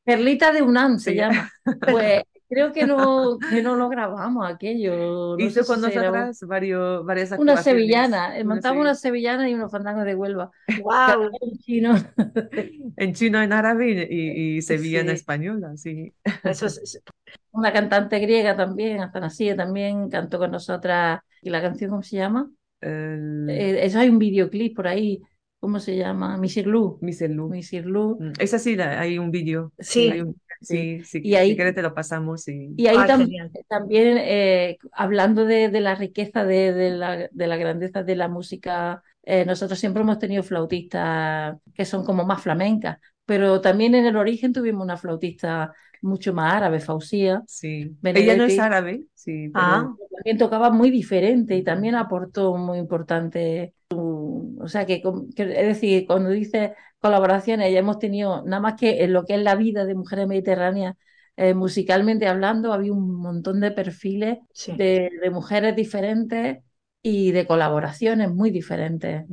Perlita 0.04 0.52
de 0.52 0.62
UNAM 0.62 0.98
se 0.98 1.10
Sí. 1.12 1.16
llama. 1.16 1.50
Pues 1.80 2.22
creo 2.48 2.72
que 2.72 2.86
no, 2.86 3.38
que 3.50 3.62
no 3.62 3.76
lo 3.76 3.88
grabamos 3.88 4.48
aquello. 4.50 5.36
No 5.38 5.50
sé 5.50 5.60
Hizo 5.60 5.62
si 5.62 5.66
con 5.66 5.80
grabó. 5.82 6.16
nosotras 6.16 6.40
varios, 6.46 7.04
varias 7.04 7.32
Una 7.32 7.56
sevillana, 7.56 8.38
eh, 8.38 8.42
Una 8.42 8.54
montamos 8.54 8.80
una 8.80 8.94
sevillana 8.94 9.48
y 9.48 9.54
unos 9.54 9.70
fandangos 9.70 10.04
de 10.04 10.14
Huelva. 10.14 10.50
Wow, 10.82 11.30
En 11.40 11.58
chino. 11.58 11.94
En 12.96 13.12
chino, 13.14 13.42
en 13.42 13.52
árabe 13.52 14.06
y, 14.10 14.54
y, 14.54 14.56
y 14.58 14.62
sevillana 14.62 15.10
Sí. 15.10 15.16
española, 15.16 15.76
sí. 15.76 16.14
eso 16.44 16.66
es, 16.66 17.02
Una 17.52 17.72
cantante 17.72 18.18
griega 18.18 18.56
también, 18.56 19.00
Atanasía 19.00 19.56
también 19.56 20.08
cantó 20.10 20.38
con 20.38 20.50
nosotras. 20.50 21.20
¿Y 21.42 21.50
la 21.50 21.60
canción 21.62 21.90
cómo 21.90 22.02
se 22.02 22.16
llama? 22.16 22.50
El 22.80 23.46
Eh, 23.50 23.84
eso 23.84 23.98
hay 23.98 24.08
un 24.08 24.18
videoclip 24.18 24.74
por 24.76 24.88
ahí. 24.88 25.20
¿Cómo 25.60 25.78
se 25.80 25.96
llama? 25.96 26.36
Misirlu. 26.36 26.98
Miselú. 27.00 27.48
Misirlu. 27.48 28.18
Mm, 28.20 28.32
Esa 28.38 28.58
sí, 28.58 28.76
la- 28.76 29.00
hay 29.00 29.18
un 29.18 29.30
vídeo. 29.30 29.72
Sí. 29.78 30.10
Hay 30.10 30.20
un- 30.20 30.36
sí, 30.64 31.02
sí, 31.04 31.20
Y 31.22 31.34
ahí- 31.36 31.50
si 31.50 31.56
quieres 31.56 31.74
te 31.74 31.82
lo 31.82 31.94
pasamos. 31.94 32.48
Y... 32.48 32.72
Y 32.76 32.86
ahí 32.86 32.96
tam- 32.96 33.20
genial. 33.24 33.50
también, 33.68 34.18
eh, 34.20 34.78
hablando 34.92 35.44
de, 35.44 35.68
de 35.68 35.80
la 35.80 35.94
riqueza, 35.94 36.44
de, 36.44 36.72
de 36.72 36.90
la, 36.90 37.28
de 37.30 37.46
la 37.46 37.56
grandeza 37.56 38.02
de 38.02 38.16
la 38.16 38.28
música, 38.28 39.02
eh, 39.22 39.44
nosotros 39.44 39.78
siempre 39.78 40.02
hemos 40.02 40.18
tenido 40.18 40.42
flautistas 40.42 41.56
que 41.74 41.84
son 41.84 42.04
como 42.04 42.24
más 42.24 42.42
flamencas, 42.42 42.98
pero 43.24 43.60
también 43.60 43.94
en 43.94 44.06
el 44.06 44.16
origen 44.16 44.52
tuvimos 44.52 44.82
una 44.84 44.96
flautista 44.96 45.72
mucho 46.02 46.34
más 46.34 46.52
árabe, 46.54 46.80
Fausía, 46.80 47.42
Sí. 47.46 47.96
Benedetti. 48.02 48.30
Ella 48.30 48.36
no 48.36 48.44
es 48.44 48.58
árabe, 48.58 49.04
sí, 49.14 49.48
pero 49.52 49.64
Ah. 49.66 49.94
que 49.98 50.16
también 50.16 50.38
tocaba 50.38 50.70
muy 50.70 50.90
diferente 50.90 51.56
y 51.56 51.62
también 51.64 51.94
aportó 51.94 52.56
muy 52.56 52.78
importante. 52.78 53.72
O 53.98 54.68
sea, 54.68 54.86
que, 54.86 55.02
es 55.36 55.66
decir, 55.66 56.06
cuando 56.06 56.30
dice 56.30 56.74
colaboraciones, 56.98 57.72
ya 57.72 57.78
hemos 57.78 57.98
tenido, 57.98 58.42
nada 58.44 58.60
más 58.60 58.74
que 58.74 59.04
en 59.04 59.12
lo 59.12 59.24
que 59.24 59.34
es 59.34 59.42
la 59.42 59.54
vida 59.54 59.84
de 59.84 59.94
mujeres 59.94 60.26
mediterráneas, 60.26 60.96
eh, 61.36 61.54
musicalmente 61.54 62.28
hablando, 62.28 62.72
había 62.72 62.92
un 62.92 63.14
montón 63.16 63.60
de 63.60 63.72
perfiles 63.72 64.38
sí. 64.52 64.72
de, 64.76 65.10
de 65.22 65.30
mujeres 65.30 65.74
diferentes 65.76 66.58
y 67.06 67.32
de 67.32 67.46
colaboraciones 67.46 68.32
muy 68.32 68.50
diferentes. 68.50 69.26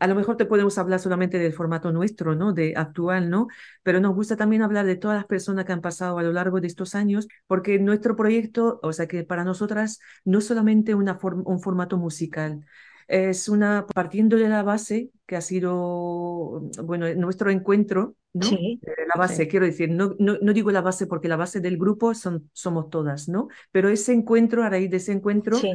A 0.00 0.08
lo 0.08 0.16
mejor 0.16 0.36
te 0.36 0.44
podemos 0.44 0.76
hablar 0.76 0.98
solamente 0.98 1.38
del 1.38 1.52
formato 1.52 1.92
nuestro, 1.92 2.34
¿no? 2.34 2.52
De 2.52 2.74
actual, 2.76 3.30
¿no? 3.30 3.46
Pero 3.84 4.00
nos 4.00 4.12
gusta 4.12 4.36
también 4.36 4.62
hablar 4.62 4.86
de 4.86 4.96
todas 4.96 5.16
las 5.16 5.26
personas 5.26 5.66
que 5.66 5.72
han 5.72 5.82
pasado 5.82 6.18
a 6.18 6.24
lo 6.24 6.32
largo 6.32 6.60
de 6.60 6.66
estos 6.66 6.96
años, 6.96 7.28
porque 7.46 7.78
nuestro 7.78 8.16
proyecto, 8.16 8.80
o 8.82 8.92
sea 8.92 9.06
que 9.06 9.22
para 9.22 9.44
nosotras 9.44 10.00
no 10.24 10.38
es 10.38 10.46
solamente 10.46 10.96
una 10.96 11.16
un 11.22 11.60
formato 11.60 11.96
musical, 11.96 12.66
es 13.10 13.48
una, 13.48 13.86
partiendo 13.86 14.36
de 14.36 14.48
la 14.48 14.62
base 14.62 15.10
que 15.26 15.36
ha 15.36 15.40
sido, 15.40 16.60
bueno, 16.84 17.12
nuestro 17.14 17.50
encuentro, 17.50 18.16
¿no? 18.32 18.48
Sí, 18.48 18.80
Eh, 18.82 18.90
La 19.08 19.18
base, 19.18 19.44
Sí. 19.44 19.48
quiero 19.48 19.66
decir, 19.66 19.90
no, 19.90 20.14
no, 20.18 20.38
no 20.40 20.52
digo 20.52 20.70
la 20.70 20.80
base 20.80 21.06
porque 21.06 21.28
la 21.28 21.36
base 21.36 21.60
del 21.60 21.76
grupo 21.78 22.14
son, 22.14 22.50
somos 22.52 22.88
todas, 22.90 23.28
¿no? 23.28 23.48
Pero 23.72 23.88
ese 23.88 24.12
encuentro, 24.12 24.62
a 24.64 24.70
raíz 24.70 24.90
de 24.90 24.98
ese 24.98 25.12
encuentro, 25.12 25.56
sí, 25.60 25.68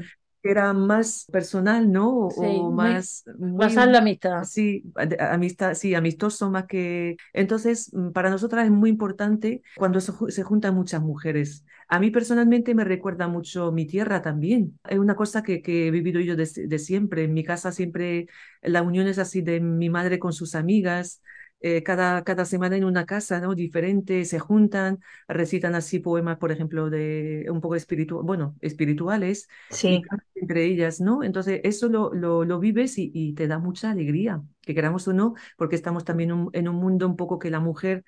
era 0.51 0.73
más 0.73 1.25
personal, 1.31 1.91
¿no? 1.91 2.09
O, 2.11 2.27
Sí, 2.29 2.67
o 2.67 2.71
más, 2.71 3.23
Basar 3.57 3.87
la 3.89 3.99
amistad. 3.99 4.49
Sí, 4.49 4.83
amistad, 5.19 5.73
sí, 5.73 5.95
amistoso 5.95 6.51
más 6.51 6.65
que... 6.67 7.17
Entonces, 7.33 7.89
mm, 7.93 8.11
para 8.11 8.29
nosotras 8.29 8.65
es 8.65 8.71
muy 8.71 8.89
importante 8.91 9.63
cuando 9.75 9.99
se, 10.01 10.11
se 10.29 10.43
juntan 10.43 10.75
muchas 10.75 11.01
mujeres. 11.01 11.65
A 11.87 11.99
mí 11.99 12.11
personalmente 12.11 12.75
me 12.75 12.83
recuerda 12.83 13.27
mucho 13.27 13.71
mi 13.71 13.85
tierra 13.87 14.21
también. 14.21 14.79
Es 14.87 14.99
una 14.99 15.15
cosa 15.15 15.41
que, 15.43 15.61
que 15.61 15.87
he 15.87 15.91
vivido 15.91 16.19
yo 16.19 16.35
de, 16.35 16.47
de 16.67 16.79
siempre. 16.79 17.23
En 17.23 17.33
mi 17.33 17.43
casa 17.43 17.71
siempre 17.71 18.27
la 18.61 18.81
unión 18.83 19.07
es 19.07 19.17
así 19.19 19.41
de 19.41 19.59
mi 19.61 19.89
madre 19.89 20.19
con 20.19 20.33
sus 20.33 20.55
amigas. 20.55 21.21
Eh, 21.61 21.83
cada, 21.83 22.23
cada 22.23 22.45
semana 22.45 22.77
en 22.77 22.83
una 22.85 23.05
casa, 23.05 23.39
¿no? 23.39 23.55
Diferente, 23.55 24.25
se 24.25 24.39
juntan, 24.39 24.99
recitan 25.27 25.75
así 25.75 25.99
poemas, 25.99 26.37
por 26.37 26.51
ejemplo, 26.51 26.89
de 26.89 27.47
un 27.49 27.61
poco 27.61 27.75
espiritual, 27.75 28.23
bueno, 28.23 28.55
espirituales 28.61 29.47
sí. 29.69 30.09
entre 30.35 30.65
ellas, 30.65 31.01
¿no? 31.01 31.23
Entonces, 31.23 31.61
eso 31.63 31.87
lo, 31.89 32.13
lo, 32.13 32.43
lo 32.45 32.59
vives 32.59 32.97
y, 32.97 33.11
y 33.13 33.33
te 33.33 33.47
da 33.47 33.59
mucha 33.59 33.91
alegría, 33.91 34.43
que 34.61 34.75
queramos 34.75 35.07
o 35.07 35.13
no, 35.13 35.35
porque 35.57 35.75
estamos 35.75 36.03
también 36.05 36.31
un- 36.31 36.49
en 36.53 36.67
un 36.67 36.75
mundo 36.75 37.07
un 37.07 37.15
poco 37.15 37.39
que 37.39 37.49
la 37.49 37.59
mujer, 37.59 38.03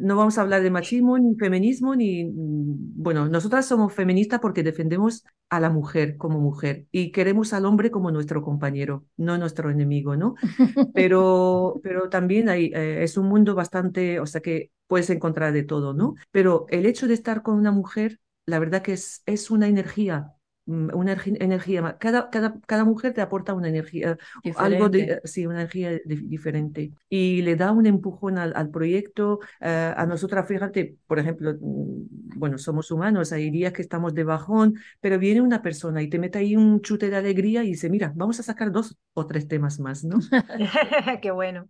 no 0.00 0.16
vamos 0.16 0.38
a 0.38 0.42
hablar 0.42 0.62
de 0.62 0.70
machismo 0.70 1.18
ni 1.18 1.36
feminismo, 1.36 1.94
ni, 1.96 2.30
bueno, 2.32 3.28
nosotras 3.28 3.66
somos 3.66 3.92
feministas 3.92 4.40
porque 4.40 4.62
defendemos 4.62 5.24
a 5.48 5.60
la 5.60 5.70
mujer 5.70 6.16
como 6.16 6.40
mujer 6.40 6.86
y 6.90 7.12
queremos 7.12 7.52
al 7.52 7.66
hombre 7.66 7.90
como 7.90 8.10
nuestro 8.10 8.42
compañero, 8.42 9.04
no 9.16 9.38
nuestro 9.38 9.70
enemigo, 9.70 10.16
¿no? 10.16 10.34
Pero, 10.94 11.80
pero 11.82 12.08
también 12.08 12.48
hay, 12.48 12.66
eh, 12.74 13.02
es 13.02 13.16
un 13.16 13.28
mundo 13.28 13.54
bastante, 13.54 14.20
o 14.20 14.26
sea 14.26 14.40
que 14.40 14.70
puedes 14.86 15.10
encontrar 15.10 15.52
de 15.52 15.62
todo, 15.64 15.94
¿no? 15.94 16.14
Pero 16.30 16.66
el 16.68 16.86
hecho 16.86 17.06
de 17.08 17.14
estar 17.14 17.42
con 17.42 17.56
una 17.56 17.72
mujer, 17.72 18.20
la 18.46 18.58
verdad 18.58 18.82
que 18.82 18.92
es, 18.92 19.22
es 19.26 19.50
una 19.50 19.68
energía 19.68 20.33
una 20.66 21.14
ergi- 21.16 21.36
energía, 21.40 21.96
cada, 21.98 22.30
cada, 22.30 22.58
cada 22.66 22.84
mujer 22.84 23.12
te 23.12 23.20
aporta 23.20 23.52
una 23.54 23.68
energía, 23.68 24.16
algo 24.56 24.88
de, 24.88 25.04
Diferente. 25.04 25.20
sí, 25.24 25.46
una 25.46 25.56
energía 25.60 25.90
di- 26.04 26.26
diferente 26.26 26.92
y 27.08 27.42
le 27.42 27.56
da 27.56 27.72
un 27.72 27.86
empujón 27.86 28.38
al, 28.38 28.52
al 28.56 28.70
proyecto. 28.70 29.40
eh, 29.60 29.92
a 29.96 30.06
nosotras, 30.06 30.46
fíjate, 30.48 30.96
por 31.06 31.18
ejemplo, 31.18 31.54
mm, 31.60 32.38
bueno, 32.38 32.58
somos 32.58 32.90
humanos, 32.90 33.32
hay 33.32 33.50
días 33.50 33.72
que 33.72 33.82
estamos 33.82 34.14
de 34.14 34.24
bajón, 34.24 34.74
pero 35.00 35.18
viene 35.18 35.40
una 35.40 35.62
persona 35.62 36.02
y 36.02 36.08
te 36.08 36.18
mete 36.18 36.38
ahí 36.38 36.56
un 36.56 36.80
chute 36.80 37.10
de 37.10 37.16
alegría 37.16 37.62
y 37.64 37.68
dice, 37.68 37.90
mira, 37.90 38.12
vamos 38.14 38.40
a 38.40 38.42
sacar 38.42 38.72
dos 38.72 38.96
o 39.14 39.26
tres 39.26 39.48
temas 39.48 39.80
más, 39.80 40.04
¿no? 40.04 40.18
Qué 41.22 41.30
bueno. 41.30 41.68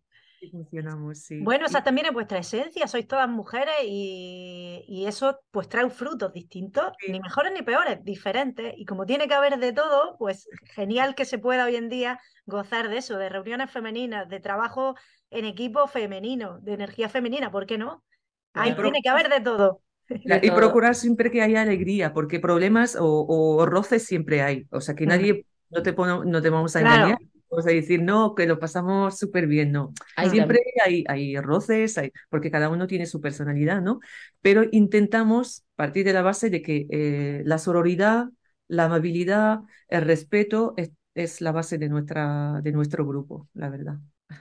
Funcionamos, 0.50 1.18
sí. 1.20 1.40
Bueno, 1.42 1.64
Y- 1.64 1.66
esa 1.66 1.82
también 1.84 2.06
es 2.06 2.12
vuestra 2.12 2.38
esencia, 2.38 2.86
sois 2.86 3.06
todas 3.06 3.28
mujeres 3.28 3.74
y, 3.84 4.84
y 4.88 5.06
eso 5.06 5.40
pues 5.50 5.68
trae 5.68 5.88
frutos 5.90 6.32
distintos, 6.32 6.92
Sí. 7.00 7.12
ni 7.12 7.20
mejores 7.20 7.52
ni 7.52 7.62
peores, 7.62 8.02
diferentes. 8.04 8.74
Y 8.76 8.84
como 8.84 9.04
tiene 9.06 9.26
que 9.28 9.34
haber 9.34 9.58
de 9.58 9.72
todo, 9.72 10.16
pues 10.18 10.48
genial 10.74 11.14
que 11.14 11.24
se 11.24 11.38
pueda 11.38 11.64
hoy 11.66 11.76
en 11.76 11.88
día 11.88 12.20
gozar 12.46 12.88
de 12.88 12.98
eso, 12.98 13.18
de 13.18 13.28
reuniones 13.28 13.70
femeninas, 13.70 14.28
de 14.28 14.40
trabajo 14.40 14.94
en 15.30 15.44
equipo 15.44 15.86
femenino, 15.88 16.58
de 16.60 16.74
energía 16.74 17.08
femenina, 17.08 17.50
¿por 17.50 17.66
qué 17.66 17.78
no? 17.78 18.04
Ahí 18.52 18.74
tiene 18.74 19.00
que 19.02 19.08
haber 19.08 19.28
de 19.28 19.40
todo. 19.40 19.80
La- 20.24 20.44
y 20.44 20.50
procurar 20.50 20.94
siempre 20.94 21.30
que 21.30 21.42
haya 21.42 21.62
alegría, 21.62 22.12
porque 22.12 22.38
problemas 22.38 22.96
o, 22.96 23.26
o 23.26 23.66
roces 23.66 24.04
siempre 24.04 24.42
hay. 24.42 24.66
O 24.70 24.80
sea, 24.80 24.94
que 24.94 25.06
nadie, 25.06 25.46
no 25.70 25.82
te, 25.82 25.92
pone- 25.92 26.30
no 26.30 26.40
te 26.42 26.50
vamos 26.50 26.76
a 26.76 26.80
Claro. 26.80 26.94
engañar, 27.08 27.18
vamos 27.54 27.66
a 27.66 27.70
decir, 27.74 28.02
no, 28.02 28.34
que 28.34 28.46
lo 28.46 28.58
pasamos 28.58 29.18
súper 29.18 29.46
bien, 29.46 29.72
no. 29.72 29.92
Siempre 30.30 30.60
hay, 30.84 31.04
hay 31.08 31.36
roces, 31.38 31.96
hay, 31.98 32.12
porque 32.28 32.50
cada 32.50 32.68
uno 32.68 32.86
tiene 32.86 33.06
su 33.06 33.20
personalidad, 33.20 33.80
¿no? 33.80 34.00
Pero 34.40 34.64
intentamos 34.72 35.64
partir 35.76 36.04
de 36.04 36.12
la 36.12 36.22
base 36.22 36.50
de 36.50 36.62
que 36.62 36.86
eh, 36.90 37.42
la 37.44 37.58
sororidad, 37.58 38.26
la 38.68 38.84
amabilidad, 38.84 39.60
el 39.88 40.02
respeto 40.02 40.74
es, 40.76 40.90
es 41.14 41.40
la 41.40 41.52
base 41.52 41.78
de, 41.78 41.88
nuestra, 41.88 42.60
de 42.62 42.72
nuestro 42.72 43.06
grupo, 43.06 43.48
la 43.54 43.68
verdad. 43.68 43.98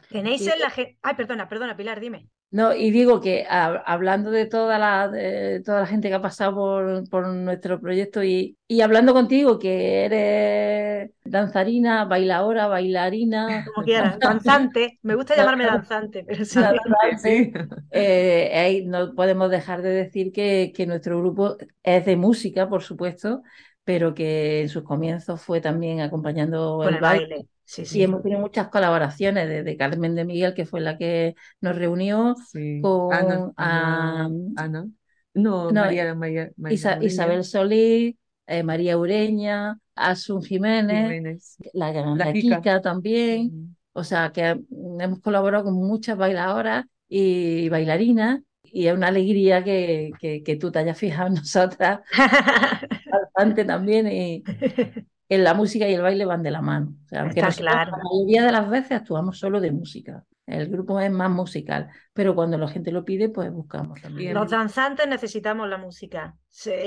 Tenéis 0.09 0.47
en 0.47 0.59
la 0.59 0.69
gente... 0.69 0.97
Ay, 1.01 1.15
perdona, 1.15 1.47
perdona, 1.47 1.77
Pilar, 1.77 1.99
dime. 1.99 2.29
No, 2.53 2.71
y 2.75 2.91
digo 2.91 3.19
que 3.19 3.45
ha- 3.49 3.81
hablando 3.85 4.29
de 4.29 4.45
toda 4.45 4.77
la, 4.77 5.07
de 5.07 5.61
toda 5.65 5.79
la 5.81 5.87
gente 5.87 6.07
que 6.09 6.13
ha 6.13 6.21
pasado 6.21 6.53
por, 6.55 7.09
por 7.09 7.27
nuestro 7.27 7.81
proyecto 7.81 8.23
y, 8.23 8.59
y 8.67 8.81
hablando 8.81 9.13
contigo, 9.13 9.57
que 9.57 10.05
eres 10.05 11.11
danzarina, 11.23 12.05
bailadora, 12.05 12.67
bailarina, 12.67 13.63
Como 13.73 13.83
quieras, 13.85 14.19
danzante. 14.19 14.99
Me 15.01 15.15
gusta 15.15 15.35
llamarme 15.35 15.65
danzante, 15.65 16.23
pero 16.23 16.45
sí. 16.45 16.59
Sí. 17.23 17.51
eh, 17.91 18.51
ahí 18.55 18.85
no 18.85 19.13
podemos 19.15 19.49
dejar 19.49 19.81
de 19.81 19.89
decir 19.89 20.31
que, 20.31 20.71
que 20.75 20.85
nuestro 20.85 21.19
grupo 21.19 21.57
es 21.83 22.05
de 22.05 22.15
música, 22.17 22.69
por 22.69 22.83
supuesto, 22.83 23.41
pero 23.83 24.13
que 24.13 24.61
en 24.61 24.69
sus 24.69 24.83
comienzos 24.83 25.41
fue 25.41 25.61
también 25.61 26.01
acompañando 26.01 26.83
el 26.83 26.95
el 26.95 27.01
baile. 27.01 27.27
baile. 27.27 27.47
Sí, 27.65 27.81
Y 27.83 27.85
sí. 27.85 28.03
hemos 28.03 28.21
tenido 28.21 28.41
muchas 28.41 28.67
colaboraciones 28.69 29.47
desde 29.47 29.77
Carmen 29.77 30.15
de 30.15 30.25
Miguel, 30.25 30.53
que 30.53 30.65
fue 30.65 30.81
la 30.81 30.97
que 30.97 31.35
nos 31.61 31.75
reunió, 31.77 32.35
Sí. 32.51 32.81
con 32.81 33.13
Ana, 33.13 33.51
ah, 33.57 34.29
Ana. 34.57 34.87
No, 35.33 35.71
no, 35.71 35.81
María, 35.81 36.13
María, 36.13 36.51
María 36.57 36.75
Isa- 36.75 37.03
Isabel 37.03 37.43
Solís, 37.43 38.15
eh, 38.47 38.63
María 38.63 38.97
Ureña, 38.97 39.79
Asun 39.95 40.43
Jiménez, 40.43 41.03
Jiménez. 41.03 41.57
la, 41.73 41.91
la 41.93 42.15
La 42.15 42.33
Kika. 42.33 42.57
Kika 42.57 42.81
también. 42.81 43.47
Mm. 43.53 43.75
O 43.93 44.03
sea, 44.03 44.31
que 44.31 44.59
hemos 44.99 45.19
colaborado 45.21 45.65
con 45.65 45.73
muchas 45.75 46.17
bailadoras 46.17 46.85
y 47.07 47.69
bailarinas 47.69 48.41
y 48.63 48.87
es 48.87 48.93
una 48.95 49.07
alegría 49.07 49.63
que, 49.63 50.11
que, 50.19 50.41
que 50.43 50.55
tú 50.55 50.71
te 50.71 50.79
hayas 50.79 50.97
fijado 50.97 51.27
en 51.27 51.35
nosotras 51.35 51.99
bastante 53.19 53.65
también 53.65 54.07
y 54.07 54.43
en 55.29 55.43
la 55.43 55.53
música 55.53 55.87
y 55.87 55.93
el 55.93 56.01
baile 56.01 56.25
van 56.25 56.43
de 56.43 56.51
la 56.51 56.61
mano. 56.61 56.95
O 57.03 57.07
sea, 57.07 57.21
aunque 57.21 57.39
Está 57.39 57.53
claro. 57.53 57.91
la 57.91 57.97
mayoría 57.97 58.45
de 58.45 58.51
las 58.51 58.69
veces 58.69 58.91
actuamos 58.91 59.39
solo 59.39 59.59
de 59.61 59.71
música. 59.71 60.25
El 60.45 60.67
grupo 60.67 60.99
es 60.99 61.09
más 61.09 61.31
musical, 61.31 61.89
pero 62.11 62.35
cuando 62.35 62.57
la 62.57 62.67
gente 62.67 62.91
lo 62.91 63.05
pide, 63.05 63.29
pues 63.29 63.49
buscamos 63.49 64.01
también. 64.01 64.33
Los 64.33 64.51
danzantes 64.51 65.07
necesitamos 65.07 65.69
la 65.69 65.77
música. 65.77 66.35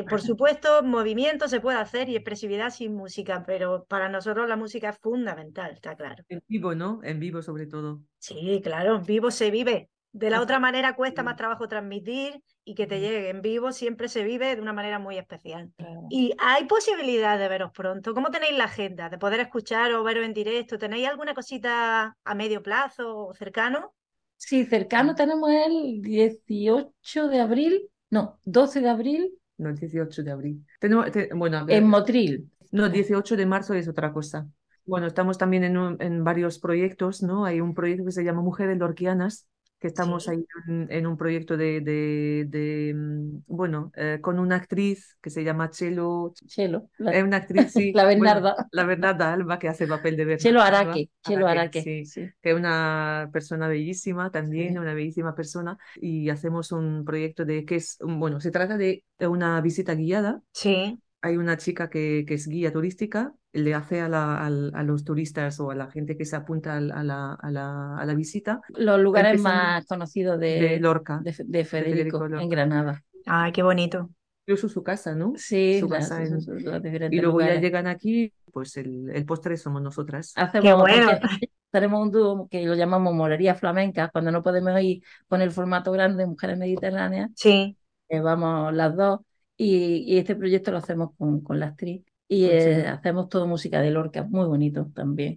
Por 0.09 0.20
supuesto, 0.20 0.83
movimiento 0.83 1.49
se 1.49 1.61
puede 1.61 1.79
hacer 1.79 2.11
y 2.11 2.16
expresividad 2.16 2.68
sin 2.68 2.95
música, 2.95 3.45
pero 3.47 3.87
para 3.87 4.11
nosotros 4.11 4.47
la 4.47 4.57
música 4.57 4.91
es 4.91 4.99
fundamental, 4.99 5.72
está 5.72 5.97
claro. 5.97 6.22
En 6.29 6.43
vivo, 6.47 6.74
¿no? 6.74 7.01
En 7.03 7.18
vivo 7.18 7.41
sobre 7.41 7.66
todo. 7.66 8.03
Sí, 8.18 8.61
claro, 8.62 8.97
en 8.97 9.05
vivo 9.05 9.31
se 9.31 9.51
vive. 9.51 9.89
De 10.18 10.30
la 10.30 10.40
otra 10.40 10.58
manera 10.58 10.96
cuesta 10.96 11.22
más 11.22 11.36
trabajo 11.36 11.68
transmitir 11.68 12.42
y 12.64 12.74
que 12.74 12.86
te 12.86 13.00
llegue. 13.00 13.28
En 13.30 13.42
vivo 13.42 13.70
siempre 13.72 14.08
se 14.08 14.24
vive 14.24 14.56
de 14.56 14.62
una 14.62 14.72
manera 14.72 14.98
muy 14.98 15.18
especial. 15.18 15.72
Claro. 15.76 16.06
Y 16.08 16.32
hay 16.38 16.64
posibilidad 16.66 17.38
de 17.38 17.48
veros 17.48 17.70
pronto. 17.72 18.14
¿Cómo 18.14 18.30
tenéis 18.30 18.56
la 18.56 18.64
agenda? 18.64 19.08
¿De 19.10 19.18
poder 19.18 19.40
escuchar 19.40 19.92
o 19.92 20.02
veros 20.02 20.24
en 20.24 20.32
directo? 20.32 20.78
¿Tenéis 20.78 21.08
alguna 21.08 21.34
cosita 21.34 22.16
a 22.24 22.34
medio 22.34 22.62
plazo 22.62 23.16
o 23.26 23.34
cercano? 23.34 23.92
Sí, 24.36 24.64
cercano 24.64 25.14
tenemos 25.14 25.50
el 25.50 26.00
18 26.02 27.28
de 27.28 27.40
abril, 27.40 27.88
no, 28.10 28.38
12 28.44 28.80
de 28.80 28.88
abril 28.90 29.32
No, 29.58 29.70
el 29.70 29.76
18 29.76 30.22
de 30.22 30.30
abril. 30.30 30.64
Tenemos, 30.78 31.10
te- 31.10 31.30
bueno, 31.34 31.64
en 31.68 31.86
Motril. 31.88 32.50
no, 32.70 32.88
18 32.88 33.36
de 33.36 33.46
marzo 33.46 33.74
es 33.74 33.88
otra 33.88 34.12
cosa. 34.12 34.46
Bueno, 34.84 35.06
estamos 35.06 35.38
también 35.38 35.64
en, 35.64 35.76
un- 35.78 35.96
en 36.00 36.22
varios 36.24 36.58
proyectos, 36.58 37.22
¿no? 37.22 37.44
Hay 37.46 37.60
un 37.60 37.74
proyecto 37.74 38.04
que 38.04 38.12
se 38.12 38.22
llama 38.24 38.42
Mujeres 38.42 38.76
Lorquianas, 38.78 39.48
que 39.79 39.89
estamos 39.89 40.24
Sí. 40.24 40.31
ahí 40.31 40.47
en, 40.68 40.87
en 40.91 41.07
un 41.07 41.16
proyecto 41.16 41.57
de, 41.57 41.81
de, 41.81 42.47
de, 42.49 42.95
mm, 42.95 43.43
bueno, 43.47 43.93
eh, 43.97 44.18
con 44.22 44.39
una 44.39 44.57
actriz 44.57 45.16
que 45.20 45.31
se 45.31 45.45
llama 45.45 45.70
Chelo, 45.70 46.33
Chelo, 46.47 46.91
la, 46.99 47.12
es 47.12 47.22
una 47.24 47.39
actriz, 47.39 47.72
sí, 47.72 47.93
la 47.93 48.05
bueno, 48.05 48.07
Bernarda. 48.07 48.68
la 48.70 48.85
Bernarda 48.85 49.33
Alba, 49.33 49.59
que 49.59 49.68
hace 49.68 49.87
papel 49.87 50.16
de 50.16 50.24
Bernarda 50.24 50.43
Chelo. 50.43 50.62
Araque, 50.62 51.11
Chelo 51.22 51.47
Araque, 51.47 51.79
Araque. 51.79 51.83
sí. 51.83 52.07
sí. 52.07 52.31
que 52.43 52.51
es 52.51 52.57
una 52.57 53.31
persona 53.33 53.68
bellísima 53.68 54.31
también, 54.31 54.79
una 54.79 54.95
bellísima 54.95 55.35
persona, 55.35 55.79
y 55.97 56.29
hacemos 56.31 56.72
un 56.72 57.05
proyecto 57.05 57.45
de 57.45 57.64
que 57.64 57.77
es, 57.77 57.99
bueno, 58.01 58.41
se 58.41 58.51
trata 58.51 58.77
de 58.79 59.05
una 59.20 59.61
visita 59.61 59.95
guiada. 59.95 60.43
Sí. 60.53 60.99
Hay 61.22 61.36
una 61.36 61.56
chica 61.56 61.90
que, 61.90 62.24
que 62.26 62.34
es 62.34 62.46
guía 62.46 62.72
turística, 62.72 63.34
le 63.52 63.74
hace 63.74 64.00
a, 64.00 64.08
la- 64.08 64.44
al- 64.44 64.72
a 64.74 64.82
los 64.84 65.02
turistas 65.04 65.58
o 65.60 65.70
a 65.70 65.74
la 65.74 65.90
gente 65.90 66.16
que 66.16 66.24
se 66.24 66.36
apunta 66.36 66.76
a 66.76 66.80
la, 66.80 67.32
a 67.34 67.50
la, 67.50 67.96
a 67.98 68.04
la 68.06 68.14
visita 68.14 68.60
Los 68.68 69.00
lugares 69.00 69.40
más 69.40 69.86
conocidos 69.86 70.38
de 70.38 70.60
de, 70.60 70.80
Lorca, 70.80 71.20
de, 71.24 71.34
de 71.44 71.64
Federico, 71.64 71.70
Federico 71.94 72.18
Lorca. 72.28 72.42
en 72.42 72.48
Granada. 72.50 73.02
Ay, 73.26 73.52
qué 73.52 73.62
bonito. 73.62 74.10
incluso 74.46 74.68
su 74.68 74.82
casa, 74.84 75.14
¿no? 75.14 75.32
Sí, 75.36 75.80
Su 75.80 75.88
casa 75.88 76.22
en- 76.22 76.38
diferentes 76.38 77.18
Y 77.18 77.20
luego 77.20 77.40
ya 77.40 77.46
lugares. 77.46 77.62
llegan 77.62 77.86
aquí, 77.88 78.32
pues 78.52 78.76
el, 78.76 79.10
el 79.12 79.24
postre 79.26 79.56
somos 79.56 79.82
nosotras. 79.82 80.32
Hacemos, 80.36 80.80
bueno. 80.80 81.10
porque 81.20 81.50
tenemos 81.70 82.02
un 82.02 82.10
dúo 82.12 82.48
que 82.48 82.64
lo 82.64 82.74
llamamos 82.74 83.12
Morería 83.14 83.54
Flamenca, 83.56 84.08
cuando 84.12 84.30
no 84.30 84.42
podemos 84.42 84.80
ir 84.80 85.02
con 85.26 85.40
el 85.42 85.50
formato 85.50 85.90
grande 85.92 86.24
Mujeres 86.26 86.56
Mediterráneas, 86.58 87.30
Sí. 87.34 87.76
eh, 88.08 88.20
vamos 88.20 88.72
las 88.72 88.94
dos 88.96 89.20
y, 89.57 90.04
y 90.14 90.18
este 90.18 90.36
proyecto 90.36 90.70
lo 90.70 90.78
hacemos 90.78 91.11
con, 91.16 91.40
con 91.40 91.59
la 91.61 91.66
actriz 91.66 92.02
y 92.28 92.46
Pues 92.48 92.64
sí. 92.64 92.70
eh, 92.70 92.86
hacemos 92.88 93.28
todo 93.28 93.46
música 93.46 93.80
de 93.80 93.90
Lorca, 93.90 94.24
muy 94.24 94.46
bonito 94.46 94.88
también. 94.94 95.36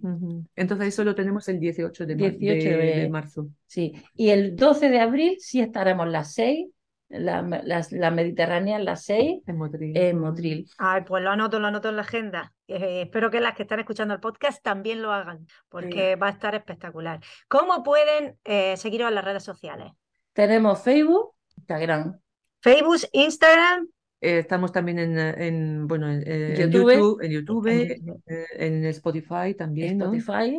Entonces 0.56 0.88
eso 0.88 1.04
lo 1.04 1.14
tenemos 1.14 1.48
el 1.48 1.60
18 1.60 2.04
de, 2.06 2.16
mar- 2.16 2.36
18 2.36 2.68
de- 2.68 2.76
de- 2.76 3.00
de 3.02 3.08
marzo. 3.08 3.46
Sí, 3.66 3.92
y 4.14 4.30
el 4.30 4.56
12 4.56 4.90
de 4.90 5.00
abril 5.00 5.36
sí 5.38 5.60
estaremos 5.60 6.08
las 6.08 6.34
seis, 6.34 6.68
la, 7.08 7.42
las, 7.64 7.90
la 7.92 8.10
Mediterránea 8.10 8.78
las 8.80 9.04
seis 9.04 9.40
En 9.46 9.56
Motril. 9.56 9.96
en 9.96 10.18
Motril. 10.18 10.68
Ay, 10.78 11.02
pues 11.06 11.22
lo 11.24 11.30
anoto, 11.30 11.58
lo 11.60 11.66
anoto 11.68 11.88
en 11.88 11.96
la 11.96 12.02
agenda. 12.02 12.52
Eh, 12.68 13.02
espero 13.02 13.30
que 13.30 13.40
las 13.40 13.54
que 13.56 13.62
están 13.62 13.80
escuchando 13.80 14.14
el 14.14 14.20
podcast 14.20 14.62
también 14.62 15.00
lo 15.02 15.12
hagan, 15.12 15.46
porque 15.68 16.14
va 16.16 16.26
a 16.28 16.30
estar 16.30 16.54
espectacular. 16.56 17.20
¿Cómo 17.48 17.82
pueden 17.84 18.36
eh, 18.44 18.76
seguiros 18.76 19.08
en 19.08 19.14
las 19.16 19.24
redes 19.24 19.42
sociales? 19.44 19.92
Tenemos 20.32 20.82
Facebook, 20.82 21.34
Instagram, 21.56 22.18
Facebook, 22.60 22.98
Instagram, 23.12 23.88
Eh, 24.20 24.38
estamos 24.38 24.72
también 24.72 24.98
en, 24.98 25.18
eh, 25.18 25.34
en, 25.48 25.86
bueno, 25.86 26.10
en, 26.10 26.22
eh, 26.26 26.54
en 26.62 26.70
YouTube. 26.70 26.92
YouTube, 26.92 27.20
en 27.22 27.30
YouTube, 27.32 27.66
en- 27.68 28.20
en 28.56 28.84
Spotify 28.86 29.54
también, 29.56 29.98
¿no? 29.98 30.12
Spotify. 30.12 30.56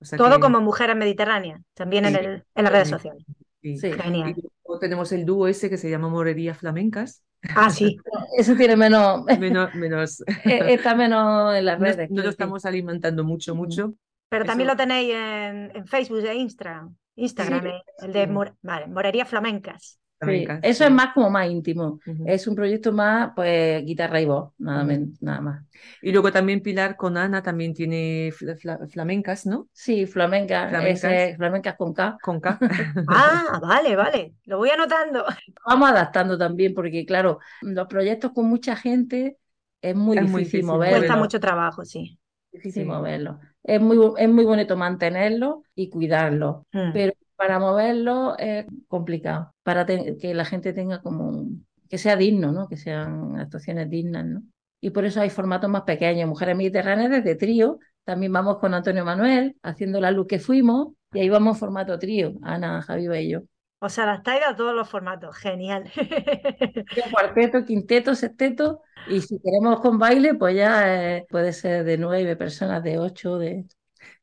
O 0.00 0.04
sea 0.04 0.18
todo 0.18 0.36
que- 0.36 0.40
como 0.40 0.60
Mujeres 0.60 0.96
Mediterráneas, 0.96 1.60
también 1.74 2.04
en, 2.04 2.16
el- 2.16 2.44
en 2.54 2.64
las 2.64 2.72
redes 2.72 2.88
sociales. 2.88 3.24
sí. 3.62 3.76
Sí. 3.78 3.92
Genial. 3.92 4.34
Y 4.36 4.42
luego 4.64 4.78
tenemos 4.78 5.10
el 5.12 5.24
dúo 5.24 5.48
ese 5.48 5.68
que 5.70 5.76
se 5.78 5.90
llama 5.90 6.08
Morerías 6.08 6.58
Flamencas, 6.58 7.22
Ah, 7.54 7.70
sí. 7.70 7.96
Eso 8.36 8.54
tiene 8.56 8.76
menos, 8.76 9.24
menos, 9.38 9.72
menos 9.74 10.22
está 10.44 10.94
menos 10.96 11.54
en 11.56 11.64
las 11.64 11.78
no, 11.78 11.84
redes. 11.86 12.08
no 12.10 12.14
quiero 12.16 12.22
lo 12.24 12.30
estamos 12.30 12.64
alimentando 12.64 13.24
mucho, 13.24 13.54
mucho. 13.54 13.94
Pero 14.28 14.44
también 14.44 14.66
lo 14.68 14.76
tenéis 14.76 15.14
en, 15.14 15.70
en 15.74 15.86
Facebook 15.86 16.24
e 16.26 16.34
Instagram. 16.34 16.94
Instagram, 17.16 17.62
Sí, 17.62 18.06
el 18.06 18.12
de. 18.12 18.26
More- 18.26 18.54
vale, 18.62 18.86
Morerías 18.88 19.28
Flamencas. 19.28 19.98
Sí, 20.20 20.46
Eso 20.62 20.84
es 20.84 20.90
más 20.90 21.14
como 21.14 21.30
más 21.30 21.48
íntimo. 21.48 22.00
Ujú. 22.06 22.24
Es 22.26 22.46
un 22.48 22.54
proyecto 22.56 22.92
más, 22.92 23.30
pues, 23.36 23.84
guitarra 23.84 24.20
y 24.20 24.26
voz, 24.26 24.52
nada, 24.58 24.78
Ujú. 24.80 24.88
men- 24.88 25.14
nada 25.20 25.40
más. 25.40 25.64
Y 26.02 26.10
luego 26.12 26.32
también 26.32 26.60
Pilar 26.60 26.96
con 26.96 27.16
Ana 27.16 27.42
también 27.42 27.72
tiene 27.72 28.32
fla- 28.32 28.56
fla- 28.56 28.88
flamencas, 28.88 29.46
¿no? 29.46 29.68
Sí, 29.72 30.06
flamenca, 30.06 30.68
Flamencas. 30.68 31.04
ese- 31.04 31.36
flamencas 31.36 31.76
con 31.76 31.94
K. 31.94 32.18
Con 32.20 32.40
K. 32.40 32.58
Ah, 33.08 33.60
vale, 33.62 33.94
vale. 33.96 34.34
Lo 34.44 34.58
voy 34.58 34.70
anotando. 34.70 35.24
Vamos 35.66 35.90
adaptando 35.90 36.36
también, 36.36 36.74
porque 36.74 37.04
claro, 37.06 37.38
los 37.62 37.86
proyectos 37.86 38.32
con 38.32 38.46
mucha 38.46 38.74
gente, 38.76 39.38
es 39.80 39.94
muy 39.94 40.16
Es 40.16 40.22
muy 40.24 40.42
difícil 40.42 40.44
difícil 40.44 40.64
moverlo. 40.66 40.96
Cuesta 40.98 41.16
mucho 41.16 41.40
trabajo, 41.40 41.84
sí. 41.84 42.18
difícil 42.52 42.82
Sí. 42.82 42.88
moverlo. 42.88 43.38
Es 43.62 43.80
muy, 43.80 43.98
es 44.18 44.28
muy 44.28 44.44
bonito 44.44 44.76
mantenerlo 44.76 45.62
y 45.74 45.90
cuidarlo, 45.90 46.66
Mm. 46.72 46.92
pero 46.92 47.12
para 47.38 47.60
moverlo 47.60 48.36
es 48.38 48.66
complicado, 48.88 49.54
para 49.64 49.86
que 49.86 50.34
la 50.34 50.44
gente 50.46 50.74
tenga 50.74 51.02
como 51.02 51.28
un- 51.30 51.66
que 51.90 51.98
sea 51.98 52.16
digno, 52.16 52.52
¿no? 52.52 52.68
Que 52.68 52.76
sean 52.76 53.38
actuaciones 53.40 53.90
dignas, 53.90 54.26
¿no? 54.26 54.42
Y 54.80 54.90
por 54.90 55.06
eso 55.06 55.20
hay 55.22 55.30
formatos 55.30 55.70
más 55.70 55.82
pequeños. 55.82 56.28
Mujeres 56.28 56.56
Mediterráneas 56.56 57.10
desde 57.10 57.36
trío, 57.36 57.78
también 58.04 58.32
vamos 58.32 58.58
con 58.58 58.74
Antonio 58.74 59.04
Manuel 59.04 59.56
haciendo 59.62 60.00
la 60.00 60.10
luz 60.12 60.26
que 60.28 60.40
fuimos 60.40 60.88
y 61.12 61.20
ahí 61.20 61.30
vamos 61.30 61.58
formato 61.58 61.98
trío, 61.98 62.34
Ana, 62.42 62.82
Javi 62.82 63.06
y 63.18 63.30
yo. 63.30 63.40
Os 63.86 63.94
adaptáis 64.04 64.42
a 64.44 64.56
todos 64.58 64.74
los 64.74 64.88
formatos, 64.88 65.36
genial. 65.36 65.82
Cuarteto, 67.10 67.64
quinteto, 67.64 68.14
sexteto 68.14 68.82
y 69.04 69.20
si 69.22 69.38
queremos 69.40 69.80
con 69.80 69.98
baile, 69.98 70.34
pues 70.34 70.56
ya 70.56 71.16
eh, 71.18 71.26
puede 71.30 71.52
ser 71.52 71.84
de 71.84 71.98
nueve 71.98 72.36
personas, 72.36 72.82
de 72.82 72.98
ocho, 72.98 73.38
de... 73.38 73.66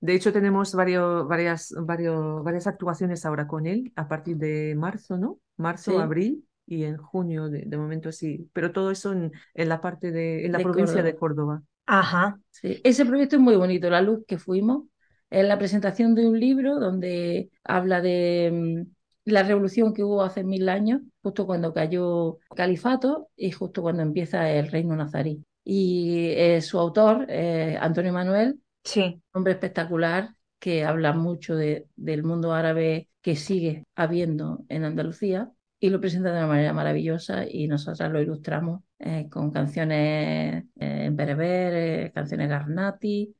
De 0.02 0.14
hecho, 0.16 0.32
tenemos 0.34 0.74
varios, 0.76 1.28
varias, 1.28 1.74
varios, 1.78 2.44
varias 2.44 2.68
actuaciones 2.68 3.26
ahora 3.26 3.48
con 3.48 3.66
él 3.68 3.92
a 3.96 4.08
partir 4.08 4.38
de 4.38 4.76
marzo, 4.76 5.18
¿no? 5.18 5.40
Marzo, 5.58 5.92
Sí. 5.92 5.98
abril 6.00 6.48
y 6.68 6.84
en 6.84 6.98
junio, 6.98 7.50
de, 7.50 7.64
de 7.66 7.78
momento 7.78 8.12
sí. 8.12 8.50
Pero 8.54 8.72
todo 8.72 8.92
eso 8.92 9.14
en, 9.14 9.32
en 9.54 9.70
la 9.70 9.82
parte 9.82 10.12
de, 10.12 10.46
en 10.46 10.52
la 10.52 10.58
De 10.58 10.64
provincia 10.64 11.02
Córdoba. 11.02 11.04
de 11.04 11.16
Córdoba. 11.16 11.64
Ajá. 11.86 12.40
Sí, 12.52 12.82
ese 12.84 13.06
proyecto 13.06 13.36
es 13.36 13.42
muy 13.42 13.56
bonito, 13.56 13.90
La 13.90 14.02
Luz 14.02 14.24
que 14.28 14.38
fuimos. 14.38 14.86
Es 15.30 15.46
la 15.48 15.58
presentación 15.58 16.16
de 16.16 16.28
un 16.28 16.40
libro 16.40 16.80
donde 16.80 17.50
habla 17.64 18.02
de 18.02 18.52
mm, 18.86 19.32
la 19.32 19.44
revolución 19.44 19.94
que 19.94 20.04
hubo 20.04 20.24
hace 20.24 20.44
mil 20.44 20.70
años, 20.70 21.02
justo 21.22 21.46
cuando 21.46 21.74
cayó 21.74 22.40
el 22.52 22.56
califato 22.58 23.30
y 23.36 23.52
justo 23.52 23.82
cuando 23.82 24.02
empieza 24.04 24.50
el 24.52 24.70
reino 24.72 24.96
nazarí. 24.96 25.44
Y 25.64 26.30
eh, 26.36 26.62
su 26.62 26.80
autor, 26.80 27.26
eh, 27.30 27.78
Antonio 27.80 28.14
Manuel, 28.14 28.60
Sí. 28.86 29.22
hombre 29.34 29.54
espectacular 29.54 30.36
que 30.60 30.86
habla 30.86 31.14
mucho 31.14 31.56
de- 31.56 31.88
del 31.96 32.24
mundo 32.24 32.54
árabe 32.54 33.10
que 33.22 33.36
sigue 33.36 33.86
habiendo 33.96 34.66
en 34.70 34.84
Andalucía 34.86 35.52
y 35.80 35.90
lo 35.90 36.00
presenta 36.00 36.32
de 36.32 36.38
una 36.40 36.48
manera 36.48 36.74
maravillosa 36.74 37.46
y 37.50 37.68
nosotras 37.68 38.12
lo 38.12 38.22
ilustramos 38.22 38.82
eh, 39.00 39.28
con 39.30 39.52
canciones 39.52 40.64
eh, 40.80 41.06
en 41.06 41.16
bereber, 41.16 41.74
eh, 42.08 42.12
canciones 42.14 42.50
garnati, 42.50 43.36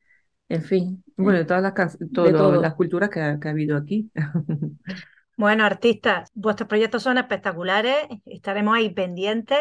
en 0.50 0.64
fin. 0.64 1.04
eh, 1.18 1.22
Bueno, 1.24 1.40
de 1.40 1.46
todas 1.46 1.64
las, 1.64 1.74
can- 1.74 1.92
todo 2.14 2.32
lo- 2.32 2.38
todo. 2.38 2.62
las 2.62 2.76
culturas 2.76 3.10
que 3.10 3.22
ha, 3.22 3.40
que 3.40 3.48
ha 3.48 3.52
habido 3.52 3.78
aquí. 3.78 4.12
Bueno, 5.38 5.66
artistas, 5.66 6.30
vuestros 6.34 6.70
proyectos 6.70 7.04
son 7.04 7.18
espectaculares, 7.18 8.08
estaremos 8.26 8.76
ahí 8.78 8.90
pendientes. 8.94 9.60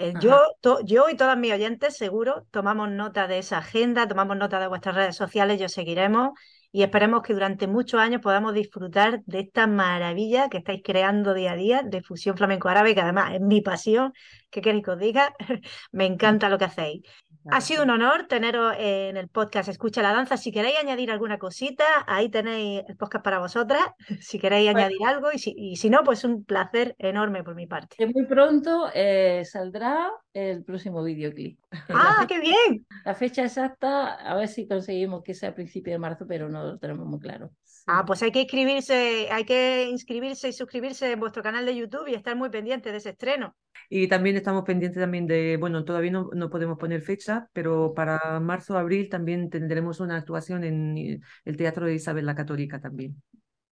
Eh, 0.00 0.14
yo, 0.20 0.40
to- 0.60 0.80
yo 0.84 1.08
y 1.10 1.16
todas 1.16 1.36
mis 1.36 1.52
oyentes 1.52 1.96
seguro 1.96 2.46
tomamos 2.52 2.88
nota 2.90 3.26
de 3.26 3.38
esa 3.38 3.58
agenda, 3.58 4.06
tomamos 4.06 4.36
nota 4.36 4.60
de 4.60 4.68
vuestras 4.68 4.94
redes 4.94 5.16
sociales, 5.16 5.58
yo 5.60 5.68
seguiremos 5.68 6.30
y 6.70 6.82
esperemos 6.84 7.22
que 7.22 7.32
durante 7.34 7.66
muchos 7.66 7.98
años 8.00 8.20
podamos 8.22 8.54
disfrutar 8.54 9.22
de 9.24 9.40
esta 9.40 9.66
maravilla 9.66 10.48
que 10.48 10.58
estáis 10.58 10.82
creando 10.84 11.34
día 11.34 11.52
a 11.52 11.56
día 11.56 11.82
de 11.82 12.02
fusión 12.02 12.36
flamenco 12.36 12.68
árabe, 12.68 12.94
que 12.94 13.00
además 13.00 13.34
es 13.34 13.40
mi 13.40 13.60
pasión. 13.60 14.12
¿Qué 14.50 14.60
queréis 14.60 14.84
que 14.84 14.90
os 14.92 14.98
diga? 14.98 15.34
Me 15.92 16.06
encanta 16.06 16.48
lo 16.48 16.58
que 16.58 16.66
hacéis. 16.66 17.02
Ha 17.50 17.60
sido 17.60 17.82
un 17.84 17.90
honor 17.90 18.26
teneros 18.28 18.74
en 18.78 19.16
el 19.16 19.28
podcast 19.28 19.68
Escucha 19.68 20.02
la 20.02 20.12
Danza. 20.12 20.36
Si 20.36 20.52
queréis 20.52 20.78
añadir 20.78 21.10
alguna 21.10 21.38
cosita, 21.38 21.84
ahí 22.06 22.28
tenéis 22.28 22.82
el 22.88 22.96
podcast 22.96 23.24
para 23.24 23.38
vosotras. 23.38 23.82
Si 24.20 24.38
queréis 24.38 24.70
Bueno. 24.72 24.86
añadir 24.86 25.06
algo 25.06 25.32
y 25.32 25.38
si, 25.38 25.54
y 25.56 25.76
si 25.76 25.90
no, 25.90 26.02
pues 26.04 26.24
un 26.24 26.44
placer 26.44 26.94
enorme 26.98 27.42
por 27.44 27.54
mi 27.54 27.66
parte. 27.66 27.96
Que 27.96 28.06
muy 28.06 28.26
pronto 28.26 28.90
eh, 28.94 29.42
saldrá 29.44 30.10
el 30.32 30.64
próximo 30.64 31.02
videoclip. 31.02 31.58
¡Ah, 31.90 32.26
qué 32.28 32.40
bien! 32.40 32.86
la 33.04 33.14
fecha 33.14 33.44
exacta, 33.44 34.14
a 34.14 34.36
ver 34.36 34.48
si 34.48 34.66
conseguimos 34.68 35.22
que 35.22 35.34
sea 35.34 35.50
a 35.50 35.54
principios 35.54 35.94
de 35.94 35.98
marzo, 35.98 36.26
pero 36.28 36.48
no 36.48 36.62
lo 36.64 36.78
tenemos 36.78 37.06
muy 37.06 37.18
claro. 37.20 37.50
Ah, 37.86 38.04
pues 38.06 38.22
hay 38.22 38.30
que 38.30 38.40
inscribirse, 38.42 39.28
hay 39.30 39.44
que 39.44 39.88
inscribirse 39.88 40.48
y 40.48 40.52
suscribirse 40.52 41.10
en 41.12 41.20
vuestro 41.20 41.42
canal 41.42 41.64
de 41.64 41.74
YouTube 41.74 42.06
y 42.08 42.14
estar 42.14 42.36
muy 42.36 42.50
pendiente 42.50 42.92
de 42.92 42.98
ese 42.98 43.10
estreno. 43.10 43.56
Y 43.90 44.08
también 44.08 44.36
estamos 44.36 44.64
pendientes 44.64 45.00
también 45.00 45.26
de, 45.26 45.56
bueno, 45.58 45.84
todavía 45.84 46.10
no, 46.10 46.28
no 46.34 46.50
podemos 46.50 46.78
poner 46.78 47.00
fecha, 47.02 47.48
pero 47.52 47.94
para 47.94 48.38
marzo, 48.40 48.76
abril 48.76 49.08
también 49.08 49.48
tendremos 49.50 50.00
una 50.00 50.16
actuación 50.16 50.64
en 50.64 50.98
eh, 50.98 51.20
el 51.44 51.56
Teatro 51.56 51.86
de 51.86 51.94
Isabel 51.94 52.26
la 52.26 52.34
Católica 52.34 52.80
también. 52.80 53.22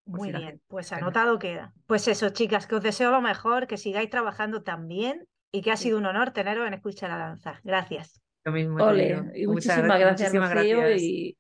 Muy 0.06 0.32
bien, 0.32 0.42
gente 0.42 0.62
pues 0.68 0.92
anotado 0.94 1.40
queda. 1.40 1.74
Pues 1.88 2.08
eso, 2.08 2.30
chicas, 2.30 2.68
que 2.68 2.76
os 2.76 2.84
deseo 2.84 3.12
lo 3.12 3.22
mejor, 3.22 3.68
que 3.68 3.78
sigáis 3.78 4.10
trabajando 4.10 4.62
tan 4.64 4.88
bien 4.88 5.28
y 5.52 5.62
que 5.62 5.72
ha 5.72 5.78
sido 5.78 5.98
un 5.98 6.06
honor 6.06 6.32
teneros 6.32 6.68
en 6.68 6.74
Escucha 6.76 7.08
la 7.08 7.18
Danza. 7.18 7.60
Gracias. 7.64 8.22
Lo 8.44 8.52
mismo 8.52 8.78
Ole, 8.84 9.32
y 9.36 9.48
muchísimas 9.48 9.88
gra- 9.88 10.00
gracias, 10.00 10.30
muchísimas 10.30 10.54
Rocío, 10.54 10.78
gracias. 10.80 11.02
y, 11.02 11.38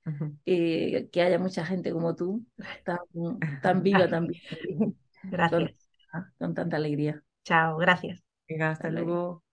que 1.11 1.21
haya 1.21 1.37
mucha 1.39 1.63
gente 1.65 1.91
como 1.91 2.15
tú, 2.15 2.43
tan, 2.83 2.97
tan 3.61 3.83
viva 3.83 4.07
también, 4.09 4.41
con, 5.49 5.69
Gracias. 5.69 5.89
con 6.37 6.53
tanta 6.53 6.77
alegría. 6.77 7.23
Chao, 7.45 7.77
gracias. 7.77 8.24
Venga, 8.47 8.71
hasta, 8.71 8.87
hasta 8.87 8.91
luego. 8.91 9.05
luego. 9.05 9.43